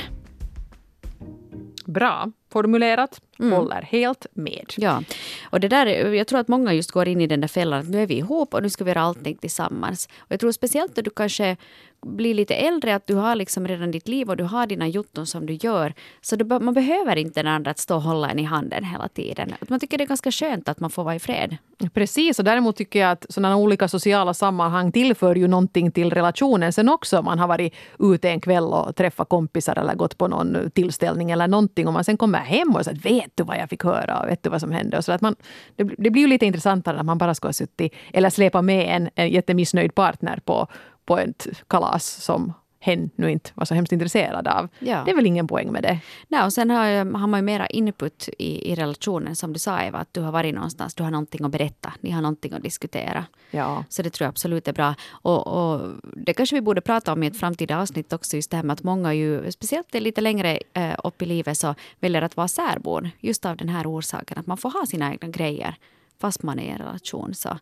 Bra 1.85 2.31
formulerat. 2.51 3.21
Mm. 3.39 3.51
Håller 3.51 3.81
helt 3.81 4.25
med. 4.33 4.73
Ja, 4.77 5.03
och 5.49 5.59
det 5.59 5.67
där, 5.67 5.85
jag 6.13 6.27
tror 6.27 6.39
att 6.39 6.47
många 6.47 6.73
just 6.73 6.91
går 6.91 7.07
in 7.07 7.21
i 7.21 7.27
den 7.27 7.41
där 7.41 7.47
fällan 7.47 7.79
att 7.79 7.89
nu 7.89 8.01
är 8.01 8.07
vi 8.07 8.17
ihop 8.17 8.53
och 8.53 8.63
nu 8.63 8.69
ska 8.69 8.83
vi 8.83 8.91
göra 8.91 9.01
allting 9.01 9.37
tillsammans. 9.37 10.09
Och 10.17 10.31
jag 10.31 10.39
tror 10.39 10.51
speciellt 10.51 10.95
när 10.95 11.03
du 11.03 11.11
kanske 11.15 11.57
blir 12.05 12.33
lite 12.33 12.55
äldre, 12.55 12.95
att 12.95 13.07
du 13.07 13.15
har 13.15 13.35
liksom 13.35 13.67
redan 13.67 13.91
ditt 13.91 14.07
liv 14.07 14.29
och 14.29 14.37
du 14.37 14.43
har 14.43 14.67
dina 14.67 14.87
jotton 14.87 15.25
som 15.25 15.45
du 15.45 15.53
gör. 15.53 15.93
Så 16.21 16.35
du, 16.35 16.45
man 16.45 16.73
behöver 16.73 17.15
inte 17.15 17.43
den 17.43 17.53
andra 17.53 17.71
att 17.71 17.79
stå 17.79 17.95
och 17.95 18.01
hålla 18.01 18.29
en 18.29 18.39
i 18.39 18.43
handen 18.43 18.83
hela 18.83 19.07
tiden. 19.07 19.53
Man 19.69 19.79
tycker 19.79 19.97
det 19.97 20.03
är 20.03 20.07
ganska 20.07 20.31
skönt 20.31 20.69
att 20.69 20.79
man 20.79 20.89
får 20.89 21.03
vara 21.03 21.15
i 21.15 21.19
fred. 21.19 21.57
Precis, 21.93 22.39
och 22.39 22.45
däremot 22.45 22.75
tycker 22.75 22.99
jag 22.99 23.11
att 23.11 23.25
sådana 23.29 23.57
olika 23.57 23.87
sociala 23.87 24.33
sammanhang 24.33 24.91
tillför 24.91 25.35
ju 25.35 25.47
någonting 25.47 25.91
till 25.91 26.13
relationen 26.13 26.73
sen 26.73 26.89
också. 26.89 27.21
Man 27.21 27.39
har 27.39 27.47
varit 27.47 27.73
ute 27.99 28.29
en 28.29 28.41
kväll 28.41 28.63
och 28.63 28.95
träffat 28.95 29.29
kompisar 29.29 29.79
eller 29.79 29.95
gått 29.95 30.17
på 30.17 30.27
någon 30.27 30.71
tillställning 30.71 31.31
eller 31.31 31.47
någonting 31.47 31.87
och 31.87 31.93
man 31.93 32.03
sen 32.03 32.17
kommer 32.17 32.39
hem 32.39 32.75
och 32.75 32.85
säger 32.85 32.99
vet 32.99 33.31
du 33.35 33.43
vad 33.43 33.57
jag 33.57 33.69
fick 33.69 33.83
höra 33.83 34.19
och 34.19 34.27
vet 34.27 34.43
du 34.43 34.49
vad 34.49 34.61
som 34.61 34.71
hände? 34.71 34.97
Och 34.97 35.05
så 35.05 35.11
att 35.11 35.21
man, 35.21 35.35
det, 35.75 35.83
det 35.83 36.09
blir 36.09 36.21
ju 36.21 36.27
lite 36.27 36.45
intressantare 36.45 36.95
när 36.95 37.03
man 37.03 37.17
bara 37.17 37.35
ska 37.35 37.47
ha 37.47 37.53
suttit 37.53 37.93
eller 38.13 38.29
släpa 38.29 38.61
med 38.61 38.95
en, 38.95 39.09
en 39.15 39.29
jättemissnöjd 39.29 39.95
partner 39.95 40.39
på, 40.45 40.67
på 41.05 41.17
ett 41.17 41.47
kalas 41.67 42.05
som 42.05 42.53
hen 42.83 43.09
nu 43.15 43.31
inte 43.31 43.51
var 43.53 43.65
så 43.65 43.75
hemskt 43.75 43.91
intresserad 43.91 44.47
av. 44.47 44.69
Ja. 44.79 45.01
Det 45.05 45.11
är 45.11 45.15
väl 45.15 45.25
ingen 45.25 45.47
poäng 45.47 45.71
med 45.71 45.83
det. 45.83 45.99
Nej, 46.27 46.43
och 46.43 46.53
sen 46.53 46.69
har, 46.69 47.17
har 47.17 47.27
man 47.27 47.39
ju 47.39 47.43
mera 47.43 47.67
input 47.67 48.29
i, 48.37 48.71
i 48.71 48.75
relationen, 48.75 49.35
som 49.35 49.53
du 49.53 49.59
sa 49.59 49.81
Eva, 49.81 49.97
att 49.97 50.13
du 50.13 50.21
har 50.21 50.31
varit 50.31 50.55
någonstans, 50.55 50.95
du 50.95 51.03
har 51.03 51.11
någonting 51.11 51.45
att 51.45 51.51
berätta, 51.51 51.93
ni 51.99 52.11
har 52.11 52.21
någonting 52.21 52.53
att 52.53 52.63
diskutera. 52.63 53.25
Ja. 53.51 53.83
Så 53.89 54.01
det 54.01 54.09
tror 54.09 54.25
jag 54.25 54.29
absolut 54.29 54.67
är 54.67 54.73
bra. 54.73 54.95
Och, 55.11 55.47
och 55.47 55.91
det 56.13 56.33
kanske 56.33 56.55
vi 56.55 56.61
borde 56.61 56.81
prata 56.81 57.13
om 57.13 57.23
i 57.23 57.27
ett 57.27 57.39
framtida 57.39 57.81
avsnitt 57.81 58.13
också, 58.13 58.35
just 58.35 58.51
det 58.51 58.57
här 58.57 58.63
med 58.63 58.73
att 58.73 58.83
många 58.83 59.13
ju, 59.13 59.51
speciellt 59.51 59.93
lite 59.93 60.21
längre 60.21 60.59
eh, 60.73 60.95
upp 61.03 61.21
i 61.21 61.25
livet, 61.25 61.57
så 61.57 61.75
väljer 61.99 62.21
att 62.21 62.37
vara 62.37 62.47
särbon, 62.47 63.09
just 63.19 63.45
av 63.45 63.57
den 63.57 63.69
här 63.69 63.87
orsaken, 63.87 64.37
att 64.37 64.47
man 64.47 64.57
får 64.57 64.69
ha 64.69 64.85
sina 64.85 65.11
egna 65.11 65.27
grejer, 65.27 65.75
fast 66.19 66.43
man 66.43 66.59
är 66.59 66.63
i 66.63 66.69
en 66.69 66.77
relation. 66.77 67.33
Så 67.33 67.57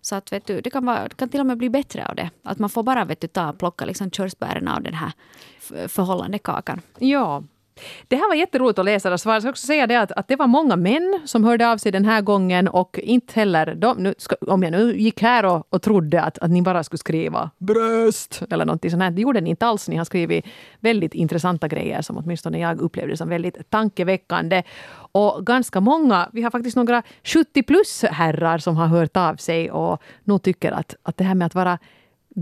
så 0.00 0.14
att, 0.14 0.32
vet 0.32 0.46
du, 0.46 0.60
det, 0.60 0.70
kan 0.70 0.86
vara, 0.86 1.08
det 1.08 1.14
kan 1.14 1.28
till 1.28 1.40
och 1.40 1.46
med 1.46 1.58
bli 1.58 1.70
bättre 1.70 2.06
av 2.06 2.14
det. 2.14 2.30
Att 2.42 2.58
man 2.58 2.70
får 2.70 2.82
bara 2.82 3.04
vet 3.04 3.20
du, 3.20 3.26
ta 3.26 3.52
plocka 3.52 3.84
liksom 3.84 4.10
körsbären 4.10 4.68
av 4.68 4.82
den 4.82 4.94
här 4.94 5.12
förhållandekakan. 5.88 6.80
Ja, 6.98 7.42
det 8.08 8.16
här 8.16 8.28
var 8.28 8.34
jätteroligt 8.34 8.78
att 8.78 8.84
läsa 8.84 9.12
och 9.12 9.20
svara. 9.20 9.34
Jag 9.34 9.42
ska 9.42 9.50
också 9.50 9.66
säga 9.66 9.86
det 9.86 9.96
att, 9.96 10.12
att 10.12 10.28
det 10.28 10.36
var 10.36 10.46
många 10.46 10.76
män 10.76 11.20
som 11.24 11.44
hörde 11.44 11.70
av 11.70 11.76
sig 11.76 11.92
den 11.92 12.04
här 12.04 12.20
gången 12.20 12.68
och 12.68 12.98
inte 12.98 13.32
heller 13.34 13.74
de, 13.74 13.96
nu 13.98 14.14
ska, 14.18 14.36
om 14.40 14.62
jag 14.62 14.72
nu 14.72 14.96
gick 14.98 15.22
här 15.22 15.44
och, 15.44 15.66
och 15.70 15.82
trodde 15.82 16.22
att, 16.22 16.38
att 16.38 16.50
ni 16.50 16.62
bara 16.62 16.84
skulle 16.84 16.98
skriva 16.98 17.50
bröst 17.58 18.42
eller 18.50 18.64
någonting 18.64 18.90
sånt 18.90 19.02
här. 19.02 19.10
Det 19.10 19.22
gjorde 19.22 19.40
ni 19.40 19.50
inte 19.50 19.66
alls. 19.66 19.88
Ni 19.88 19.96
har 19.96 20.04
skrivit 20.04 20.44
väldigt 20.80 21.14
intressanta 21.14 21.68
grejer 21.68 22.02
som 22.02 22.16
åtminstone 22.18 22.58
jag 22.58 22.80
upplevde 22.80 23.16
som 23.16 23.28
väldigt 23.28 23.70
tankeväckande. 23.70 24.62
Och 25.12 25.46
ganska 25.46 25.80
många, 25.80 26.28
vi 26.32 26.42
har 26.42 26.50
faktiskt 26.50 26.76
några 26.76 27.02
70 27.24 27.62
plus 27.62 28.02
herrar 28.02 28.58
som 28.58 28.76
har 28.76 28.86
hört 28.86 29.16
av 29.16 29.36
sig 29.36 29.70
och 29.70 30.02
nog 30.24 30.42
tycker 30.42 30.72
att, 30.72 30.94
att 31.02 31.16
det 31.16 31.24
här 31.24 31.34
med 31.34 31.46
att 31.46 31.54
vara 31.54 31.78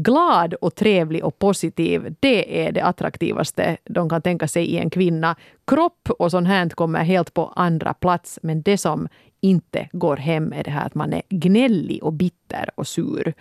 glad 0.03 0.55
och 0.55 0.75
trevlig 0.75 1.25
och 1.25 1.39
positiv, 1.39 2.15
det 2.21 2.67
är 2.67 2.73
det 2.73 2.81
attraktivaste 2.81 3.77
de 3.85 4.09
kan 4.09 4.23
tänka 4.23 4.49
sig 4.49 4.67
i 4.67 4.79
en 4.79 4.91
kvinna. 4.91 5.37
Kropp 5.67 6.11
och 6.19 6.31
sånt 6.31 6.49
här 6.49 6.69
kommer 6.69 7.05
helt 7.05 7.35
på 7.35 7.53
andra 7.57 7.95
plats, 7.95 8.39
men 8.43 8.63
det 8.63 8.79
som 8.79 9.09
inte 9.41 9.89
går 9.93 10.17
hem 10.17 10.53
är 10.53 10.65
det 10.65 10.71
här 10.71 10.87
att 10.87 10.95
man 10.95 11.13
är 11.13 11.23
gnällig 11.29 12.05
och 12.05 12.13
bitter 12.13 12.71
och 12.75 12.87
sur. 12.87 13.35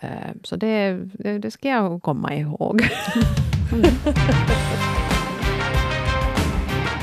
Eh, 0.00 0.10
så 0.42 0.56
det, 0.56 0.98
det 1.38 1.50
ska 1.50 1.68
jag 1.68 2.02
komma 2.02 2.34
ihåg. 2.34 2.82
Mm. 3.72 3.84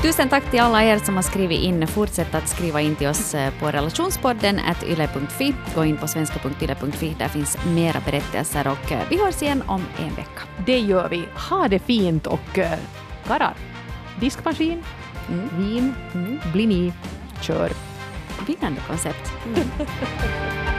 Tusen 0.02 0.28
tack 0.28 0.50
till 0.50 0.60
alla 0.60 0.84
er 0.84 0.98
som 0.98 1.14
har 1.14 1.22
skrivit 1.22 1.60
in. 1.60 1.86
Fortsätt 1.86 2.34
att 2.34 2.48
skriva 2.48 2.80
in 2.80 2.96
till 2.96 3.08
oss 3.08 3.34
eh, 3.34 3.52
på 3.60 3.66
relationspodden 3.66 4.60
yle.fi. 4.86 5.54
Gå 5.74 5.84
in 5.84 5.96
på 5.96 6.08
svenska.yle.fi. 6.08 7.16
Där 7.18 7.28
finns 7.28 7.58
mera 7.66 8.00
berättelser 8.06 8.68
och 8.68 8.92
eh, 8.92 9.02
vi 9.10 9.18
hörs 9.24 9.42
igen 9.42 9.62
om 9.66 9.84
en 9.98 10.14
vecka. 10.14 10.42
Det 10.66 10.78
gör 10.78 11.08
vi. 11.08 11.24
Ha 11.50 11.68
det 11.68 11.78
fint 11.78 12.26
och 12.26 12.58
uh, 12.58 12.64
karlar, 13.26 13.54
diskmaskin, 14.20 14.82
mm. 15.28 15.48
vin, 15.58 15.94
mm. 16.14 16.38
bli 16.52 16.66
ni, 16.66 16.92
kör. 17.42 17.70
Vinnande 18.46 18.80
koncept. 18.88 19.32
Mm. 19.46 19.68